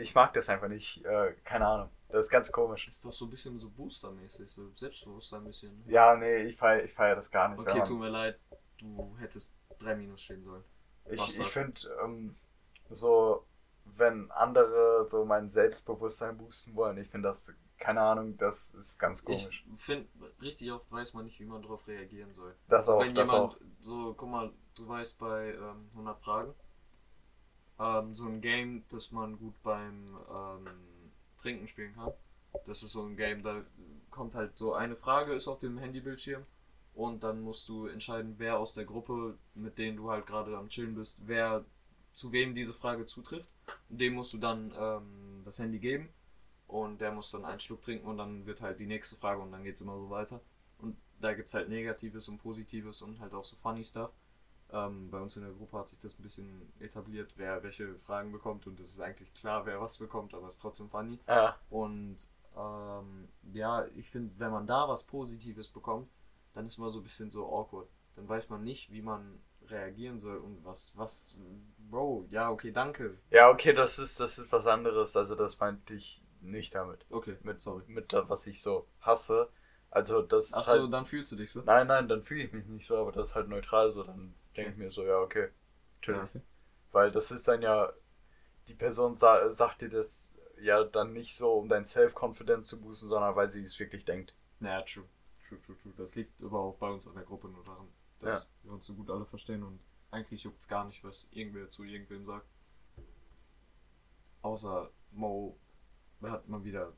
ich 0.00 0.14
mag 0.14 0.32
das 0.32 0.48
einfach 0.48 0.68
nicht. 0.68 1.04
Äh, 1.04 1.34
keine 1.44 1.66
Ahnung. 1.66 1.90
Das 2.08 2.20
ist 2.20 2.30
ganz 2.30 2.50
komisch. 2.50 2.86
Ist 2.86 3.04
doch 3.04 3.12
so 3.12 3.26
ein 3.26 3.30
bisschen 3.30 3.58
so 3.58 3.68
Booster-mäßig, 3.68 4.46
so 4.46 4.70
Selbstbewusstsein 4.74 5.40
ein 5.42 5.46
bisschen. 5.46 5.84
Ja, 5.86 6.16
nee, 6.16 6.44
ich 6.44 6.56
feiere 6.56 6.84
ich 6.84 6.94
feier 6.94 7.16
das 7.16 7.30
gar 7.30 7.48
nicht. 7.48 7.58
Okay, 7.58 7.82
tut 7.82 7.98
mir 7.98 8.08
leid, 8.08 8.38
du 8.78 9.14
hättest 9.18 9.54
3 9.80 9.96
minus 9.96 10.22
stehen 10.22 10.42
sollen. 10.42 10.64
Ich, 11.10 11.38
ich 11.38 11.46
finde, 11.48 11.80
ähm, 12.02 12.36
so, 12.88 13.44
wenn 13.84 14.30
andere 14.30 15.06
so 15.08 15.24
mein 15.24 15.50
Selbstbewusstsein 15.50 16.38
boosten 16.38 16.74
wollen, 16.74 16.96
ich 16.98 17.08
finde 17.08 17.28
das, 17.28 17.52
keine 17.78 18.00
Ahnung, 18.00 18.36
das 18.38 18.72
ist 18.74 18.98
ganz 18.98 19.24
komisch. 19.24 19.64
Ich 19.74 19.80
finde, 19.80 20.08
richtig 20.40 20.72
oft 20.72 20.90
weiß 20.90 21.12
man 21.14 21.24
nicht, 21.24 21.38
wie 21.40 21.44
man 21.44 21.60
darauf 21.62 21.86
reagieren 21.86 22.32
soll. 22.32 22.54
das 22.68 22.88
auch, 22.88 23.00
Wenn 23.00 23.14
das 23.14 23.30
jemand, 23.30 23.54
auch. 23.54 23.60
so, 23.82 24.14
guck 24.14 24.28
mal, 24.28 24.52
du 24.76 24.86
weißt 24.86 25.18
bei 25.18 25.54
ähm, 25.54 25.88
100 25.92 26.20
Fragen, 26.20 26.54
ähm, 27.78 28.14
so 28.14 28.26
ein 28.26 28.40
Game, 28.40 28.84
das 28.90 29.10
man 29.10 29.38
gut 29.38 29.60
beim 29.62 30.16
ähm, 30.30 30.66
Trinken 31.38 31.66
spielen 31.66 31.94
kann. 31.94 32.12
Das 32.66 32.82
ist 32.82 32.92
so 32.92 33.04
ein 33.04 33.16
Game, 33.16 33.42
da 33.42 33.62
kommt 34.10 34.34
halt 34.34 34.56
so 34.56 34.74
eine 34.74 34.96
Frage, 34.96 35.34
ist 35.34 35.48
auf 35.48 35.58
dem 35.58 35.78
Handybildschirm 35.78 36.44
und 36.94 37.22
dann 37.22 37.42
musst 37.42 37.68
du 37.68 37.86
entscheiden, 37.86 38.36
wer 38.38 38.58
aus 38.58 38.74
der 38.74 38.86
Gruppe, 38.86 39.36
mit 39.54 39.78
denen 39.78 39.98
du 39.98 40.10
halt 40.10 40.26
gerade 40.26 40.56
am 40.56 40.68
Chillen 40.68 40.94
bist, 40.94 41.20
wer 41.26 41.64
zu 42.12 42.32
wem 42.32 42.54
diese 42.54 42.72
Frage 42.72 43.04
zutrifft. 43.04 43.48
Dem 43.90 44.14
musst 44.14 44.32
du 44.32 44.38
dann 44.38 44.72
ähm, 44.78 45.42
das 45.44 45.58
Handy 45.58 45.78
geben 45.78 46.08
und 46.66 47.00
der 47.00 47.12
muss 47.12 47.30
dann 47.30 47.44
einen 47.44 47.60
Schluck 47.60 47.82
trinken 47.82 48.06
und 48.06 48.16
dann 48.16 48.46
wird 48.46 48.62
halt 48.62 48.80
die 48.80 48.86
nächste 48.86 49.16
Frage 49.16 49.42
und 49.42 49.52
dann 49.52 49.64
geht's 49.64 49.82
immer 49.82 49.98
so 49.98 50.08
weiter. 50.08 50.40
Und 50.78 50.96
da 51.20 51.34
gibt's 51.34 51.52
halt 51.52 51.68
Negatives 51.68 52.28
und 52.28 52.38
Positives 52.38 53.02
und 53.02 53.20
halt 53.20 53.34
auch 53.34 53.44
so 53.44 53.56
Funny 53.56 53.84
Stuff. 53.84 54.10
Ähm, 54.72 55.10
bei 55.10 55.20
uns 55.20 55.36
in 55.36 55.42
der 55.42 55.52
Gruppe 55.52 55.78
hat 55.78 55.88
sich 55.88 56.00
das 56.00 56.18
ein 56.18 56.22
bisschen 56.22 56.72
etabliert, 56.80 57.32
wer 57.36 57.62
welche 57.62 57.94
Fragen 58.00 58.32
bekommt 58.32 58.66
und 58.66 58.80
es 58.80 58.90
ist 58.90 59.00
eigentlich 59.00 59.32
klar, 59.34 59.64
wer 59.66 59.80
was 59.80 59.98
bekommt, 59.98 60.34
aber 60.34 60.46
es 60.46 60.54
ist 60.54 60.60
trotzdem 60.62 60.90
funny. 60.90 61.18
Ja, 61.28 61.56
Und 61.70 62.16
ähm, 62.56 63.28
ja, 63.52 63.86
ich 63.96 64.10
finde, 64.10 64.32
wenn 64.38 64.50
man 64.50 64.66
da 64.66 64.88
was 64.88 65.04
Positives 65.04 65.68
bekommt, 65.68 66.08
dann 66.54 66.66
ist 66.66 66.78
man 66.78 66.90
so 66.90 66.98
ein 67.00 67.04
bisschen 67.04 67.30
so 67.30 67.46
awkward. 67.46 67.88
Dann 68.16 68.28
weiß 68.28 68.48
man 68.50 68.64
nicht, 68.64 68.90
wie 68.90 69.02
man 69.02 69.40
reagieren 69.68 70.20
soll 70.20 70.38
und 70.38 70.64
was, 70.64 70.96
was, 70.96 71.36
Bro, 71.90 72.26
ja, 72.30 72.50
okay, 72.50 72.72
danke. 72.72 73.18
ja, 73.30 73.50
okay, 73.50 73.72
das 73.72 73.98
ist, 73.98 74.18
das 74.20 74.38
ist 74.38 74.50
was 74.52 74.66
anderes, 74.66 75.16
also 75.16 75.34
das 75.34 75.58
meinte 75.58 75.94
ich 75.94 76.22
nicht 76.40 76.74
damit. 76.74 77.04
Okay, 77.10 77.36
Mit, 77.42 77.60
sorry. 77.60 77.82
mit 77.86 78.12
was 78.12 78.46
ich 78.46 78.60
so 78.62 78.86
hasse. 79.00 79.48
Also 79.90 80.22
das 80.22 80.46
ist 80.46 80.54
Achso, 80.54 80.70
halt, 80.82 80.92
dann 80.92 81.04
fühlst 81.06 81.32
du 81.32 81.36
dich 81.36 81.50
so. 81.52 81.62
nein, 81.62 81.86
nein, 81.86 82.08
dann 82.08 82.22
fühle 82.22 82.44
ich 82.44 82.52
mich 82.52 82.66
nicht 82.66 82.86
so, 82.86 82.96
aber 82.96 83.12
das 83.12 83.28
ist 83.28 83.34
halt 83.34 83.48
neutral 83.48 83.90
so, 83.92 84.02
dann 84.02 84.34
denke 84.56 84.78
mir 84.78 84.90
so, 84.90 85.04
ja, 85.04 85.18
okay, 85.18 85.48
natürlich. 85.96 86.20
Ja, 86.20 86.24
okay. 86.24 86.40
Weil 86.92 87.10
das 87.10 87.30
ist 87.30 87.46
dann 87.48 87.62
ja, 87.62 87.92
die 88.68 88.74
Person 88.74 89.16
sa 89.16 89.50
sagt 89.50 89.82
dir 89.82 89.90
das 89.90 90.34
ja 90.58 90.82
dann 90.84 91.12
nicht 91.12 91.36
so, 91.36 91.52
um 91.52 91.68
dein 91.68 91.84
Self-Confidence 91.84 92.66
zu 92.68 92.80
boosten, 92.80 93.08
sondern 93.08 93.36
weil 93.36 93.50
sie 93.50 93.62
es 93.62 93.78
wirklich 93.78 94.04
denkt. 94.04 94.34
Naja, 94.60 94.82
true. 94.82 95.04
True, 95.48 95.60
true, 95.62 95.76
true. 95.82 95.92
Das 95.96 96.14
liegt 96.14 96.42
aber 96.42 96.60
auch 96.60 96.76
bei 96.76 96.88
uns 96.88 97.06
in 97.06 97.14
der 97.14 97.24
Gruppe 97.24 97.48
nur 97.48 97.62
daran, 97.64 97.88
dass 98.20 98.48
wir 98.62 98.72
uns 98.72 98.86
so 98.86 98.94
gut 98.94 99.10
alle 99.10 99.26
verstehen 99.26 99.62
und 99.62 99.78
eigentlich 100.10 100.42
juckt 100.42 100.60
es 100.60 100.68
gar 100.68 100.84
nicht, 100.84 101.04
was 101.04 101.28
irgendwer 101.32 101.70
zu 101.70 101.84
irgendwem 101.84 102.24
sagt. 102.24 102.46
Außer 104.42 104.90
Mo 105.12 105.56
hat 106.22 106.48
mal 106.48 106.64
wieder 106.64 106.92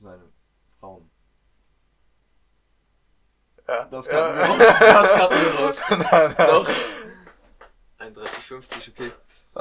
seine 0.00 0.30
Frauen. 0.78 1.10
Ja, 3.68 3.84
Das 3.84 4.06
ja. 4.06 4.12
cutten 4.12 4.36
wir 4.38 4.44
raus. 4.46 4.78
Das 4.78 5.12
cutten 5.12 5.38
wir 5.40 5.60
raus. 5.60 5.82
nein, 5.90 6.34
nein. 6.38 6.46
Doch. 6.48 6.68
31,50, 7.98 8.90
okay. 8.90 9.12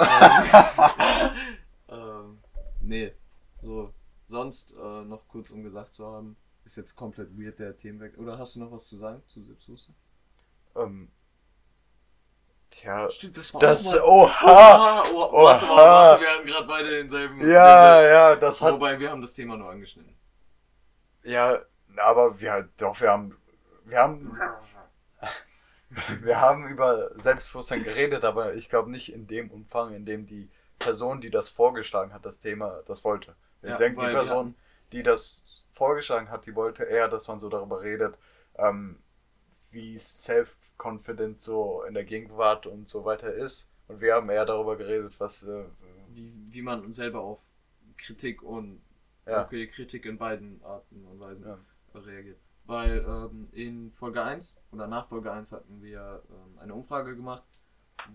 ähm, 1.89 1.97
ähm, 1.97 2.39
nee, 2.81 3.13
so. 3.61 3.93
Sonst 4.25 4.71
äh, 4.73 4.75
noch 5.05 5.27
kurz 5.27 5.49
um 5.51 5.63
gesagt 5.63 5.93
zu 5.93 6.05
haben, 6.05 6.37
ist 6.63 6.77
jetzt 6.77 6.95
komplett 6.95 7.29
weird 7.37 7.57
der 7.59 7.75
Themenweg. 7.75 8.17
Oder 8.19 8.37
hast 8.37 8.55
du 8.55 8.59
noch 8.59 8.71
was 8.71 8.87
zu 8.87 8.95
sagen 8.97 9.23
zu 9.25 9.43
Selbstbewusstsein? 9.43 9.95
Ähm, 10.75 11.09
tja, 12.69 13.09
Stimmt, 13.09 13.37
das 13.37 13.51
war 13.53 13.59
das, 13.61 13.87
auch 13.87 14.27
mal... 14.27 14.43
oha! 14.43 15.03
Oh, 15.11 15.29
oh, 15.31 15.43
warte 15.45 15.65
mal, 15.65 15.73
Oha. 15.73 15.81
warte, 15.81 16.21
wir 16.21 16.29
haben 16.29 16.45
gerade 16.45 16.67
beide 16.67 16.89
denselben... 16.91 17.39
Ja, 17.41 18.01
ja, 18.03 18.35
das 18.35 18.61
hat, 18.61 18.73
Wobei, 18.75 18.99
wir 18.99 19.09
haben 19.09 19.21
das 19.21 19.33
Thema 19.33 19.57
nur 19.57 19.69
angeschnitten. 19.71 20.15
ja, 21.23 21.59
aber 21.97 22.39
wir, 22.39 22.69
doch, 22.77 23.01
wir 23.01 23.09
haben, 23.09 23.35
wir 23.89 23.99
haben, 23.99 24.37
wir 26.21 26.39
haben 26.39 26.67
über 26.67 27.11
Selbstbewusstsein 27.19 27.83
geredet, 27.83 28.23
aber 28.23 28.53
ich 28.55 28.69
glaube 28.69 28.91
nicht 28.91 29.11
in 29.13 29.27
dem 29.27 29.49
Umfang, 29.51 29.93
in 29.93 30.05
dem 30.05 30.27
die 30.27 30.49
Person, 30.77 31.21
die 31.21 31.29
das 31.29 31.49
vorgeschlagen 31.49 32.13
hat, 32.13 32.25
das 32.25 32.39
Thema, 32.39 32.81
das 32.85 33.03
wollte. 33.03 33.35
Ich 33.63 33.69
Ja, 33.69 33.77
denke, 33.77 33.99
die 34.05 34.11
Person, 34.11 34.55
die 34.91 35.03
das 35.03 35.63
vorgeschlagen 35.73 36.29
hat, 36.29 36.45
die 36.45 36.55
wollte 36.55 36.83
eher, 36.83 37.07
dass 37.07 37.27
man 37.27 37.39
so 37.39 37.49
darüber 37.49 37.81
redet, 37.81 38.17
ähm, 38.57 38.99
wie 39.71 39.97
self-confident 39.97 41.41
so 41.41 41.83
in 41.83 41.93
der 41.93 42.05
Gegenwart 42.05 42.65
und 42.65 42.87
so 42.87 43.05
weiter 43.05 43.33
ist. 43.33 43.69
Und 43.87 44.01
wir 44.01 44.13
haben 44.15 44.29
eher 44.29 44.45
darüber 44.45 44.77
geredet, 44.77 45.15
was, 45.19 45.43
äh, 45.43 45.63
Wie, 46.13 46.31
wie 46.51 46.61
man 46.61 46.91
selber 46.93 47.21
auf 47.21 47.41
Kritik 47.97 48.41
und... 48.43 48.81
ja, 49.25 49.45
Okay, 49.45 49.67
Kritik 49.67 50.05
in 50.05 50.17
beiden 50.17 50.61
Arten 50.63 51.05
und 51.05 51.19
Weisen. 51.19 51.45
ja. 51.45 51.57
reagiert. 51.93 52.39
Weil 52.69 53.03
ähm, 53.07 53.47
in 53.51 53.91
Folge 53.93 54.21
1 54.21 54.55
oder 54.71 54.85
nach 54.85 55.07
Folge 55.07 55.31
1 55.31 55.53
hatten 55.53 55.81
wir 55.81 56.21
ähm, 56.29 56.59
eine 56.59 56.75
Umfrage 56.75 57.15
gemacht, 57.15 57.41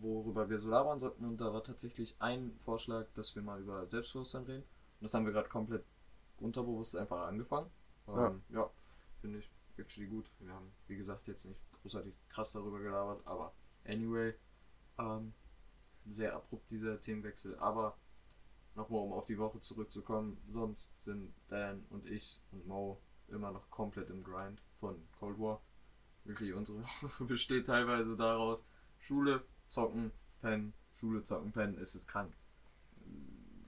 worüber 0.00 0.48
wir 0.48 0.60
so 0.60 0.68
labern 0.68 1.00
sollten 1.00 1.24
und 1.24 1.40
da 1.40 1.52
war 1.52 1.64
tatsächlich 1.64 2.14
ein 2.20 2.56
Vorschlag, 2.64 3.08
dass 3.14 3.34
wir 3.34 3.42
mal 3.42 3.60
über 3.60 3.84
Selbstbewusstsein 3.88 4.44
reden. 4.44 4.62
Und 4.62 5.02
das 5.02 5.12
haben 5.12 5.26
wir 5.26 5.32
gerade 5.32 5.48
komplett 5.48 5.84
unterbewusst 6.38 6.94
einfach 6.94 7.26
angefangen. 7.26 7.68
Ähm, 8.06 8.44
ja, 8.50 8.70
finde 9.20 9.40
ich 9.40 9.50
actually 9.76 10.06
gut. 10.06 10.30
Wir 10.38 10.52
haben, 10.52 10.72
wie 10.86 10.96
gesagt, 10.96 11.26
jetzt 11.26 11.46
nicht 11.46 11.60
großartig 11.82 12.14
krass 12.28 12.52
darüber 12.52 12.78
gelabert, 12.78 13.26
aber 13.26 13.52
anyway, 13.84 14.34
ähm, 15.00 15.34
sehr 16.06 16.32
abrupt 16.32 16.70
dieser 16.70 17.00
Themenwechsel. 17.00 17.58
Aber 17.58 17.98
nochmal, 18.76 19.00
um 19.00 19.14
auf 19.14 19.24
die 19.24 19.36
Woche 19.36 19.58
zurückzukommen, 19.58 20.40
sonst 20.48 20.96
sind 20.96 21.34
Dan 21.48 21.84
und 21.90 22.06
ich 22.06 22.40
und 22.52 22.68
Mo 22.68 23.00
immer 23.28 23.50
noch 23.52 23.70
komplett 23.70 24.10
im 24.10 24.22
Grind 24.22 24.60
von 24.80 24.96
Cold 25.18 25.38
War. 25.38 25.60
Wirklich, 26.24 26.52
unsere 26.54 26.82
Woche 26.82 27.24
besteht 27.26 27.66
teilweise 27.66 28.16
daraus, 28.16 28.64
Schule, 28.98 29.42
zocken, 29.68 30.10
pennen, 30.40 30.72
Schule, 30.94 31.22
zocken, 31.22 31.52
pennen, 31.52 31.78
es 31.78 31.94
ist 31.94 32.06
krank. 32.08 32.32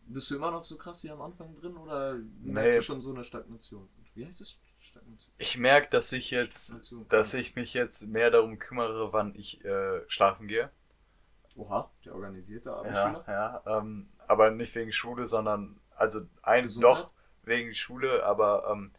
Bist 0.08 0.30
du 0.30 0.36
immer 0.36 0.50
noch 0.52 0.64
so 0.64 0.76
krass 0.76 1.02
wie 1.04 1.10
am 1.10 1.20
Anfang 1.20 1.54
drin 1.56 1.76
oder 1.76 2.14
merkst 2.14 2.70
Nee. 2.72 2.76
du 2.76 2.82
schon 2.82 3.00
so 3.02 3.12
eine 3.12 3.24
Stagnation? 3.24 3.88
Wie 4.14 4.24
heißt 4.24 4.40
es? 4.40 4.58
Stagnation? 4.78 5.34
Ich 5.38 5.58
merke, 5.58 5.90
dass 5.90 6.12
ich 6.12 6.30
jetzt, 6.30 6.72
dass 7.08 7.34
ich 7.34 7.56
mich 7.56 7.74
jetzt 7.74 8.06
mehr 8.06 8.30
darum 8.30 8.58
kümmere, 8.58 9.12
wann 9.12 9.34
ich 9.34 9.64
äh, 9.64 10.00
schlafen 10.08 10.46
gehe. 10.46 10.70
Oha, 11.56 11.90
der 12.04 12.14
organisierte 12.14 12.68
Ja, 12.68 12.76
Abendschüler. 12.76 13.24
ja. 13.26 13.62
Ähm, 13.80 14.08
aber 14.28 14.50
nicht 14.52 14.74
wegen 14.76 14.92
Schule, 14.92 15.26
sondern 15.26 15.80
also 15.96 16.20
ein 16.42 16.62
Gesundheit? 16.64 16.96
doch 17.04 17.11
wegen 17.42 17.74
Schule, 17.74 18.24
aber 18.24 18.70
ähm, 18.70 18.92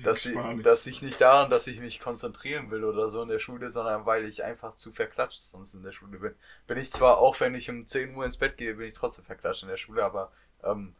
dass, 0.00 0.24
ich, 0.26 0.32
Spanisch. 0.32 0.64
dass 0.64 0.86
ich 0.86 1.02
nicht 1.02 1.20
daran, 1.20 1.50
dass 1.50 1.66
ich 1.66 1.80
mich 1.80 2.00
konzentrieren 2.00 2.70
will 2.70 2.84
oder 2.84 3.08
so 3.08 3.22
in 3.22 3.28
der 3.28 3.38
Schule, 3.38 3.70
sondern 3.70 4.06
weil 4.06 4.24
ich 4.24 4.44
einfach 4.44 4.74
zu 4.74 4.92
verklatscht 4.92 5.40
sonst 5.40 5.74
in 5.74 5.82
der 5.82 5.92
Schule 5.92 6.18
bin. 6.18 6.34
Bin 6.66 6.78
ich 6.78 6.90
zwar 6.90 7.18
auch, 7.18 7.40
wenn 7.40 7.54
ich 7.54 7.70
um 7.70 7.86
10 7.86 8.14
Uhr 8.14 8.24
ins 8.24 8.36
Bett 8.36 8.56
gehe, 8.56 8.74
bin 8.74 8.88
ich 8.88 8.94
trotzdem 8.94 9.24
verklatscht 9.24 9.62
in 9.62 9.68
der 9.68 9.76
Schule, 9.76 10.04
aber 10.04 10.32
ähm, 10.62 10.94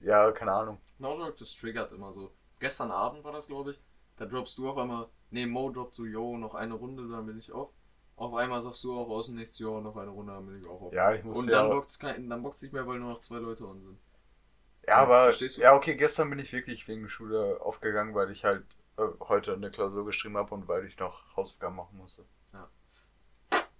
ja, 0.00 0.30
keine 0.32 0.52
Ahnung. 0.52 0.78
No 0.98 1.18
joke, 1.18 1.36
das 1.38 1.54
triggert 1.54 1.92
immer 1.92 2.12
so. 2.12 2.32
Gestern 2.58 2.90
Abend 2.90 3.24
war 3.24 3.32
das, 3.32 3.46
glaube 3.46 3.72
ich. 3.72 3.80
Da 4.16 4.24
droppst 4.24 4.56
du 4.56 4.70
auf 4.70 4.78
einmal, 4.78 5.08
nee, 5.30 5.44
Mo 5.46 5.70
droppt 5.70 5.94
so, 5.94 6.06
yo, 6.06 6.38
noch 6.38 6.54
eine 6.54 6.74
Runde, 6.74 7.06
dann 7.08 7.26
bin 7.26 7.38
ich 7.38 7.52
auf. 7.52 7.70
Auf 8.16 8.32
einmal 8.34 8.62
sagst 8.62 8.82
du 8.82 8.98
auch 8.98 9.10
aus 9.10 9.26
dem 9.26 9.36
Nichts, 9.36 9.58
yo, 9.58 9.80
noch 9.80 9.96
eine 9.96 10.10
Runde, 10.10 10.32
dann 10.32 10.46
bin 10.46 10.58
ich 10.58 10.66
auch 10.66 10.80
auf. 10.80 10.92
Ja, 10.92 11.12
ich 11.12 11.22
muss 11.22 11.36
Und 11.36 11.50
ja, 11.50 11.68
dann 11.68 11.84
kein, 11.98 12.30
dann 12.30 12.42
bockt's 12.42 12.62
nicht 12.62 12.72
mehr, 12.72 12.86
weil 12.86 12.98
nur 12.98 13.10
noch 13.10 13.20
zwei 13.20 13.36
Leute 13.36 13.66
on 13.66 13.82
sind. 13.82 13.98
Ja, 14.86 14.96
aber 14.96 15.32
ja, 15.32 15.74
okay, 15.74 15.96
gestern 15.96 16.30
bin 16.30 16.38
ich 16.38 16.52
wirklich 16.52 16.86
wegen 16.88 17.08
Schule 17.08 17.60
aufgegangen, 17.60 18.14
weil 18.14 18.30
ich 18.30 18.44
halt 18.44 18.64
äh, 18.96 19.02
heute 19.20 19.54
eine 19.54 19.70
Klausur 19.70 20.04
geschrieben 20.04 20.36
habe 20.36 20.54
und 20.54 20.68
weil 20.68 20.84
ich 20.86 20.98
noch 20.98 21.36
Hausaufgaben 21.36 21.76
machen 21.76 21.96
musste. 21.96 22.24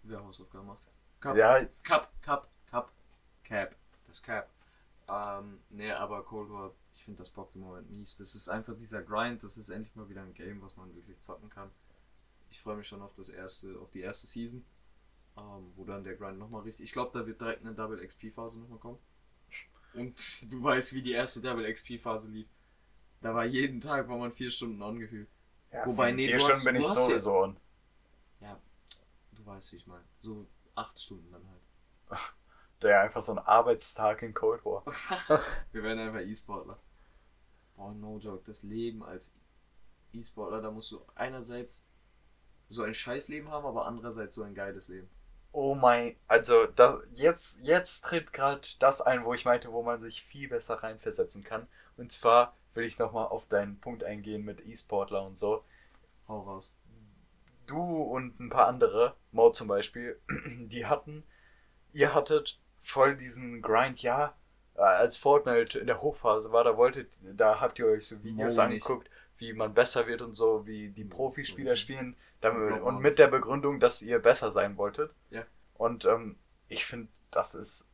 Wer 0.03 0.23
Hausaufgaben 0.23 0.67
macht. 0.67 0.83
Cup, 1.21 1.37
Ja, 1.37 1.65
Cup, 1.83 2.11
Cup, 2.23 2.49
Cup, 2.71 2.93
Cap. 3.43 3.75
Das 4.07 4.23
Cap. 4.23 4.49
Ähm, 5.09 5.61
nee, 5.71 5.91
aber 5.91 6.25
Cold 6.25 6.51
War, 6.51 6.73
ich 6.93 7.05
finde 7.05 7.19
das 7.19 7.31
bockt 7.31 7.55
im 7.57 7.63
Moment 7.63 7.91
mies. 7.91 8.17
Das 8.17 8.35
ist 8.35 8.49
einfach 8.49 8.77
dieser 8.77 9.03
Grind, 9.03 9.43
das 9.43 9.57
ist 9.57 9.69
endlich 9.71 9.95
mal 9.97 10.09
wieder 10.09 10.23
ein 10.23 10.35
Game, 10.35 10.63
was 10.63 10.77
man 10.77 10.95
wirklich 10.95 11.19
zocken 11.21 11.51
kann. 11.51 11.71
Ich 12.51 12.57
Ich 12.57 12.63
freue 12.63 12.77
mich 12.77 12.87
schon 12.87 13.03
auf 13.03 13.15
das 13.15 13.29
erste, 13.29 13.79
auf 13.81 13.91
die 13.91 14.01
erste 14.01 14.27
Season. 14.27 14.65
Ähm, 15.37 15.73
wo 15.77 15.85
dann 15.85 16.05
der 16.05 16.15
Grind 16.15 16.39
nochmal 16.39 16.63
richtig. 16.63 16.85
Ich 16.85 16.93
glaube, 16.93 17.19
da 17.19 17.27
wird 17.27 17.41
direkt 17.41 17.63
eine 17.63 17.75
Double 17.75 18.05
XP-Phase 18.05 18.59
nochmal 18.59 18.79
kommen. 18.79 18.99
Und 19.97 20.53
du 20.53 20.63
weißt, 20.63 20.93
wie 20.95 21.03
die 21.03 21.13
erste 21.13 21.41
Double 21.41 21.65
XP-Phase 21.73 22.31
lief. 22.31 22.49
Da 23.23 23.35
war 23.35 23.45
jeden 23.45 23.81
Tag, 23.81 24.09
war 24.09 24.19
man 24.19 24.31
vier 24.33 24.51
Stunden 24.51 24.83
on 24.83 24.99
gefühlt. 24.99 25.29
Ja, 25.73 25.87
Wobei, 25.87 26.13
nee, 26.13 26.27
vier 26.29 26.37
du 26.37 26.45
Stunden 26.45 26.57
hast- 26.57 26.65
bin 26.65 26.75
du 26.75 26.81
ich 26.83 26.89
hast 26.89 26.97
ja- 26.99 27.05
sowieso 27.05 27.37
on. 27.39 27.57
Ja, 28.41 28.61
du 29.33 29.47
weißt, 29.47 29.73
wie 29.73 29.77
ich 29.77 29.87
meine. 29.87 30.05
So 30.21 30.47
acht 30.75 30.99
Stunden 31.01 31.33
dann 31.33 31.43
halt. 31.49 32.21
Der 32.83 33.01
einfach 33.01 33.23
so 33.23 33.33
ein 33.33 33.39
Arbeitstag 33.39 34.21
in 34.23 34.35
Cold 34.35 34.63
War. 34.67 34.85
Wir 35.73 35.83
werden 35.83 35.99
einfach 35.99 36.21
E-Sportler. 36.21 36.79
Boah, 37.75 37.93
no 37.95 38.19
joke. 38.19 38.43
Das 38.47 38.63
Leben 38.63 39.03
als 39.03 39.35
E-Sportler, 40.13 40.61
da 40.61 40.71
musst 40.71 40.93
du 40.93 41.01
einerseits 41.15 41.87
so 42.69 42.83
ein 42.83 42.93
Scheißleben 42.95 43.51
haben, 43.51 43.65
aber 43.65 43.87
andererseits 43.87 44.35
so 44.35 44.43
ein 44.43 44.55
geiles 44.55 44.89
Leben. 44.89 45.09
Oh 45.57 45.75
mein, 45.75 46.15
also 46.29 46.67
das, 46.67 47.03
jetzt, 47.15 47.59
jetzt 47.63 48.05
tritt 48.05 48.33
gerade 48.33 48.61
das 48.79 49.01
ein, 49.01 49.25
wo 49.25 49.33
ich 49.35 49.45
meinte, 49.45 49.73
wo 49.73 49.83
man 49.83 50.01
sich 50.03 50.23
viel 50.23 50.49
besser 50.49 50.83
reinversetzen 50.83 51.43
kann. 51.45 51.67
Und 51.97 52.13
zwar 52.13 52.55
will 52.75 52.85
ich 52.85 52.99
nochmal 52.99 53.27
auf 53.27 53.47
deinen 53.49 53.81
Punkt 53.81 54.05
eingehen 54.05 54.45
mit 54.45 54.65
E-Sportler 54.67 55.23
und 55.25 55.37
so. 55.39 55.65
Hau 56.29 56.41
raus. 56.41 56.73
Du 57.67 57.81
und 58.03 58.39
ein 58.41 58.51
paar 58.51 58.69
andere, 58.69 59.15
Mo 59.33 59.51
zum 59.51 59.69
Beispiel, 59.69 60.21
die 60.69 60.87
hatten, 60.87 61.25
ihr 61.93 62.15
hattet 62.15 62.59
voll 62.85 63.17
diesen 63.17 63.63
Grind, 63.63 64.03
ja, 64.03 64.35
als 64.75 65.17
Fortnite 65.17 65.79
in 65.79 65.87
der 65.87 66.03
Hochphase 66.03 66.53
war, 66.53 66.65
da 66.65 66.77
wolltet, 66.77 67.11
da 67.23 67.61
habt 67.61 67.79
ihr 67.79 67.87
euch 67.87 68.07
so 68.07 68.23
Videos 68.23 68.57
Mo 68.57 68.63
angeguckt, 68.63 69.11
wie 69.39 69.53
man 69.53 69.75
besser 69.75 70.07
wird 70.07 70.23
und 70.23 70.35
so, 70.35 70.67
wie 70.67 70.91
die 70.91 71.05
Profispieler 71.05 71.73
Mhm. 71.73 71.77
spielen, 71.77 72.17
damit, 72.41 72.81
und 72.83 73.01
mit 73.01 73.19
der 73.19 73.29
Begründung, 73.29 73.81
dass 73.81 74.03
ihr 74.03 74.19
besser 74.19 74.51
sein 74.51 74.77
wolltet. 74.77 75.13
Ja. 75.31 75.45
Und 75.75 76.05
ähm, 76.05 76.37
ich 76.69 76.87
finde, 76.87 77.09
das 77.31 77.55
ist 77.55 77.91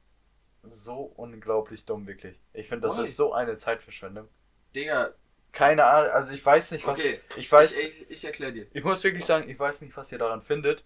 so 0.62 1.12
unglaublich 1.16 1.84
dumm, 1.84 2.06
wirklich. 2.06 2.38
Ich 2.52 2.68
finde, 2.68 2.86
das 2.88 2.98
Why? 2.98 3.04
ist 3.04 3.16
so 3.16 3.32
eine 3.32 3.56
Zeitverschwendung. 3.56 4.28
Digga, 4.74 5.10
Keine 5.52 5.84
Ahnung, 5.84 6.10
also 6.12 6.34
ich 6.34 6.44
weiß 6.44 6.70
nicht, 6.72 6.86
was. 6.86 6.98
Okay, 6.98 7.20
Ich 7.36 7.50
weiß. 7.50 7.78
ich, 7.78 8.02
ich, 8.02 8.10
ich 8.10 8.24
erkläre 8.24 8.52
dir. 8.52 8.66
Ich 8.72 8.84
muss 8.84 9.04
wirklich 9.04 9.24
sagen, 9.24 9.48
ich 9.48 9.58
weiß 9.58 9.82
nicht, 9.82 9.96
was 9.96 10.10
ihr 10.12 10.18
daran 10.18 10.42
findet. 10.42 10.84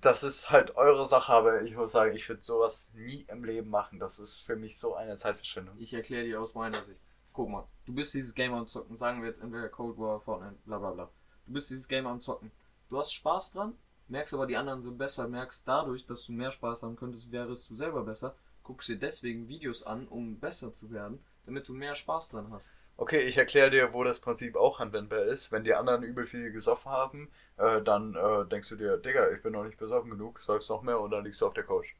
Das 0.00 0.22
ist 0.22 0.50
halt 0.50 0.76
eure 0.76 1.06
Sache, 1.06 1.32
aber 1.32 1.62
ich 1.62 1.74
muss 1.74 1.92
sagen, 1.92 2.14
ich 2.14 2.28
würde 2.28 2.42
sowas 2.42 2.90
nie 2.94 3.22
im 3.28 3.42
Leben 3.44 3.70
machen. 3.70 3.98
Das 3.98 4.18
ist 4.18 4.36
für 4.40 4.54
mich 4.54 4.78
so 4.78 4.94
eine 4.94 5.16
Zeitverschwendung. 5.16 5.76
Ich 5.78 5.94
erkläre 5.94 6.24
dir 6.24 6.40
aus 6.40 6.54
meiner 6.54 6.82
Sicht. 6.82 7.00
Guck 7.32 7.48
mal, 7.48 7.66
du 7.86 7.94
bist 7.94 8.14
dieses 8.14 8.34
Game 8.34 8.54
am 8.54 8.66
Zocken, 8.66 8.94
sagen 8.94 9.20
wir 9.20 9.26
jetzt 9.28 9.42
entweder 9.42 9.68
Cold 9.68 9.98
War, 9.98 10.20
Fortnite, 10.20 10.56
bla 10.64 10.78
bla 10.78 10.90
bla. 10.92 11.10
Du 11.46 11.52
bist 11.52 11.70
dieses 11.70 11.88
Game 11.88 12.06
am 12.06 12.20
Zocken. 12.20 12.50
Du 12.88 12.98
hast 12.98 13.12
Spaß 13.12 13.52
dran, 13.52 13.74
merkst 14.08 14.34
aber 14.34 14.46
die 14.46 14.56
anderen 14.56 14.82
sind 14.82 14.98
besser, 14.98 15.28
merkst 15.28 15.66
dadurch, 15.66 16.06
dass 16.06 16.24
du 16.26 16.32
mehr 16.32 16.52
Spaß 16.52 16.82
haben 16.82 16.96
könntest, 16.96 17.32
wärst 17.32 17.70
du 17.70 17.76
selber 17.76 18.02
besser, 18.04 18.34
guckst 18.62 18.88
dir 18.88 18.98
deswegen 18.98 19.48
Videos 19.48 19.82
an, 19.82 20.06
um 20.08 20.38
besser 20.38 20.72
zu 20.72 20.90
werden, 20.90 21.24
damit 21.44 21.68
du 21.68 21.72
mehr 21.74 21.94
Spaß 21.94 22.30
dran 22.30 22.50
hast. 22.52 22.74
Okay, 22.98 23.20
ich 23.20 23.38
erkläre 23.38 23.70
dir, 23.70 23.92
wo 23.94 24.04
das 24.04 24.20
Prinzip 24.20 24.54
auch 24.56 24.80
anwendbar 24.80 25.22
ist. 25.22 25.50
Wenn 25.50 25.64
die 25.64 25.74
anderen 25.74 26.02
übel 26.02 26.26
viel 26.26 26.52
gesoffen 26.52 26.90
haben, 26.90 27.30
äh, 27.56 27.80
dann 27.82 28.14
äh, 28.14 28.44
denkst 28.46 28.68
du 28.68 28.76
dir, 28.76 28.98
Digga, 28.98 29.30
ich 29.30 29.42
bin 29.42 29.52
noch 29.52 29.64
nicht 29.64 29.78
besoffen 29.78 30.10
genug, 30.10 30.40
säufst 30.40 30.68
noch 30.70 30.82
mehr 30.82 31.00
und 31.00 31.10
dann 31.10 31.24
liegst 31.24 31.40
du 31.40 31.46
auf 31.46 31.54
der 31.54 31.64
Couch. 31.64 31.94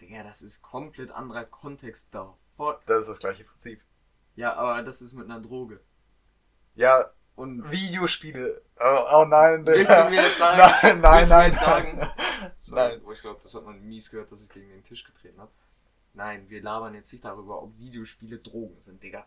Digga, 0.00 0.24
das 0.24 0.42
ist 0.42 0.62
komplett 0.62 1.10
anderer 1.12 1.44
Kontext 1.44 2.08
da. 2.12 2.36
Voll- 2.58 2.78
Das 2.86 3.00
ist 3.00 3.08
das 3.08 3.18
gleiche 3.20 3.44
Prinzip. 3.44 3.80
Ja, 4.36 4.54
aber 4.54 4.82
das 4.82 5.02
ist 5.02 5.12
mit 5.12 5.26
einer 5.26 5.38
Droge. 5.40 5.80
Ja, 6.74 7.12
Und 7.38 7.70
Videospiele. 7.70 8.60
Oh, 8.80 8.98
oh 9.20 9.24
nein, 9.24 9.64
Digga. 9.64 9.76
Willst 9.78 10.00
du 10.00 10.04
mir 10.10 10.22
jetzt 10.22 10.38
sagen- 10.38 10.58
Nein, 10.82 11.00
nein, 11.00 11.18
willst 11.20 11.30
nein. 11.30 11.54
sagen- 11.54 11.98
Nein. 12.70 13.00
Oh, 13.06 13.12
ich 13.12 13.20
glaube, 13.20 13.38
das 13.42 13.54
hat 13.54 13.64
man 13.64 13.80
mies 13.88 14.10
gehört, 14.10 14.32
dass 14.32 14.42
ich 14.42 14.50
gegen 14.50 14.68
den 14.68 14.82
Tisch 14.82 15.04
getreten 15.04 15.40
habe. 15.40 15.50
Nein, 16.14 16.50
wir 16.50 16.60
labern 16.62 16.94
jetzt 16.94 17.12
nicht 17.12 17.24
darüber, 17.24 17.62
ob 17.62 17.78
Videospiele 17.78 18.38
Drogen 18.38 18.80
sind, 18.80 19.02
Digga. 19.02 19.24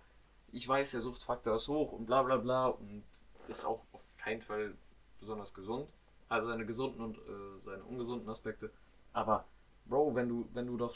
Ich 0.52 0.68
weiß, 0.68 0.92
der 0.92 1.00
Suchtfaktor 1.02 1.56
ist 1.56 1.70
hoch 1.70 1.94
und 1.94 2.06
bla 2.06 2.22
bla 2.24 2.36
bla 2.36 2.68
und 2.68 3.04
ist 3.48 3.64
auch 3.66 3.82
auf 3.94 4.02
keinen 4.18 4.42
Fall 4.42 4.74
besonders 5.22 5.54
gesund. 5.54 5.90
Also 6.28 6.48
seine 6.50 6.66
gesunden 6.66 7.02
und 7.02 7.18
äh, 7.18 7.64
seine 7.64 7.84
ungesunden 7.84 8.30
Aspekte. 8.30 8.70
Aber, 9.14 9.46
Bro, 9.86 10.16
wenn 10.16 10.28
du, 10.28 10.48
wenn 10.54 10.68
du 10.68 10.76
doch. 10.78 10.94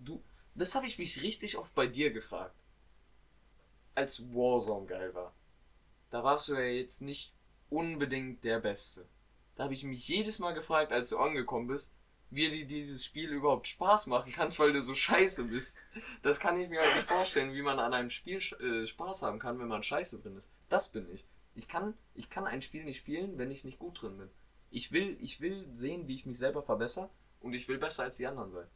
Du. 0.00 0.22
Das 0.54 0.74
habe 0.74 0.86
ich 0.86 0.98
mich 0.98 1.22
richtig 1.22 1.56
oft 1.56 1.74
bei 1.74 1.86
dir 1.86 2.12
gefragt. 2.12 2.54
Als 3.94 4.22
Warzone 4.34 4.86
geil 4.86 5.14
war. 5.14 5.32
Da 6.12 6.22
warst 6.22 6.46
du 6.48 6.54
ja 6.54 6.60
jetzt 6.60 7.00
nicht 7.00 7.32
unbedingt 7.70 8.44
der 8.44 8.60
Beste. 8.60 9.08
Da 9.56 9.64
habe 9.64 9.72
ich 9.72 9.82
mich 9.82 10.06
jedes 10.08 10.38
Mal 10.38 10.52
gefragt, 10.52 10.92
als 10.92 11.08
du 11.08 11.16
angekommen 11.16 11.68
bist, 11.68 11.96
wie 12.28 12.50
dir 12.50 12.66
dieses 12.66 13.02
Spiel 13.02 13.30
überhaupt 13.30 13.66
Spaß 13.66 14.08
machen 14.08 14.30
kannst, 14.30 14.58
weil 14.60 14.74
du 14.74 14.82
so 14.82 14.94
scheiße 14.94 15.44
bist. 15.44 15.78
Das 16.22 16.38
kann 16.38 16.58
ich 16.58 16.68
mir 16.68 16.82
halt 16.82 16.94
nicht 16.96 17.08
vorstellen, 17.08 17.54
wie 17.54 17.62
man 17.62 17.78
an 17.78 17.94
einem 17.94 18.10
Spiel 18.10 18.36
äh, 18.36 18.86
Spaß 18.86 19.22
haben 19.22 19.38
kann, 19.38 19.58
wenn 19.58 19.68
man 19.68 19.82
scheiße 19.82 20.18
drin 20.20 20.36
ist. 20.36 20.52
Das 20.68 20.90
bin 20.90 21.10
ich. 21.10 21.26
Ich 21.54 21.66
kann, 21.66 21.94
ich 22.14 22.28
kann 22.28 22.46
ein 22.46 22.60
Spiel 22.60 22.84
nicht 22.84 22.98
spielen, 22.98 23.38
wenn 23.38 23.50
ich 23.50 23.64
nicht 23.64 23.78
gut 23.78 24.02
drin 24.02 24.18
bin. 24.18 24.28
Ich 24.70 24.92
will, 24.92 25.16
ich 25.18 25.40
will 25.40 25.66
sehen, 25.72 26.08
wie 26.08 26.14
ich 26.14 26.26
mich 26.26 26.36
selber 26.36 26.62
verbessere 26.62 27.08
und 27.40 27.54
ich 27.54 27.68
will 27.68 27.78
besser 27.78 28.02
als 28.02 28.18
die 28.18 28.26
anderen 28.26 28.52
sein. 28.52 28.66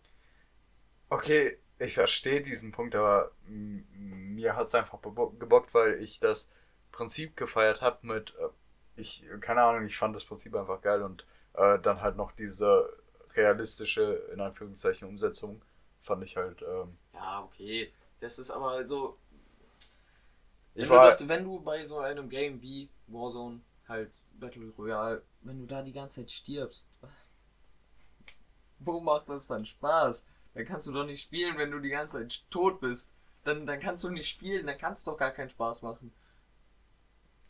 Okay, 1.11 1.59
ich 1.79 1.93
verstehe 1.93 2.41
diesen 2.41 2.73
Punkt, 2.73 2.95
aber 2.95 3.31
mir 3.45 4.57
hat 4.57 4.69
es 4.69 4.75
einfach 4.75 5.03
gebockt, 5.03 5.75
weil 5.75 6.03
ich 6.03 6.19
das 6.19 6.49
Prinzip 6.97 7.37
gefeiert 7.37 7.81
habe 7.83 8.07
mit, 8.07 8.35
äh, 8.41 8.49
ich, 9.01 9.25
keine 9.41 9.63
Ahnung, 9.63 9.87
ich 9.87 9.97
fand 9.99 10.17
das 10.17 10.25
Prinzip 10.25 10.55
einfach 10.57 10.81
geil 10.83 11.03
und 11.03 11.27
äh, 11.55 11.79
dann 11.81 12.01
halt 12.03 12.17
noch 12.17 12.33
diese 12.33 12.93
realistische, 13.35 14.03
in 14.33 14.41
Anführungszeichen, 14.41 15.07
Umsetzung 15.09 15.63
fand 16.03 16.25
ich 16.25 16.37
halt, 16.37 16.63
ähm, 16.63 16.97
Ja, 17.13 17.43
okay. 17.43 17.93
Das 18.21 18.39
ist 18.39 18.51
aber 18.51 18.87
so. 18.87 19.19
Ich 20.75 20.89
Wenn, 20.89 21.03
war- 21.03 21.17
du, 21.17 21.29
wenn 21.29 21.45
du 21.45 21.61
bei 21.61 21.83
so 21.85 21.99
einem 21.99 22.29
Game 22.31 22.61
wie 22.63 22.89
Warzone, 23.09 23.61
halt 23.89 24.11
Battle 24.39 24.71
Royale, 24.79 25.23
wenn 25.43 25.59
du 25.61 25.67
da 25.67 25.83
die 25.83 25.93
ganze 25.93 26.17
Zeit 26.21 26.31
stirbst, 26.31 26.89
wo 28.79 29.01
macht 29.01 29.29
das 29.29 29.47
dann 29.47 29.67
Spaß? 29.67 30.25
Dann 30.55 30.65
kannst 30.65 30.87
du 30.87 30.93
doch 30.93 31.05
nicht 31.05 31.23
spielen, 31.23 31.59
wenn 31.59 31.71
du 31.71 31.79
die 31.81 31.91
ganze 31.91 32.19
Zeit 32.19 32.43
tot 32.51 32.81
bist. 32.81 33.15
Dann, 33.45 33.67
dann 33.67 33.81
kannst 33.81 34.05
du 34.05 34.11
nicht 34.11 34.29
spielen, 34.29 34.67
dann 34.67 34.79
kannst 34.79 35.07
du 35.07 35.11
doch 35.13 35.19
gar 35.19 35.31
keinen 35.31 35.51
Spaß 35.51 35.83
machen. 35.83 36.13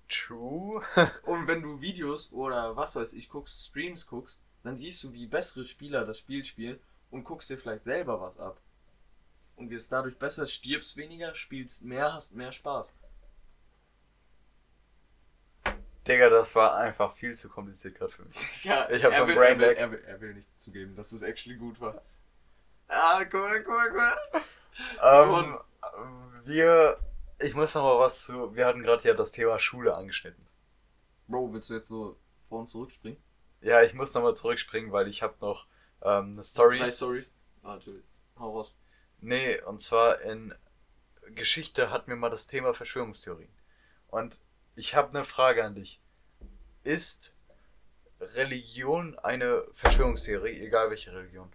True. 0.09 0.83
Und 1.25 1.47
wenn 1.47 1.63
du 1.63 1.81
Videos 1.81 2.33
oder 2.33 2.77
was 2.77 2.97
weiß 2.97 3.13
ich 3.13 3.29
guckst, 3.29 3.69
Streams 3.69 4.07
guckst, 4.07 4.43
dann 4.63 4.77
siehst 4.77 5.03
du, 5.05 5.13
wie 5.13 5.27
bessere 5.27 5.65
Spieler 5.65 6.05
das 6.05 6.19
Spiel 6.19 6.45
spielen 6.45 6.81
und 7.11 7.25
guckst 7.25 7.49
dir 7.51 7.59
vielleicht 7.59 7.83
selber 7.83 8.21
was 8.21 8.39
ab. 8.39 8.61
Und 9.55 9.71
wirst 9.71 9.93
dadurch 9.93 10.19
besser, 10.19 10.47
stirbst 10.47 10.97
weniger, 10.97 11.35
spielst 11.35 11.85
mehr, 11.85 12.13
hast 12.13 12.35
mehr 12.35 12.53
Spaß. 12.53 12.95
Digga, 16.07 16.29
das 16.29 16.55
war 16.55 16.77
einfach 16.77 17.15
viel 17.15 17.35
zu 17.35 17.49
kompliziert 17.49 17.97
gerade 17.97 18.13
für 18.13 18.23
mich. 18.25 18.37
Ja, 18.63 18.89
Ich 18.91 19.03
hab 19.05 19.15
so 19.15 19.23
ein 19.23 19.29
will, 19.29 19.35
Brain 19.35 19.61
er 19.61 19.69
will, 19.69 19.77
er, 19.77 19.91
will, 19.91 20.05
er 20.07 20.21
will 20.21 20.35
nicht 20.35 20.59
zugeben, 20.59 20.95
dass 20.95 21.11
das 21.11 21.23
actually 21.23 21.57
gut 21.57 21.81
war. 21.81 22.03
Ah, 22.89 23.25
guck 23.25 23.41
mal, 23.41 23.63
guck 23.63 23.75
mal, 23.75 23.89
guck 23.89 23.97
mal. 23.97 24.19
Ähm, 25.03 25.59
wir, 26.45 26.99
ich 27.39 27.55
muss 27.55 27.75
noch 27.75 27.83
mal 27.83 27.99
was 27.99 28.25
zu, 28.25 28.55
wir 28.55 28.67
hatten 28.67 28.83
gerade 28.83 29.07
ja 29.07 29.15
das 29.15 29.33
Thema 29.33 29.59
Schule 29.59 29.95
angeschnitten. 29.95 30.47
Bro, 31.29 31.53
willst 31.53 31.71
du 31.71 31.75
jetzt 31.75 31.89
so 31.89 32.17
vor 32.49 32.61
und 32.61 32.69
zurückspringen? 32.69 33.21
Ja, 33.61 33.83
ich 33.83 33.95
muss 33.95 34.15
noch 34.15 34.23
mal 34.23 34.35
zurückspringen, 34.35 34.93
weil 34.93 35.09
ich 35.09 35.23
habe 35.23 35.35
noch 35.41 35.67
ähm, 36.03 36.33
eine 36.33 36.45
Story. 36.45 36.79
Drei 36.79 36.91
Stories. 36.91 37.31
Ah, 37.63 37.75
Entschuldigung. 37.75 38.09
Hau 38.39 38.57
raus. 38.57 38.75
Nee, 39.21 39.61
und 39.63 39.81
zwar 39.81 40.21
in 40.21 40.55
Geschichte 41.35 41.91
hatten 41.91 42.09
wir 42.09 42.17
mal 42.17 42.31
das 42.31 42.47
Thema 42.47 42.75
Verschwörungstheorien. 42.75 43.51
Und 44.09 44.39
ich 44.77 44.95
habe 44.95 45.09
eine 45.11 45.25
Frage 45.25 45.65
an 45.65 45.75
dich. 45.75 46.01
Ist 46.85 47.35
Religion 48.21 49.19
eine 49.19 49.65
Verschwörungstheorie, 49.75 50.61
egal 50.61 50.91
welche 50.91 51.13
Religion? 51.13 51.51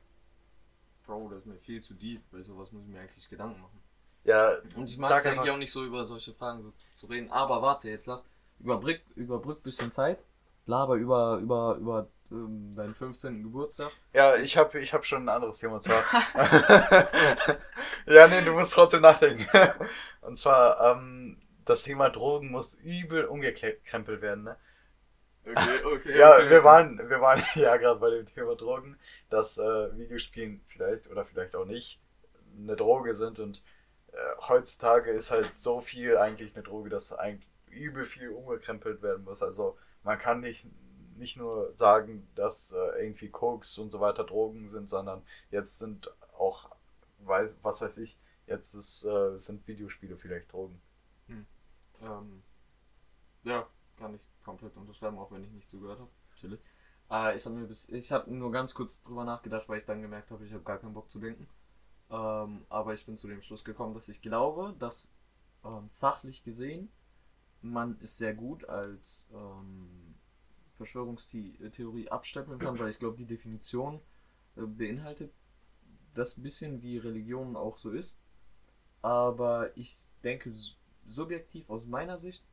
Bro, 1.05 1.29
das 1.29 1.39
ist 1.39 1.45
mir 1.45 1.59
viel 1.59 1.82
zu 1.82 1.93
deep. 1.93 2.21
Bei 2.32 2.41
sowas 2.41 2.71
muss 2.71 2.84
ich 2.84 2.89
mir 2.89 2.99
eigentlich 2.99 3.29
Gedanken 3.29 3.61
machen. 3.61 3.80
Ja, 4.24 4.57
Und 4.76 4.89
ich 4.89 4.97
mag 4.97 5.17
es 5.17 5.26
eigentlich 5.26 5.49
auch 5.49 5.57
nicht 5.57 5.72
so 5.72 5.84
über 5.84 6.05
solche 6.05 6.34
Fragen 6.34 6.61
so 6.61 6.74
zu 6.93 7.07
reden. 7.07 7.32
Aber 7.32 7.61
warte, 7.61 7.89
jetzt 7.89 8.05
lass. 8.07 8.28
Überbrück, 8.59 9.01
überbrück 9.15 9.63
bisschen 9.63 9.89
Zeit. 9.89 10.19
Laber 10.67 10.95
über, 10.95 11.38
über, 11.38 11.76
über 11.78 12.07
ähm, 12.32 12.76
deinen 12.76 12.93
15. 12.93 13.43
Geburtstag. 13.43 13.91
ja, 14.13 14.36
ich 14.36 14.57
habe 14.57 14.80
ich 14.80 14.93
hab 14.93 15.05
schon 15.05 15.24
ein 15.24 15.30
anderes 15.30 15.57
Thema. 15.57 15.76
Und 15.76 15.82
zwar. 15.82 16.03
ja, 18.05 18.28
nee, 18.28 18.41
du 18.45 18.53
musst 18.53 18.74
trotzdem 18.74 19.01
nachdenken. 19.01 19.45
und 20.22 20.38
zwar, 20.38 20.80
ähm, 20.91 21.41
das 21.65 21.84
Thema 21.84 22.09
Drogen 22.09 22.51
muss 22.51 22.76
übel 22.76 23.26
umgekrempelt 23.26 24.22
werden, 24.22 24.43
ne? 24.43 24.57
Okay, 25.45 25.84
okay. 25.84 26.17
Ja, 26.19 26.36
okay, 26.36 26.49
wir 26.49 26.63
waren, 26.63 26.97
wir 27.09 27.22
waren 27.22 27.43
ja 27.55 27.78
gerade 27.78 27.99
bei 27.99 28.11
dem 28.11 28.28
Thema 28.28 28.55
Drogen, 28.55 28.97
dass 29.30 29.57
äh, 29.57 29.97
Videospielen 29.97 30.61
vielleicht 30.67 31.09
oder 31.09 31.26
vielleicht 31.26 31.55
auch 31.55 31.65
nicht 31.65 31.99
eine 32.57 32.76
Droge 32.76 33.15
sind 33.15 33.39
und 33.39 33.63
äh, 34.12 34.41
heutzutage 34.47 35.12
ist 35.12 35.32
halt 35.32 35.51
so 35.57 35.82
viel 35.82 36.18
eigentlich 36.18 36.53
eine 36.55 36.64
Droge, 36.64 36.89
dass 36.89 37.14
eigentlich 37.14 37.49
übel 37.70 38.05
viel 38.05 38.30
umgekrempelt 38.30 39.01
werden 39.01 39.24
muss. 39.24 39.41
Also 39.41 39.78
man 40.03 40.20
kann 40.20 40.41
nicht, 40.41 40.66
nicht 41.18 41.38
nur 41.38 41.74
sagen, 41.74 42.28
dass 42.36 42.74
äh, 42.74 43.03
irgendwie 43.03 43.30
Koks 43.30 43.78
und 43.78 43.91
so 43.91 43.99
weiter 43.99 44.24
Drogen 44.24 44.68
sind, 44.70 44.89
sondern 44.89 45.24
jetzt 45.51 45.80
sind 45.80 46.12
auch, 46.38 46.70
weiß, 47.20 47.51
was 47.62 47.82
weiß 47.82 47.97
ich, 47.99 48.20
jetzt 48.47 48.74
ist, 48.74 49.05
äh, 49.05 49.38
sind 49.38 49.68
Videospiele 49.68 50.18
vielleicht 50.18 50.51
Drogen. 50.51 50.82
Ähm, 52.01 52.43
ja, 53.43 53.68
kann 53.97 54.16
ich 54.16 54.26
komplett 54.43 54.76
unterschreiben, 54.76 55.18
auch 55.20 55.32
wenn 55.32 55.43
ich 55.43 55.51
nicht 55.51 55.70
zugehört 55.70 55.99
habe. 55.99 56.09
Chillig. 56.36 56.59
Äh, 57.09 57.36
ich 57.36 57.45
habe 57.45 57.55
mir 57.55 57.70
ich 57.70 58.12
habe 58.12 58.34
nur 58.34 58.51
ganz 58.51 58.74
kurz 58.74 59.01
drüber 59.01 59.24
nachgedacht, 59.24 59.70
weil 59.70 59.80
ich 59.80 59.86
dann 59.86 60.01
gemerkt 60.01 60.32
habe, 60.32 60.45
ich 60.45 60.53
habe 60.53 60.64
gar 60.64 60.80
keinen 60.80 60.93
Bock 60.93 61.09
zu 61.09 61.20
denken. 61.20 61.47
Ähm, 62.12 62.66
aber 62.70 62.93
ich 62.93 63.05
bin 63.05 63.16
zu 63.16 63.28
dem 63.28 63.41
Schluss 63.41 63.64
gekommen, 63.64 63.93
dass 63.93 64.09
ich 64.09 64.22
glaube, 64.22 64.76
dass 64.78 65.12
ähm, 65.64 65.88
fachlich 65.89 66.43
gesehen 66.43 66.89
man 67.62 67.97
es 68.01 68.18
sehr 68.18 68.34
gut 68.34 68.68
als 68.68 69.28
ähm, 69.34 70.16
Verschwörungstheorie 70.76 72.09
abstempeln 72.09 72.59
kann, 72.59 72.78
weil 72.80 72.89
ich 72.89 72.99
glaube, 72.99 73.18
die 73.18 73.26
Definition 73.26 74.01
äh, 74.57 74.64
beinhaltet 74.64 75.32
das 76.14 76.38
ein 76.38 76.43
bisschen, 76.43 76.82
wie 76.82 76.97
Religion 76.97 77.55
auch 77.55 77.78
so 77.78 77.91
ist. 77.91 78.20
Aber 79.01 79.76
ich 79.78 80.03
denke, 80.24 80.51
subjektiv 81.07 81.70
aus 81.70 81.86
meiner 81.86 82.18
Sicht 82.18 82.43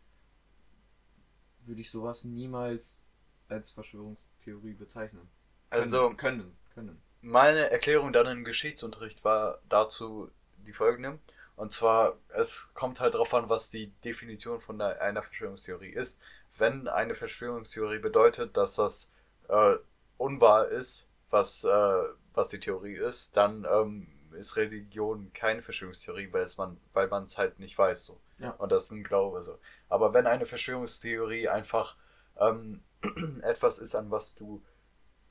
würde 1.62 1.80
ich 1.80 1.90
sowas 1.90 2.24
niemals 2.24 3.04
als 3.48 3.70
Verschwörungstheorie 3.70 4.74
bezeichnen. 4.74 5.28
Also, 5.70 6.14
können, 6.14 6.56
können. 6.74 7.00
Meine 7.20 7.70
Erklärung 7.70 8.12
dann 8.12 8.26
im 8.26 8.44
Geschichtsunterricht 8.44 9.24
war 9.24 9.58
dazu 9.68 10.30
die 10.66 10.72
folgende. 10.72 11.18
Und 11.56 11.72
zwar, 11.72 12.16
es 12.28 12.70
kommt 12.74 13.00
halt 13.00 13.14
darauf 13.14 13.34
an, 13.34 13.48
was 13.48 13.70
die 13.70 13.88
Definition 14.04 14.60
von 14.60 14.78
der, 14.78 15.02
einer 15.02 15.22
Verschwörungstheorie 15.22 15.90
ist. 15.90 16.20
Wenn 16.56 16.86
eine 16.86 17.14
Verschwörungstheorie 17.16 17.98
bedeutet, 17.98 18.56
dass 18.56 18.76
das 18.76 19.12
äh, 19.48 19.76
unwahr 20.18 20.68
ist, 20.68 21.06
was, 21.30 21.64
äh, 21.64 22.02
was 22.34 22.50
die 22.50 22.60
Theorie 22.60 22.94
ist, 22.94 23.36
dann 23.36 23.66
ähm, 23.70 24.06
ist 24.32 24.56
Religion 24.56 25.32
keine 25.34 25.62
Verschwörungstheorie, 25.62 26.32
weil 26.32 26.44
es 26.44 26.56
man, 26.58 26.78
weil 26.92 27.08
man 27.08 27.24
es 27.24 27.38
halt 27.38 27.58
nicht 27.58 27.76
weiß 27.76 28.04
so. 28.04 28.20
Ja. 28.38 28.50
Und 28.50 28.70
das 28.70 28.84
ist 28.84 28.90
ein 28.92 29.04
Glaube 29.04 29.42
so. 29.42 29.58
Aber 29.88 30.14
wenn 30.14 30.26
eine 30.26 30.46
Verschwörungstheorie 30.46 31.48
einfach 31.48 31.96
ähm, 32.38 32.82
etwas 33.42 33.78
ist, 33.78 33.94
an 33.94 34.10
was 34.10 34.34
du 34.34 34.62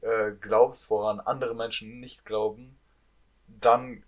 äh, 0.01 0.31
glaubst, 0.39 0.89
woran 0.89 1.19
andere 1.19 1.55
Menschen 1.55 1.99
nicht 1.99 2.25
glauben, 2.25 2.77
dann 3.47 4.03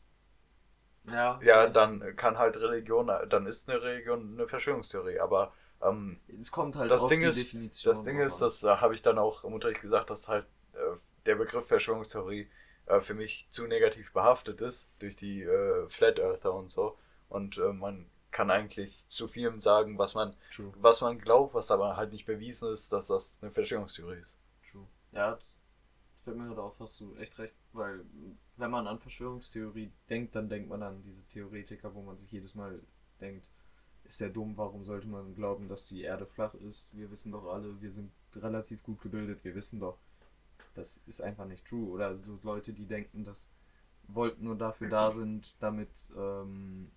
Ja, 1.05 1.39
ja, 1.41 1.67
dann 1.69 2.15
kann 2.15 2.37
halt 2.37 2.57
Religion, 2.57 3.07
dann 3.29 3.45
ist 3.45 3.69
eine 3.69 3.81
Religion 3.81 4.33
eine 4.37 4.47
Verschwörungstheorie. 4.47 5.19
Aber 5.19 5.53
ähm, 5.81 6.19
Es 6.37 6.51
kommt 6.51 6.75
halt 6.75 6.91
das 6.91 7.01
auf 7.01 7.09
Ding 7.09 7.21
die 7.21 7.25
ist, 7.25 7.35
Definition. 7.35 7.93
das 7.93 8.03
Ding 8.03 8.19
ist, 8.19 8.39
das 8.39 8.63
äh, 8.63 8.67
habe 8.77 8.95
ich 8.95 9.01
dann 9.01 9.17
auch 9.17 9.43
im 9.43 9.53
Unterricht 9.53 9.81
gesagt, 9.81 10.09
dass 10.09 10.27
halt 10.27 10.45
äh, 10.73 10.77
der 11.25 11.35
Begriff 11.35 11.67
Verschwörungstheorie 11.67 12.49
äh, 12.87 13.01
für 13.01 13.13
mich 13.13 13.47
zu 13.49 13.67
negativ 13.67 14.11
behaftet 14.13 14.61
ist 14.61 14.89
durch 14.99 15.15
die 15.15 15.43
äh, 15.43 15.89
Flat 15.89 16.19
Earther 16.19 16.53
und 16.53 16.69
so. 16.69 16.97
Und 17.29 17.57
äh, 17.57 17.73
man 17.73 18.09
kann 18.31 18.51
eigentlich 18.51 19.05
zu 19.07 19.27
vielem 19.27 19.59
sagen, 19.59 19.97
was 19.97 20.15
man, 20.15 20.35
True, 20.49 20.73
was 20.73 21.01
man 21.01 21.19
glaubt, 21.19 21.53
was 21.53 21.71
aber 21.71 21.97
halt 21.97 22.11
nicht 22.11 22.25
bewiesen 22.25 22.71
ist, 22.71 22.91
dass 22.93 23.07
das 23.07 23.39
eine 23.41 23.51
Verschwörungstheorie 23.51 24.19
ist. 24.19 24.35
true. 24.71 24.87
Ja, 25.11 25.39
das 26.29 26.37
fällt 26.37 26.37
mir 26.37 26.47
gerade 26.47 26.63
auf, 26.63 26.79
hast 26.79 26.99
du 26.99 27.15
echt 27.15 27.37
recht, 27.39 27.53
weil 27.73 28.05
wenn 28.57 28.71
man 28.71 28.87
an 28.87 28.99
Verschwörungstheorie 28.99 29.91
denkt, 30.09 30.35
dann 30.35 30.49
denkt 30.49 30.69
man 30.69 30.83
an 30.83 31.01
diese 31.03 31.25
Theoretiker, 31.27 31.93
wo 31.93 32.01
man 32.01 32.17
sich 32.17 32.31
jedes 32.31 32.55
Mal 32.55 32.79
denkt, 33.21 33.51
ist 34.03 34.19
ja 34.19 34.29
dumm, 34.29 34.57
warum 34.57 34.83
sollte 34.85 35.07
man 35.07 35.35
glauben, 35.35 35.67
dass 35.67 35.87
die 35.87 36.01
Erde 36.01 36.25
flach 36.25 36.53
ist? 36.55 36.89
Wir 36.93 37.09
wissen 37.11 37.31
doch 37.31 37.45
alle, 37.45 37.81
wir 37.81 37.91
sind 37.91 38.11
relativ 38.35 38.83
gut 38.83 39.01
gebildet, 39.01 39.43
wir 39.43 39.55
wissen 39.55 39.79
doch, 39.79 39.97
das 40.75 40.97
ist 41.07 41.21
einfach 41.21 41.45
nicht 41.45 41.65
true. 41.65 41.89
Oder 41.89 42.15
so 42.15 42.39
Leute, 42.43 42.73
die 42.73 42.85
denken, 42.85 43.23
dass 43.23 43.49
Wolken 44.07 44.45
nur 44.45 44.55
dafür 44.55 44.89
da 44.89 45.11
sind, 45.11 45.55
damit 45.59 46.11
ähm, 46.17 46.91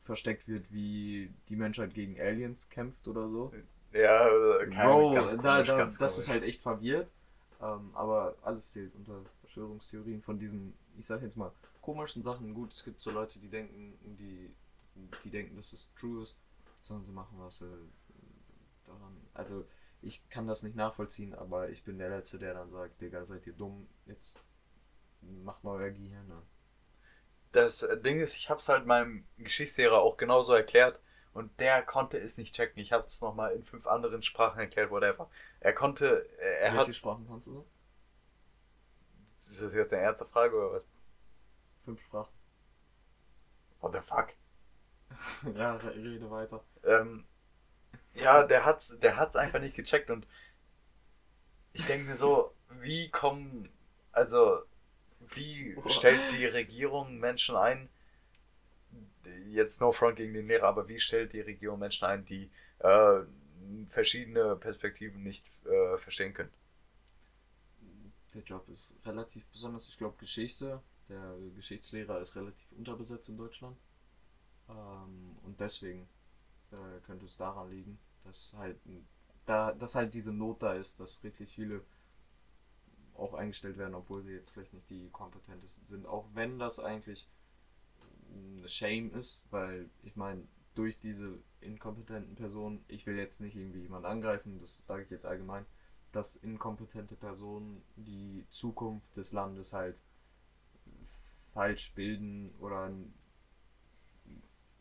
versteckt 0.00 0.48
wird, 0.48 0.72
wie 0.72 1.32
die 1.48 1.56
Menschheit 1.56 1.94
gegen 1.94 2.20
Aliens 2.20 2.68
kämpft 2.68 3.06
oder 3.08 3.28
so. 3.28 3.52
Ja, 3.92 4.28
keine, 4.66 4.90
Bro, 4.90 5.36
da, 5.42 5.62
da, 5.62 5.86
das 5.86 6.18
ist 6.18 6.28
halt 6.28 6.42
echt 6.42 6.60
verwirrt. 6.60 7.08
Ähm, 7.60 7.90
aber 7.94 8.36
alles 8.42 8.72
zählt 8.72 8.94
unter 8.94 9.24
Verschwörungstheorien 9.40 10.20
von 10.20 10.38
diesen, 10.38 10.74
ich 10.96 11.06
sag 11.06 11.22
jetzt 11.22 11.36
mal, 11.36 11.52
komischen 11.80 12.22
Sachen. 12.22 12.52
Gut, 12.54 12.72
es 12.72 12.84
gibt 12.84 13.00
so 13.00 13.10
Leute, 13.10 13.38
die 13.38 13.48
denken, 13.48 13.98
die, 14.18 14.54
die 15.24 15.30
denken, 15.30 15.56
dass 15.56 15.72
es 15.72 15.92
true 15.94 16.22
ist, 16.22 16.38
sondern 16.80 17.04
sie 17.04 17.12
machen 17.12 17.38
was 17.38 17.62
äh, 17.62 17.66
daran. 18.84 19.16
Also 19.34 19.64
ich 20.02 20.28
kann 20.28 20.46
das 20.46 20.62
nicht 20.62 20.76
nachvollziehen, 20.76 21.34
aber 21.34 21.70
ich 21.70 21.84
bin 21.84 21.98
der 21.98 22.10
Letzte, 22.10 22.38
der 22.38 22.54
dann 22.54 22.70
sagt, 22.70 23.00
Digga, 23.00 23.24
seid 23.24 23.46
ihr 23.46 23.54
dumm, 23.54 23.88
jetzt 24.06 24.40
macht 25.20 25.64
mal 25.64 25.80
euer 25.80 25.90
Gehirn 25.90 26.30
an. 26.30 26.42
Das 27.52 27.82
äh, 27.82 28.00
Ding 28.00 28.20
ist, 28.20 28.36
ich 28.36 28.50
habe 28.50 28.60
es 28.60 28.68
halt 28.68 28.86
meinem 28.86 29.24
Geschichtslehrer 29.38 30.00
auch 30.00 30.16
genauso 30.16 30.52
erklärt 30.52 31.00
und 31.36 31.58
der 31.60 31.82
konnte 31.82 32.18
es 32.18 32.38
nicht 32.38 32.54
checken. 32.54 32.80
Ich 32.82 32.92
habe 32.92 33.06
es 33.06 33.20
nochmal 33.20 33.52
in 33.54 33.64
fünf 33.64 33.86
anderen 33.86 34.22
Sprachen 34.22 34.58
erklärt, 34.60 34.90
whatever. 34.90 35.30
Er 35.60 35.72
konnte, 35.74 36.28
er, 36.38 36.74
Welche 36.74 36.76
hat. 36.76 36.94
Sprachen 36.94 37.26
kannst 37.28 37.46
du? 37.48 37.64
Ist 39.38 39.62
das 39.62 39.72
jetzt 39.72 39.92
eine 39.92 40.02
ernste 40.02 40.26
Frage 40.26 40.56
oder 40.56 40.72
was? 40.78 40.84
Fünf 41.84 42.02
Sprachen. 42.02 42.32
What 43.80 43.92
the 43.94 44.00
fuck? 44.02 44.34
ja, 45.54 45.76
re- 45.76 45.94
rede 45.94 46.30
weiter. 46.30 46.62
Ähm, 46.84 47.24
ja, 48.14 48.42
der 48.44 48.64
hat's, 48.64 48.94
der 49.00 49.16
hat's 49.16 49.36
einfach 49.36 49.60
nicht 49.60 49.76
gecheckt 49.76 50.10
und 50.10 50.26
ich 51.72 51.84
denke 51.84 52.06
mir 52.08 52.16
so, 52.16 52.54
wie 52.80 53.10
kommen, 53.10 53.68
also, 54.12 54.62
wie 55.20 55.74
Boah. 55.74 55.90
stellt 55.90 56.32
die 56.32 56.46
Regierung 56.46 57.18
Menschen 57.18 57.56
ein, 57.56 57.88
jetzt 59.48 59.80
no 59.80 59.92
front 59.92 60.16
gegen 60.16 60.34
den 60.34 60.46
Lehrer, 60.46 60.68
aber 60.68 60.88
wie 60.88 61.00
stellt 61.00 61.32
die 61.32 61.40
Regierung 61.40 61.78
Menschen 61.78 62.06
ein, 62.06 62.24
die 62.24 62.50
äh, 62.78 63.20
verschiedene 63.88 64.56
Perspektiven 64.56 65.22
nicht 65.22 65.50
äh, 65.64 65.98
verstehen 65.98 66.34
können? 66.34 66.52
Der 68.34 68.42
Job 68.42 68.68
ist 68.68 68.98
relativ 69.06 69.46
besonders. 69.46 69.88
Ich 69.88 69.96
glaube, 69.96 70.16
Geschichte, 70.18 70.82
der 71.08 71.36
Geschichtslehrer 71.54 72.20
ist 72.20 72.36
relativ 72.36 72.70
unterbesetzt 72.72 73.28
in 73.28 73.38
Deutschland. 73.38 73.76
Ähm, 74.68 75.36
und 75.42 75.60
deswegen 75.60 76.08
äh, 76.72 77.00
könnte 77.06 77.24
es 77.24 77.36
daran 77.36 77.70
liegen, 77.70 77.98
dass 78.24 78.54
halt, 78.56 78.78
da, 79.46 79.72
dass 79.72 79.94
halt 79.94 80.12
diese 80.14 80.32
Not 80.32 80.62
da 80.62 80.74
ist, 80.74 81.00
dass 81.00 81.22
richtig 81.24 81.50
viele 81.54 81.82
auch 83.14 83.34
eingestellt 83.34 83.78
werden, 83.78 83.94
obwohl 83.94 84.22
sie 84.22 84.32
jetzt 84.32 84.50
vielleicht 84.50 84.74
nicht 84.74 84.90
die 84.90 85.08
kompetentesten 85.10 85.86
sind. 85.86 86.06
Auch 86.06 86.26
wenn 86.34 86.58
das 86.58 86.78
eigentlich 86.78 87.28
eine 88.58 88.68
Shame 88.68 89.12
ist, 89.14 89.44
weil 89.50 89.88
ich 90.02 90.16
meine, 90.16 90.42
durch 90.74 90.98
diese 90.98 91.38
inkompetenten 91.60 92.34
Personen, 92.34 92.84
ich 92.88 93.06
will 93.06 93.16
jetzt 93.16 93.40
nicht 93.40 93.56
irgendwie 93.56 93.80
jemanden 93.80 94.06
angreifen, 94.06 94.58
das 94.60 94.82
sage 94.86 95.02
ich 95.02 95.10
jetzt 95.10 95.24
allgemein, 95.26 95.66
dass 96.12 96.36
inkompetente 96.36 97.16
Personen 97.16 97.82
die 97.96 98.44
Zukunft 98.48 99.16
des 99.16 99.32
Landes 99.32 99.72
halt 99.72 100.00
falsch 101.52 101.92
bilden 101.94 102.54
oder 102.60 102.90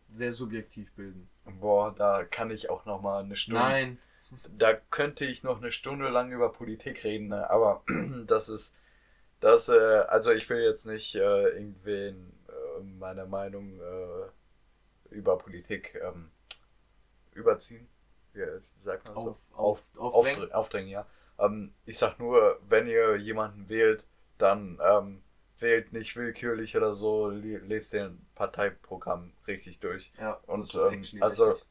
sehr 0.08 0.32
subjektiv 0.32 0.91
bilden. 0.93 1.30
Boah, 1.60 1.93
da 1.93 2.24
kann 2.24 2.51
ich 2.51 2.70
auch 2.70 2.86
noch 2.86 3.01
mal 3.01 3.24
eine 3.24 3.36
Stunde. 3.36 3.62
Nein, 3.62 3.97
Da 4.58 4.74
könnte 4.74 5.26
ich 5.26 5.43
noch 5.43 5.58
eine 5.58 5.72
Stunde 5.72 6.10
lang 6.10 6.32
über 6.32 6.51
Politik 6.51 7.03
reden, 7.03 7.30
ne? 7.30 7.49
aber 7.49 7.84
das 8.28 8.49
ist, 8.49 8.76
das, 9.39 9.70
äh, 9.70 10.03
also 10.08 10.32
ich 10.32 10.49
will 10.49 10.62
jetzt 10.62 10.86
nicht 10.86 11.16
äh, 11.16 11.49
irgendwen 11.49 12.34
meine 12.84 13.26
Meinung 13.26 13.80
äh, 13.80 15.14
über 15.16 15.38
Politik 15.38 15.96
ähm, 16.02 16.32
überziehen. 17.34 17.88
Wie 18.34 18.42
sagt 18.84 19.06
man 19.08 19.16
so? 19.16 19.30
auf, 19.30 19.50
auf, 19.54 19.90
Auf, 19.98 20.14
aufdrängen. 20.16 20.52
aufdrängen. 20.52 20.54
aufdrängen, 20.54 20.90
ja. 20.90 21.06
Ähm, 21.40 21.74
ich 21.86 21.98
sag 21.98 22.20
nur, 22.20 22.60
wenn 22.68 22.88
ihr 22.88 23.16
jemanden 23.18 23.70
wählt, 23.70 24.06
dann 24.38 24.80
ähm, 24.84 25.24
wählt 25.60 25.94
nicht 25.94 26.16
willkürlich 26.18 26.76
oder 26.76 26.96
so, 26.96 27.30
le- 27.30 27.60
lest 27.60 27.94
den 27.94 28.26
Parteiprogramm 28.36 29.32
richtig 29.48 29.80
durch. 29.80 30.12
Ja, 30.20 30.34
Und, 30.48 30.62
das 30.74 30.76
ist 30.76 31.14
ähm, 31.14 31.24
also- 31.24 31.50
richtig. 31.50 31.68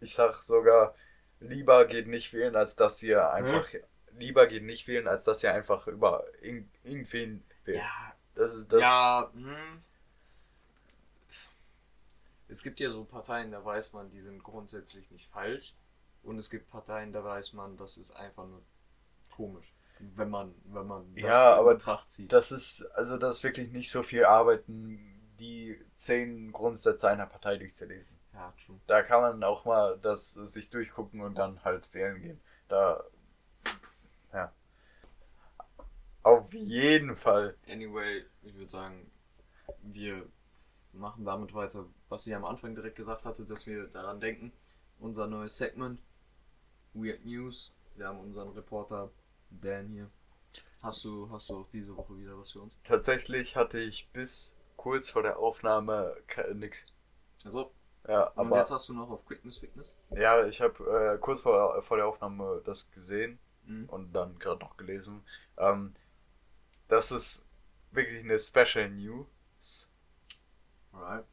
Ich 0.00 0.14
sag 0.14 0.34
sogar, 0.34 0.94
lieber 1.40 1.86
geht 1.86 2.08
nicht 2.08 2.32
wählen, 2.34 2.56
als 2.56 2.76
dass 2.76 3.02
ihr 3.02 3.30
einfach, 3.30 3.68
lieber 4.18 4.46
geht 4.48 4.64
nicht 4.64 4.86
wählen, 4.88 5.06
als 5.08 5.24
dass 5.24 5.42
ihr 5.42 5.54
einfach 5.54 5.86
über 5.86 6.24
irg- 6.42 6.66
irgendwen 6.82 7.44
wählt. 7.64 7.78
Ja, 7.78 8.12
Das 8.34 8.52
ist 8.54 8.70
das. 8.72 8.80
ja, 8.80 9.30
hm. 9.32 9.78
Es 12.48 12.62
gibt 12.62 12.80
ja 12.80 12.90
so 12.90 13.04
Parteien, 13.04 13.50
da 13.50 13.64
weiß 13.64 13.92
man, 13.92 14.10
die 14.10 14.20
sind 14.20 14.42
grundsätzlich 14.42 15.10
nicht 15.10 15.28
falsch. 15.30 15.74
Und 16.22 16.36
es 16.36 16.48
gibt 16.50 16.70
Parteien, 16.70 17.12
da 17.12 17.22
weiß 17.22 17.52
man, 17.52 17.76
das 17.76 17.96
ist 17.98 18.12
einfach 18.12 18.46
nur 18.46 18.62
komisch. 19.34 19.72
Wenn 19.98 20.30
man, 20.30 20.54
wenn 20.64 20.86
man 20.86 21.14
das 21.14 21.22
Ja, 21.22 21.52
in 21.52 21.58
aber 21.60 21.74
Betracht 21.74 22.08
zieht. 22.08 22.32
Das 22.32 22.50
ist, 22.50 22.82
also 22.94 23.16
das 23.16 23.36
ist 23.36 23.44
wirklich 23.44 23.70
nicht 23.72 23.90
so 23.90 24.02
viel 24.02 24.24
Arbeiten, 24.24 24.98
die 25.38 25.78
zehn 25.94 26.52
Grundsätze 26.52 27.08
einer 27.08 27.26
Partei 27.26 27.56
durchzulesen. 27.56 28.18
ja, 28.32 28.52
true. 28.64 28.78
Da 28.86 29.02
kann 29.02 29.20
man 29.20 29.44
auch 29.44 29.64
mal 29.64 29.98
das 30.00 30.32
sich 30.32 30.70
durchgucken 30.70 31.20
und 31.20 31.36
dann 31.36 31.62
halt 31.64 31.92
wählen 31.92 32.20
gehen. 32.20 32.40
Da 32.68 33.04
Auf 36.24 36.52
jeden 36.54 37.16
Fall. 37.16 37.54
Anyway, 37.68 38.24
ich 38.42 38.54
würde 38.54 38.70
sagen, 38.70 39.10
wir 39.82 40.26
machen 40.94 41.24
damit 41.24 41.54
weiter, 41.54 41.86
was 42.08 42.26
ich 42.26 42.34
am 42.34 42.44
Anfang 42.44 42.74
direkt 42.74 42.96
gesagt 42.96 43.26
hatte, 43.26 43.44
dass 43.44 43.66
wir 43.66 43.86
daran 43.88 44.20
denken. 44.20 44.52
Unser 44.98 45.26
neues 45.26 45.56
Segment, 45.56 46.00
Weird 46.94 47.24
News. 47.24 47.72
Wir 47.96 48.08
haben 48.08 48.20
unseren 48.20 48.48
Reporter 48.50 49.10
Dan 49.50 49.88
hier. 49.88 50.10
Hast 50.82 51.04
du, 51.04 51.28
hast 51.30 51.48
du 51.50 51.58
auch 51.60 51.68
diese 51.72 51.96
Woche 51.96 52.16
wieder 52.18 52.38
was 52.38 52.52
für 52.52 52.60
uns? 52.60 52.76
Tatsächlich 52.84 53.56
hatte 53.56 53.78
ich 53.78 54.08
bis 54.12 54.56
kurz 54.76 55.10
vor 55.10 55.22
der 55.22 55.38
Aufnahme 55.38 56.14
ke- 56.26 56.54
nix. 56.54 56.86
Also, 57.44 57.70
Ja, 58.06 58.24
und 58.28 58.46
aber 58.46 58.58
jetzt 58.58 58.70
hast 58.70 58.88
du 58.88 58.94
noch 58.94 59.10
auf 59.10 59.24
Quickness 59.26 59.58
Fitness? 59.58 59.90
ja, 60.10 60.46
ich 60.46 60.60
habe 60.60 61.14
äh, 61.14 61.18
kurz 61.18 61.40
vor, 61.40 61.80
vor 61.82 61.96
der 61.96 62.06
Aufnahme 62.06 62.62
das 62.64 62.90
gesehen 62.90 63.38
Mhm. 63.66 63.88
und 63.88 64.12
dann 64.12 64.38
gerade 64.38 64.60
noch 64.60 64.76
gelesen. 64.76 65.22
Ähm, 65.56 65.94
das 66.88 67.10
ist 67.12 67.42
wirklich 67.92 68.22
eine 68.22 68.38
Special 68.38 68.90
News. 68.90 69.26
Alright. 70.94 71.24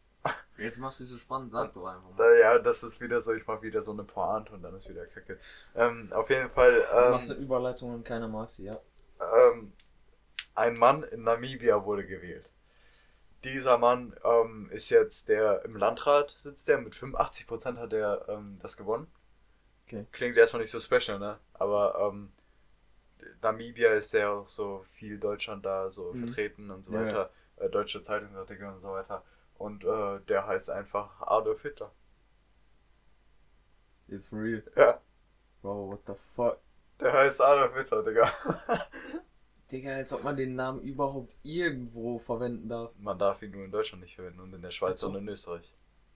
Jetzt 0.58 0.78
machst 0.78 1.00
du 1.00 1.06
so 1.06 1.16
spannend, 1.18 1.50
sag 1.50 1.74
doch 1.74 1.86
einfach 1.86 2.10
mal. 2.12 2.40
ja, 2.40 2.60
das 2.60 2.84
ist 2.84 3.02
wieder 3.02 3.22
so, 3.22 3.34
ich 3.34 3.46
mach 3.48 3.62
wieder 3.64 3.82
so 3.82 3.92
eine 3.92 4.04
Pointe 4.04 4.54
und 4.54 4.62
dann 4.62 4.76
ist 4.76 4.88
wieder 4.88 5.06
Kacke. 5.08 5.40
Ähm, 5.76 6.12
auf 6.14 6.30
jeden 6.30 6.50
Fall, 6.52 6.86
Du 6.92 7.10
machst 7.10 7.30
ähm, 7.32 7.38
eine 7.38 7.46
Überleitung 7.46 7.94
und 7.96 8.04
keiner 8.06 8.28
mag 8.28 8.48
sie, 8.50 8.66
ja. 8.66 8.80
ähm, 9.20 9.74
ein 10.56 10.74
Mann 10.76 11.04
in 11.04 11.24
Namibia 11.24 11.84
wurde 11.86 12.06
gewählt. 12.06 12.52
Dieser 13.44 13.78
Mann 13.78 14.16
ähm, 14.24 14.70
ist 14.72 14.90
jetzt 14.90 15.30
der 15.30 15.66
im 15.66 15.76
Landrat 15.78 16.36
sitzt 16.38 16.68
der 16.68 16.78
mit 16.80 16.96
85% 16.96 17.78
hat 17.78 17.94
er 17.94 18.28
ähm, 18.30 18.60
das 18.62 18.78
gewonnen. 18.78 19.08
Okay. 19.88 20.06
Klingt 20.12 20.38
erstmal 20.38 20.62
nicht 20.62 20.72
so 20.72 20.80
special, 20.80 21.20
ne? 21.20 21.40
Aber 21.54 21.96
ähm, 22.14 22.32
Namibia 23.42 23.94
ist 23.94 24.14
ja 24.14 24.30
auch 24.32 24.48
so 24.48 24.86
viel 24.92 25.20
Deutschland 25.20 25.66
da 25.66 25.90
so 25.90 26.14
Mhm. 26.14 26.20
vertreten 26.20 26.72
und 26.72 26.84
so 26.84 26.94
Ja, 26.94 27.02
weiter, 27.02 27.30
Äh, 27.58 27.70
deutsche 27.70 28.02
Zeitungsartikel 28.02 28.68
und 28.68 28.82
so 28.82 28.92
weiter. 28.92 29.24
Und 29.62 29.84
äh, 29.84 30.20
der 30.28 30.48
heißt 30.48 30.70
einfach 30.72 31.22
Adolf 31.22 31.62
Hitler. 31.62 31.92
It's 34.08 34.26
for 34.28 34.40
real. 34.42 34.64
Ja, 34.76 35.00
Bro, 35.62 35.90
what 35.92 36.00
the 36.08 36.14
fuck? 36.36 36.58
der 37.00 37.14
heißt 37.14 37.42
Adolf 37.42 37.76
Hitler, 37.78 38.04
Digga. 38.04 38.32
Digga, 39.72 39.92
als 39.96 40.12
ob 40.14 40.24
man 40.24 40.36
den 40.36 40.56
Namen 40.56 40.82
überhaupt 40.82 41.38
irgendwo 41.44 42.20
verwenden 42.20 42.68
darf. 42.68 42.92
Man 42.98 43.18
darf 43.18 43.42
ihn 43.42 43.52
nur 43.52 43.64
in 43.64 43.72
Deutschland 43.72 44.02
nicht 44.04 44.16
verwenden 44.16 44.42
und 44.42 44.54
in 44.54 44.62
der 44.62 44.72
Schweiz 44.72 45.02
und 45.04 45.16
in 45.16 45.28
Österreich. 45.28 45.74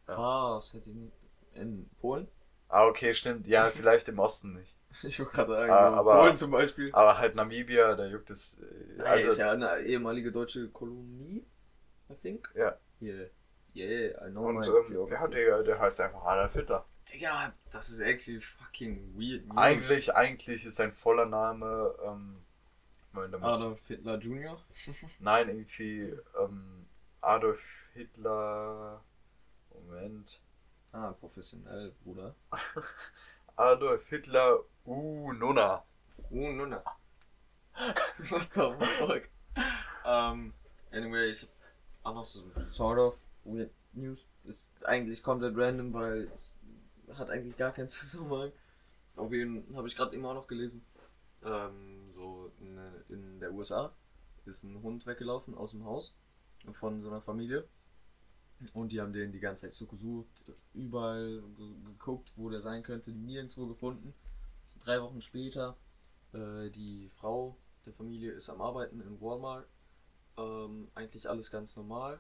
Ja. 0.08 0.16
Krass, 0.16 0.74
hätte 0.74 0.90
ich 0.90 0.96
nicht. 0.96 1.14
In 1.54 1.90
Polen? 2.02 2.28
Ah, 2.68 2.86
okay, 2.88 3.14
stimmt. 3.14 3.48
Ja, 3.48 3.70
vielleicht 3.72 4.10
im 4.10 4.20
Osten 4.20 4.54
nicht. 4.56 4.76
Ich 5.04 5.20
wollte 5.20 5.32
gerade 5.34 5.54
sagen, 5.54 5.72
Ah, 5.72 5.94
aber- 5.94 6.20
Polen 6.20 6.36
zum 6.36 6.52
Beispiel. 6.52 6.90
Aber 6.94 7.18
halt 7.18 7.36
Namibia, 7.36 7.96
da 7.96 8.06
juckt 8.08 8.30
es. 8.30 8.60
äh, 8.98 9.02
Also, 9.04 9.28
ist 9.28 9.38
ja 9.38 9.52
eine 9.52 9.80
ehemalige 9.82 10.32
deutsche 10.32 10.68
Kolonie, 10.70 11.46
I 12.10 12.16
think. 12.16 12.52
Ja. 12.56 12.78
Yeah. 13.06 13.28
Yeah, 13.74 14.26
I 14.26 14.32
know 14.32 14.48
und 14.48 14.56
my 14.56 14.66
ähm, 14.66 15.10
ja, 15.10 15.28
der, 15.28 15.64
der 15.64 15.80
heißt 15.80 16.00
einfach 16.00 16.24
Adolf 16.24 16.54
Hitler. 16.54 16.86
Digga, 17.12 17.54
das 17.72 17.90
ist 17.90 18.00
actually 18.00 18.40
fucking 18.40 19.14
weird 19.18 19.46
news. 19.46 19.58
Eigentlich, 19.58 20.16
eigentlich 20.16 20.66
ist 20.66 20.78
sein 20.78 20.94
voller 20.94 21.26
Name. 21.26 21.94
Ähm, 22.04 22.38
muss, 23.12 23.34
Adolf 23.42 23.86
Hitler 23.88 24.18
Jr. 24.18 24.58
Nein, 25.20 25.50
irgendwie 25.50 26.14
ähm, 26.42 26.86
Adolf 27.22 27.62
Hitler. 27.94 29.02
Moment. 29.74 30.42
Ah, 30.94 31.12
professionell, 31.12 31.94
Bruder. 32.04 32.34
Adolf 33.58 34.08
Hitler 34.08 34.60
U 34.86 35.34
Nonna. 35.34 35.84
Oh, 36.32 36.52
Nuna. 36.52 36.82
What 38.30 38.48
the 38.54 38.74
fuck? 38.98 39.30
Ähm, 40.08 40.54
anyway, 40.92 41.32
ich 41.32 41.42
hab 41.42 41.50
auch 42.06 42.14
noch 42.14 42.26
so 42.26 42.44
sort 42.60 43.00
of 43.00 43.20
weird 43.44 43.72
news. 43.94 44.26
Ist 44.44 44.72
eigentlich 44.86 45.24
komplett 45.24 45.58
random, 45.58 45.94
weil 45.94 46.30
es 46.32 46.60
hat 47.14 47.30
eigentlich 47.30 47.58
gar 47.58 47.72
keinen 47.72 47.90
Zusammenhang. 47.90 48.52
Auf 49.16 49.32
jeden 49.32 49.76
habe 49.76 49.88
ich 49.88 49.96
gerade 49.96 50.16
immer 50.16 50.34
noch 50.34 50.48
gelesen. 50.48 50.86
Ähm, 51.44 52.12
so 52.12 52.52
in, 52.60 52.80
in 53.10 53.40
der 53.40 53.54
USA 53.54 53.92
ist 54.46 54.64
ein 54.64 54.82
Hund 54.82 55.06
weggelaufen 55.06 55.56
aus 55.56 55.72
dem 55.72 55.86
Haus 55.86 56.14
von 56.72 57.02
so 57.02 57.10
einer 57.10 57.22
Familie. 57.22 57.68
Und 58.74 58.92
die 58.92 59.02
haben 59.02 59.14
den 59.14 59.32
die 59.32 59.40
ganze 59.40 59.64
Zeit 59.64 59.74
so 59.74 59.86
gesucht, 59.86 60.46
überall 60.74 61.44
ge 61.58 61.68
geguckt, 61.86 62.32
wo 62.36 62.50
der 62.50 62.62
sein 62.62 62.84
könnte, 62.84 63.12
nirgendwo 63.12 63.68
gefunden. 63.68 64.14
Drei 64.80 65.02
Wochen 65.02 65.22
später, 65.22 65.76
äh, 66.34 66.70
die 66.70 67.10
Frau 67.16 67.58
der 67.86 67.94
Familie 67.94 68.32
ist 68.32 68.50
am 68.50 68.62
Arbeiten 68.62 69.02
in 69.02 69.20
Walmart. 69.20 69.68
Ähm, 70.38 70.90
eigentlich 70.96 71.30
alles 71.30 71.52
ganz 71.52 71.76
normal. 71.78 72.20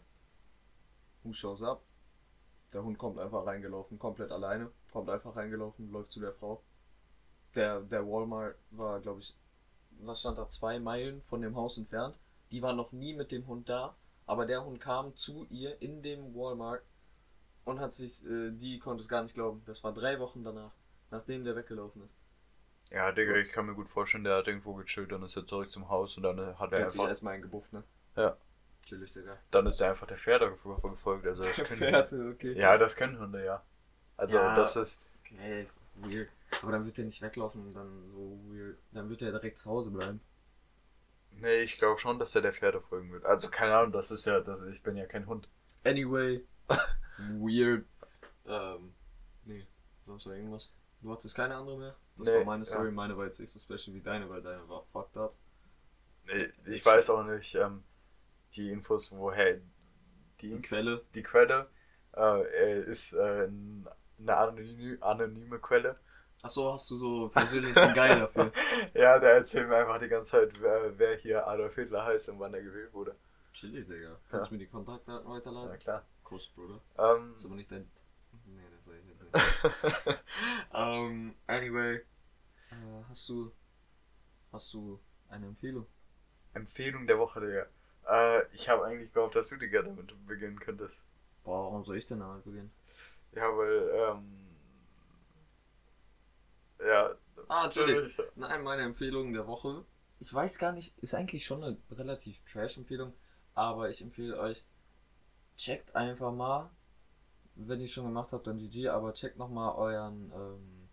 Who 1.24 1.34
shows 1.34 1.61
up? 1.61 1.84
Der 2.74 2.84
Hund 2.84 2.97
kommt 2.97 3.20
einfach 3.20 3.45
reingelaufen, 3.45 3.99
komplett 3.99 4.32
alleine. 4.32 4.72
Kommt 4.91 5.09
einfach 5.09 5.36
reingelaufen, 5.36 5.91
läuft 5.91 6.11
zu 6.11 6.20
der 6.20 6.34
Frau. 6.34 6.61
Der, 7.55 7.82
der 7.82 8.05
Walmart 8.05 8.55
war, 8.72 8.99
glaube 8.99 9.22
ich, 9.22 9.36
was 9.99 10.20
stand 10.20 10.38
da, 10.38 10.47
zwei 10.47 10.80
Meilen 10.80 11.22
von 11.24 11.41
dem 11.41 11.55
Haus 11.55 11.78
entfernt. 11.78 12.18
Die 12.51 12.61
war 12.61 12.74
noch 12.74 12.91
nie 12.91 13.13
mit 13.13 13.32
dem 13.32 13.47
Hund 13.47 13.70
da, 13.70 13.95
aber 14.26 14.45
der 14.45 14.66
Hund 14.66 14.80
kam 14.80 15.16
zu 15.16 15.45
ihr 15.49 15.82
in 15.82 16.01
dem 16.03 16.36
Walmart 16.36 16.84
und 17.63 17.80
hat 17.80 17.93
sich, 17.93 18.26
äh, 18.26 18.51
die 18.51 18.80
konnte 18.80 19.01
es 19.01 19.09
gar 19.09 19.24
nicht 19.24 19.36
glauben. 19.36 19.61
Das 19.66 19.84
war 19.84 19.93
drei 19.93 20.20
Wochen 20.20 20.43
danach, 20.43 20.74
nachdem 21.11 21.43
der 21.43 21.55
weggelaufen 21.55 22.03
ist. 22.03 22.16
Ja, 22.91 23.11
Digga, 23.11 23.36
ich 23.36 23.51
kann 23.51 23.66
mir 23.66 23.74
gut 23.74 23.89
vorstellen, 23.89 24.24
der 24.24 24.38
hat 24.38 24.47
irgendwo 24.47 24.74
gechillt, 24.76 25.11
dann 25.11 25.24
ist 25.24 25.36
er 25.36 25.47
zurück 25.47 25.72
zum 25.72 25.89
Haus 25.89 26.16
und 26.18 26.24
dann 26.24 26.38
hat 26.59 26.72
Der 26.72 26.80
er 26.80 26.86
hat 26.86 26.91
sich 26.91 27.01
erstmal 27.01 27.34
eingebufft, 27.34 27.74
ne? 27.74 27.84
Ja. 28.16 28.38
Chillig, 28.86 29.11
Digga. 29.13 29.38
Dann 29.51 29.66
ist 29.66 29.82
er 29.82 29.89
einfach 29.91 30.05
der 30.07 30.18
Pferde 30.18 30.45
gef- 30.63 30.89
gefolgt. 30.89 31.26
Also 31.26 31.43
das 31.43 31.53
können 31.55 31.68
Pferde, 31.68 32.30
okay. 32.34 32.53
Ja, 32.53 32.78
das 32.78 32.95
können 32.95 33.20
Hunde, 33.20 33.43
ja. 33.43 33.63
Also 34.18 34.36
Ja. 34.36 34.55
das 34.55 34.76
ist. 34.76 35.01
Okay, 35.22 35.68
weird. 35.95 36.30
Aber 36.61 36.72
dann 36.72 36.86
wird 36.86 36.97
er 36.99 37.05
nicht 37.05 37.22
weglaufen 37.22 37.66
und 37.68 37.74
dann 37.74 38.11
so 38.11 38.39
weird. 38.49 38.78
Dann 38.91 39.09
wird 39.09 39.22
er 39.24 39.32
direkt 39.32 39.57
zu 39.57 39.70
Hause 39.70 39.89
bleiben. 39.91 40.22
Nee, 41.32 41.63
ich 41.63 41.78
glaube 41.78 41.99
schon, 41.99 42.18
dass 42.20 42.34
er 42.36 42.41
der 42.41 42.53
Pferde 42.53 42.80
folgen 42.80 43.11
wird. 43.11 43.26
Also 43.26 43.49
keine 43.49 43.76
Ahnung, 43.76 43.91
das 43.91 44.09
ist 44.11 44.26
ja, 44.26 44.39
das 44.39 44.61
ich 44.61 44.82
bin 44.84 44.95
ja 44.95 45.05
kein 45.05 45.26
Hund. 45.26 45.49
Anyway, 45.84 46.45
weird. 47.18 47.86
Ähm, 48.45 48.93
nee, 49.45 49.66
sonst 50.05 50.28
noch 50.28 50.34
irgendwas. 50.34 50.72
Du 51.01 51.11
hattest 51.11 51.36
keine 51.36 51.55
andere 51.55 51.78
mehr? 51.78 51.95
Das 52.18 52.28
Nee, 52.28 52.38
war 52.38 52.45
meine 52.45 52.63
Story. 52.66 52.86
ja. 52.86 52.91
Meine 52.91 53.18
war 53.18 53.26
jetzt 53.26 53.39
nicht 53.39 53.51
so 53.51 53.59
special 53.59 53.95
wie 53.95 54.01
deine, 54.01 54.30
weil 54.30 54.41
deine 54.41 54.68
war 54.70 54.86
fucked 54.93 55.18
up. 55.18 55.34
Nee, 56.26 56.47
ich 56.66 56.86
weiß 56.86 57.09
auch 57.09 57.24
nicht, 57.24 57.53
ähm, 57.55 57.84
die 58.55 58.69
Infos, 58.71 59.11
woher 59.11 59.59
die, 60.41 60.49
Die 60.51 60.61
Quelle. 60.61 61.03
die 61.15 61.23
Quelle 61.23 61.69
äh, 62.15 62.81
ist 62.81 63.13
äh, 63.13 63.47
eine 64.19 64.37
anony 64.37 64.97
anonyme 65.01 65.59
Quelle. 65.59 65.99
Achso, 66.41 66.71
hast 66.73 66.89
du 66.91 66.95
so 66.97 67.29
persönlich 67.29 67.75
einen 67.75 67.93
Guy 67.93 68.07
dafür? 68.07 68.51
Ja, 68.93 69.19
der 69.19 69.31
erzählt 69.31 69.67
mir 69.67 69.77
einfach 69.77 69.99
die 69.99 70.07
ganze 70.09 70.31
Zeit, 70.31 70.61
wer, 70.61 70.97
wer 70.97 71.15
hier 71.17 71.47
Adolf 71.47 71.75
Hitler 71.75 72.05
heißt 72.05 72.29
und 72.29 72.39
wann 72.39 72.53
er 72.53 72.61
gewählt 72.61 72.93
wurde. 72.93 73.15
Chillig, 73.51 73.87
Digga. 73.87 74.19
Kannst 74.29 74.51
du 74.51 74.55
mir 74.55 74.59
die 74.59 74.67
Kontaktdaten 74.67 75.27
weiterladen? 75.29 75.71
Ja, 75.71 75.77
klar. 75.77 76.05
Kuss, 76.23 76.47
Bruder. 76.49 76.81
Ähm, 76.97 77.31
Das 77.31 77.39
ist 77.41 77.45
aber 77.47 77.55
nicht 77.55 77.71
dein. 77.71 77.89
Nee, 78.45 78.61
das 78.75 78.85
sag 78.85 78.93
ich 78.95 79.07
jetzt 79.07 79.23
nicht. 80.03 80.23
Ähm, 80.73 81.35
anyway. 81.47 81.95
Äh, 82.71 83.03
hast 83.09 83.29
du. 83.29 83.51
Hast 84.51 84.73
du 84.73 84.99
eine 85.29 85.47
Empfehlung? 85.47 85.87
Empfehlung 86.53 87.07
der 87.07 87.17
Woche, 87.17 87.39
Digga. 87.41 87.65
Äh, 88.09 88.45
ich 88.53 88.69
habe 88.69 88.85
eigentlich 88.85 89.11
gehofft, 89.13 89.35
dass 89.35 89.49
du, 89.49 89.57
Digga, 89.57 89.81
damit 89.81 90.13
beginnen 90.27 90.59
könntest. 90.59 91.01
Boah, 91.43 91.63
warum 91.63 91.83
soll 91.83 91.97
ich 91.97 92.05
denn 92.05 92.19
damit 92.19 92.43
beginnen? 92.43 92.71
Ja, 93.31 93.55
weil, 93.55 93.91
ähm. 93.95 94.47
Ja. 96.79 97.15
Ah, 97.47 97.69
chillig. 97.69 98.15
Nein, 98.35 98.63
meine 98.63 98.83
Empfehlung 98.83 99.33
der 99.33 99.47
Woche. 99.47 99.85
Ich 100.19 100.33
weiß 100.33 100.57
gar 100.57 100.71
nicht, 100.71 100.97
ist 100.99 101.13
eigentlich 101.13 101.45
schon 101.45 101.63
eine 101.63 101.77
relativ 101.91 102.41
Trash-Empfehlung, 102.45 103.13
aber 103.53 103.89
ich 103.89 104.01
empfehle 104.01 104.39
euch, 104.39 104.63
checkt 105.57 105.95
einfach 105.95 106.31
mal, 106.31 106.71
wenn 107.55 107.79
ihr 107.79 107.85
es 107.85 107.91
schon 107.91 108.05
gemacht 108.05 108.31
habt, 108.33 108.47
dann 108.47 108.57
GG, 108.57 108.89
aber 108.89 109.13
checkt 109.13 109.37
nochmal 109.37 109.75
euren 109.75 110.31
ähm, 110.33 110.89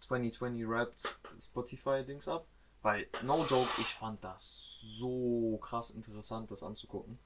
2020 0.00 0.64
Raps 0.66 1.18
Spotify-Dings 1.38 2.28
ab. 2.28 2.46
Weil, 2.82 3.08
no 3.22 3.44
joke, 3.44 3.68
ich 3.80 3.94
fand 3.94 4.22
das 4.22 4.80
so 4.80 5.58
krass 5.60 5.90
interessant, 5.90 6.50
das 6.50 6.62
anzugucken. 6.62 7.18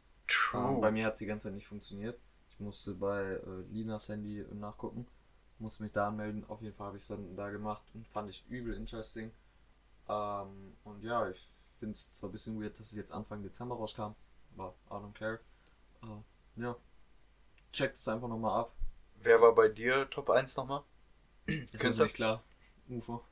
Ähm, 0.54 0.80
bei 0.80 0.90
mir 0.90 1.06
hat 1.06 1.14
es 1.14 1.18
die 1.18 1.26
ganze 1.26 1.48
Zeit 1.48 1.54
nicht 1.54 1.66
funktioniert. 1.66 2.18
Ich 2.50 2.60
musste 2.60 2.94
bei 2.94 3.22
äh, 3.22 3.60
Linas 3.70 4.08
Handy 4.08 4.44
nachgucken, 4.52 5.06
musste 5.58 5.82
mich 5.82 5.92
da 5.92 6.08
anmelden. 6.08 6.44
Auf 6.48 6.62
jeden 6.62 6.74
Fall 6.74 6.88
habe 6.88 6.96
ich 6.96 7.02
es 7.02 7.08
dann 7.08 7.36
da 7.36 7.50
gemacht 7.50 7.82
und 7.94 8.06
fand 8.06 8.30
ich 8.30 8.44
übel 8.48 8.74
interesting. 8.74 9.30
Ähm, 10.08 10.76
und 10.84 11.02
ja, 11.02 11.28
ich 11.28 11.40
finde 11.78 11.92
es 11.92 12.10
zwar 12.12 12.28
ein 12.28 12.32
bisschen 12.32 12.60
weird, 12.60 12.78
dass 12.78 12.92
es 12.92 12.96
jetzt 12.96 13.12
Anfang 13.12 13.42
Dezember 13.42 13.76
rauskam, 13.76 14.14
aber 14.56 14.74
I 14.90 14.94
don't 14.94 15.14
care. 15.14 15.40
Äh, 16.02 16.62
ja, 16.62 16.76
checkt 17.72 17.96
es 17.96 18.08
einfach 18.08 18.28
nochmal 18.28 18.60
ab. 18.60 18.72
Wer 19.22 19.40
war 19.40 19.54
bei 19.54 19.68
dir 19.68 20.08
Top 20.10 20.30
1 20.30 20.56
nochmal? 20.56 20.82
Ist 21.46 21.78
Künstler? 21.78 22.04
nicht 22.04 22.14
klar. 22.14 22.42
UFO. 22.88 23.24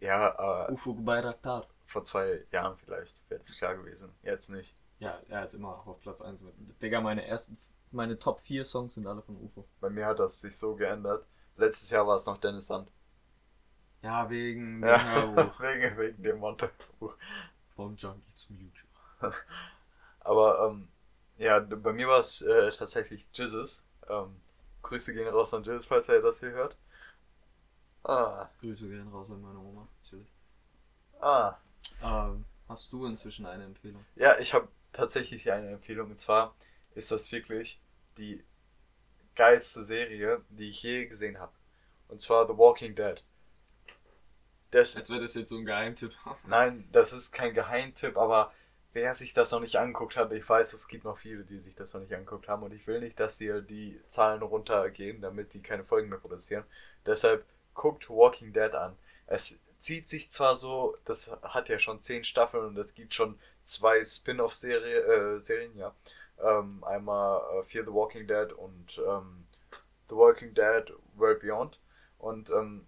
Ja, 0.00 0.66
äh, 0.68 0.72
UFO 0.72 0.94
Bayraktar. 0.94 1.66
vor 1.86 2.04
zwei 2.04 2.44
Jahren 2.52 2.76
vielleicht 2.78 3.20
wäre 3.28 3.40
es 3.42 3.56
klar 3.58 3.76
gewesen. 3.76 4.12
Jetzt 4.22 4.48
nicht. 4.50 4.74
Ja, 4.98 5.18
er 5.28 5.42
ist 5.42 5.54
immer 5.54 5.82
auf 5.86 6.00
Platz 6.00 6.20
1 6.20 6.42
mit. 6.44 6.54
Digga, 6.82 7.00
meine 7.00 7.26
ersten, 7.26 7.56
meine 7.90 8.18
Top 8.18 8.40
4 8.40 8.64
Songs 8.64 8.94
sind 8.94 9.06
alle 9.06 9.22
von 9.22 9.36
UFO. 9.36 9.66
Bei 9.80 9.90
mir 9.90 10.06
hat 10.06 10.18
das 10.18 10.40
sich 10.40 10.56
so 10.56 10.74
geändert. 10.74 11.26
Letztes 11.56 11.90
Jahr 11.90 12.06
war 12.06 12.16
es 12.16 12.26
noch 12.26 12.38
Dennis 12.38 12.66
Sand. 12.66 12.90
Ja, 14.02 14.28
wegen 14.30 14.82
Ja, 14.82 14.98
dem 14.98 15.36
Hörbuch 15.36 15.60
wegen, 15.60 15.98
wegen 15.98 16.22
dem 16.22 16.38
Monte. 16.38 16.70
vom 17.76 17.96
Junkie 17.96 18.34
zum 18.34 18.56
YouTuber. 18.58 19.34
Aber 20.20 20.68
ähm, 20.68 20.88
ja, 21.38 21.60
bei 21.60 21.92
mir 21.92 22.08
war 22.08 22.20
es 22.20 22.42
äh, 22.42 22.70
tatsächlich 22.72 23.26
Jizzes. 23.32 23.84
Ähm, 24.08 24.36
Grüße 24.82 25.12
gehen 25.14 25.28
raus 25.28 25.52
an 25.54 25.62
Jizzes, 25.64 25.86
falls 25.86 26.08
er 26.08 26.22
das 26.22 26.40
hier 26.40 26.50
hört. 26.52 26.76
Ah, 28.04 28.48
Grüße 28.60 28.88
gehen 28.88 29.08
raus 29.08 29.30
an 29.30 29.42
meine 29.42 29.58
Oma, 29.58 29.86
natürlich. 30.02 30.28
ah. 31.20 31.56
Ähm, 32.02 32.44
hast 32.68 32.92
du 32.92 33.06
inzwischen 33.06 33.46
eine 33.46 33.64
Empfehlung? 33.64 34.04
Ja, 34.16 34.38
ich 34.38 34.54
habe 34.54 34.68
tatsächlich 34.92 35.50
eine 35.50 35.70
Empfehlung. 35.70 36.10
Und 36.10 36.18
zwar 36.18 36.54
ist 36.94 37.10
das 37.10 37.30
wirklich 37.32 37.80
die 38.16 38.42
geilste 39.34 39.84
Serie, 39.84 40.42
die 40.50 40.70
ich 40.70 40.82
je 40.82 41.06
gesehen 41.06 41.38
habe. 41.38 41.52
Und 42.08 42.20
zwar 42.20 42.46
The 42.46 42.56
Walking 42.56 42.94
Dead. 42.94 43.22
Das, 44.70 44.96
Als 44.96 45.10
wäre 45.10 45.20
das 45.20 45.34
jetzt 45.34 45.50
so 45.50 45.58
ein 45.58 45.66
Geheimtipp. 45.66 46.12
nein, 46.46 46.88
das 46.92 47.12
ist 47.12 47.32
kein 47.32 47.54
Geheimtipp, 47.54 48.16
aber 48.16 48.52
wer 48.92 49.14
sich 49.14 49.32
das 49.32 49.50
noch 49.50 49.60
nicht 49.60 49.76
angeguckt 49.76 50.16
hat, 50.16 50.32
ich 50.32 50.48
weiß, 50.48 50.72
es 50.72 50.88
gibt 50.88 51.04
noch 51.04 51.18
viele, 51.18 51.44
die 51.44 51.58
sich 51.58 51.74
das 51.74 51.92
noch 51.92 52.00
nicht 52.00 52.14
angeguckt 52.14 52.48
haben. 52.48 52.62
Und 52.62 52.72
ich 52.72 52.86
will 52.86 53.00
nicht, 53.00 53.18
dass 53.20 53.38
dir 53.38 53.62
die 53.62 54.00
Zahlen 54.06 54.42
runtergehen, 54.42 55.20
damit 55.20 55.54
die 55.54 55.62
keine 55.62 55.84
Folgen 55.84 56.08
mehr 56.08 56.18
produzieren. 56.18 56.64
Deshalb 57.06 57.44
guckt 57.80 58.10
Walking 58.10 58.52
Dead 58.52 58.74
an. 58.74 58.94
Es 59.26 59.58
zieht 59.78 60.10
sich 60.10 60.30
zwar 60.30 60.58
so, 60.58 60.98
das 61.06 61.30
hat 61.42 61.70
ja 61.70 61.78
schon 61.78 61.98
zehn 61.98 62.24
Staffeln 62.24 62.66
und 62.66 62.76
es 62.76 62.94
gibt 62.94 63.14
schon 63.14 63.38
zwei 63.64 64.04
Spin-off-Serien, 64.04 65.76
äh, 65.76 65.78
ja. 65.78 65.94
Ähm, 66.38 66.84
einmal 66.84 67.40
äh, 67.40 67.64
Fear 67.64 67.86
the 67.86 67.92
Walking 67.92 68.26
Dead 68.26 68.52
und 68.52 68.98
ähm, 68.98 69.46
The 70.10 70.14
Walking 70.14 70.52
Dead 70.52 70.92
World 71.14 71.40
Beyond. 71.40 71.80
Und 72.18 72.50
ähm, 72.50 72.86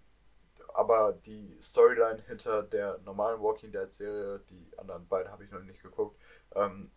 aber 0.75 1.13
die 1.25 1.57
Storyline 1.59 2.21
hinter 2.27 2.61
der 2.61 2.99
normalen 2.99 3.41
Walking 3.41 3.71
Dead 3.71 3.91
Serie, 3.91 4.41
die 4.51 4.77
anderen 4.77 5.07
beiden 5.07 5.31
habe 5.31 5.43
ich 5.43 5.49
noch 5.49 5.61
nicht 5.61 5.81
geguckt, 5.81 6.19
ähm, 6.53 6.91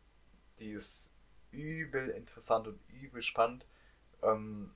die 0.58 0.72
ist 0.72 1.14
übel 1.50 2.10
interessant 2.10 2.68
und 2.68 2.78
übel 2.88 3.22
spannend. 3.22 3.66
Ähm, 4.22 4.74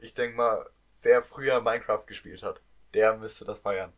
ich 0.00 0.12
denke 0.12 0.36
mal, 0.36 0.70
wer 1.02 1.22
früher 1.22 1.60
Minecraft 1.60 2.04
gespielt 2.06 2.42
hat, 2.42 2.60
der 2.94 3.16
müsste 3.16 3.44
das 3.44 3.60
feiern. 3.60 3.92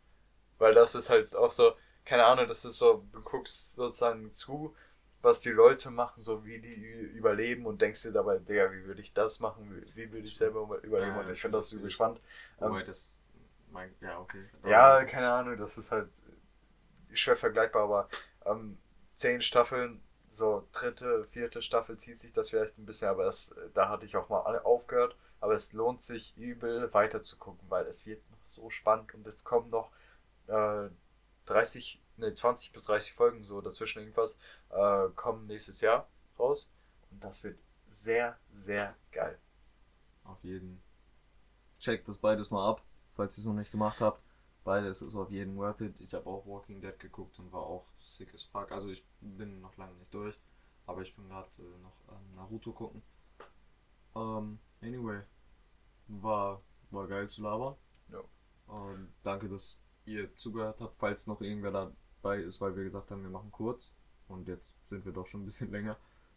Weil 0.58 0.74
das 0.74 0.94
ist 0.94 1.10
halt 1.10 1.34
auch 1.36 1.50
so, 1.50 1.72
keine 2.04 2.24
Ahnung, 2.26 2.48
das 2.48 2.64
ist 2.64 2.78
so, 2.78 3.04
du 3.12 3.20
guckst 3.22 3.74
sozusagen 3.76 4.32
zu, 4.32 4.74
was 5.22 5.40
die 5.42 5.50
Leute 5.50 5.90
machen, 5.90 6.20
so 6.20 6.44
wie 6.44 6.60
die 6.60 6.74
überleben 7.16 7.66
und 7.66 7.80
denkst 7.82 8.02
dir 8.02 8.12
dabei, 8.12 8.38
Digga, 8.38 8.72
wie 8.72 8.84
würde 8.84 9.00
ich 9.02 9.12
das 9.12 9.40
machen, 9.40 9.82
wie, 9.94 10.12
würde 10.12 10.24
ich 10.26 10.34
selber 10.36 10.62
über- 10.62 10.82
überleben 10.82 11.16
Ja, 11.16 11.20
und 11.22 11.30
ich 11.30 11.40
finde 11.40 11.58
das 11.58 11.72
übel 11.72 11.90
spannend. 11.90 12.20
Wobei 12.58 12.82
das. 12.82 13.12
Mein, 13.72 13.94
ja, 14.00 14.18
okay. 14.18 14.44
Ja, 14.64 15.04
keine 15.04 15.30
Ahnung, 15.30 15.56
das 15.56 15.78
ist 15.78 15.92
halt 15.92 16.08
schwer 17.12 17.36
vergleichbar, 17.36 17.82
aber 17.84 18.08
ähm, 18.46 18.78
zehn 19.14 19.40
Staffeln, 19.40 20.00
so 20.28 20.66
dritte, 20.72 21.24
vierte 21.30 21.62
Staffel 21.62 21.96
zieht 21.96 22.20
sich 22.20 22.32
das 22.32 22.50
vielleicht 22.50 22.78
ein 22.78 22.86
bisschen, 22.86 23.08
aber 23.08 23.24
das, 23.24 23.50
da 23.74 23.88
hatte 23.88 24.06
ich 24.06 24.16
auch 24.16 24.28
mal 24.28 24.42
alle 24.42 24.64
aufgehört. 24.64 25.16
Aber 25.40 25.54
es 25.54 25.72
lohnt 25.72 26.02
sich 26.02 26.36
übel 26.36 26.92
weiter 26.92 27.22
zu 27.22 27.38
gucken, 27.38 27.64
weil 27.70 27.86
es 27.86 28.06
wird 28.06 28.22
noch 28.30 28.44
so 28.44 28.70
spannend 28.70 29.14
und 29.14 29.26
es 29.26 29.42
kommen 29.44 29.70
noch 29.70 29.90
äh, 30.46 30.88
30, 31.46 32.00
ne, 32.18 32.34
20 32.34 32.72
bis 32.72 32.84
30 32.84 33.14
Folgen, 33.14 33.44
so 33.44 33.60
dazwischen 33.60 34.00
irgendwas, 34.00 34.36
äh, 34.70 35.08
kommen 35.14 35.46
nächstes 35.46 35.80
Jahr 35.80 36.08
raus. 36.38 36.70
Und 37.10 37.24
das 37.24 37.42
wird 37.42 37.58
sehr, 37.88 38.38
sehr 38.58 38.94
geil. 39.12 39.38
Auf 40.24 40.42
jeden. 40.44 40.82
Checkt 41.78 42.06
das 42.08 42.18
beides 42.18 42.50
mal 42.50 42.68
ab, 42.68 42.82
falls 43.14 43.38
ihr 43.38 43.42
es 43.42 43.46
noch 43.46 43.54
nicht 43.54 43.70
gemacht 43.70 44.00
habt. 44.00 44.22
Beides 44.64 45.00
ist 45.00 45.14
auf 45.14 45.30
jeden 45.30 45.56
worth 45.56 45.80
it. 45.80 45.98
Ich 46.00 46.12
habe 46.12 46.28
auch 46.28 46.46
Walking 46.46 46.80
Dead 46.82 46.98
geguckt 46.98 47.38
und 47.38 47.50
war 47.50 47.62
auch 47.62 47.86
sick 47.98 48.32
as 48.34 48.42
fuck. 48.42 48.70
Also 48.70 48.90
ich 48.90 49.02
bin 49.20 49.60
noch 49.60 49.76
lange 49.78 49.94
nicht 49.94 50.12
durch, 50.12 50.38
aber 50.86 51.00
ich 51.00 51.14
bin 51.16 51.28
gerade 51.28 51.48
äh, 51.58 51.82
noch 51.82 51.96
am 52.08 52.34
Naruto 52.36 52.72
gucken. 52.72 53.02
Ähm, 54.14 54.58
anyway, 54.82 55.20
war, 56.08 56.60
war 56.90 57.06
geil 57.08 57.28
zu 57.28 57.42
labern. 57.42 57.74
Ja. 58.10 58.20
Ähm, 58.74 59.08
danke, 59.22 59.48
dass 59.48 59.78
ihr 60.04 60.34
zugehört 60.36 60.80
habt, 60.80 60.94
falls 60.94 61.26
noch 61.26 61.40
irgendwer 61.40 61.70
dabei 61.70 62.38
ist, 62.38 62.60
weil 62.60 62.76
wir 62.76 62.84
gesagt 62.84 63.10
haben, 63.10 63.22
wir 63.22 63.30
machen 63.30 63.50
kurz. 63.52 63.94
Und 64.28 64.48
jetzt 64.48 64.76
sind 64.88 65.04
wir 65.04 65.12
doch 65.12 65.26
schon 65.26 65.42
ein 65.42 65.44
bisschen 65.44 65.70
länger. 65.76 65.96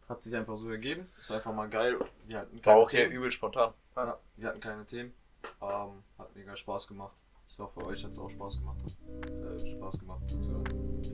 Hat 0.10 0.22
sich 0.22 0.36
einfach 0.36 0.58
so 0.58 0.70
ergeben. 0.70 1.08
Ist 1.18 1.32
einfach 1.32 1.54
mal 1.54 1.70
geil. 1.70 1.98
Wir 2.28 2.40
hatten 2.40 2.56
War 2.58 2.62
keine 2.62 2.78
auch 2.78 2.90
hier 2.92 3.00
Themen. 3.06 3.16
übel 3.16 3.32
spontan. 3.32 3.74
Ja, 3.96 4.20
wir 4.36 4.48
hatten 4.50 4.60
keine 4.60 4.86
Themen. 4.86 5.14
Ähm, 5.62 6.04
hat 6.18 6.36
mega 6.36 6.56
Spaß 6.56 6.88
gemacht. 6.88 7.16
Ich 7.48 7.60
hoffe, 7.60 7.86
euch 7.86 8.04
hat 8.04 8.12
es 8.12 8.20
auch 8.20 8.30
Spaß 8.30 8.60
gemacht. 8.60 8.80
Äh, 9.28 9.60
Spaß 9.78 10.00
gemacht 10.00 10.28
zuzuhören. 10.28 10.66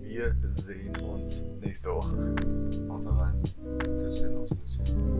Wir 0.02 0.36
sehen 0.56 0.96
uns 1.02 1.42
nächste 1.60 1.94
Woche. 1.94 2.36
Haut 2.90 3.06
rein. 3.06 3.44
Küsschen 4.00 4.38
aufs 4.38 4.56
Nüsschen. 4.56 5.20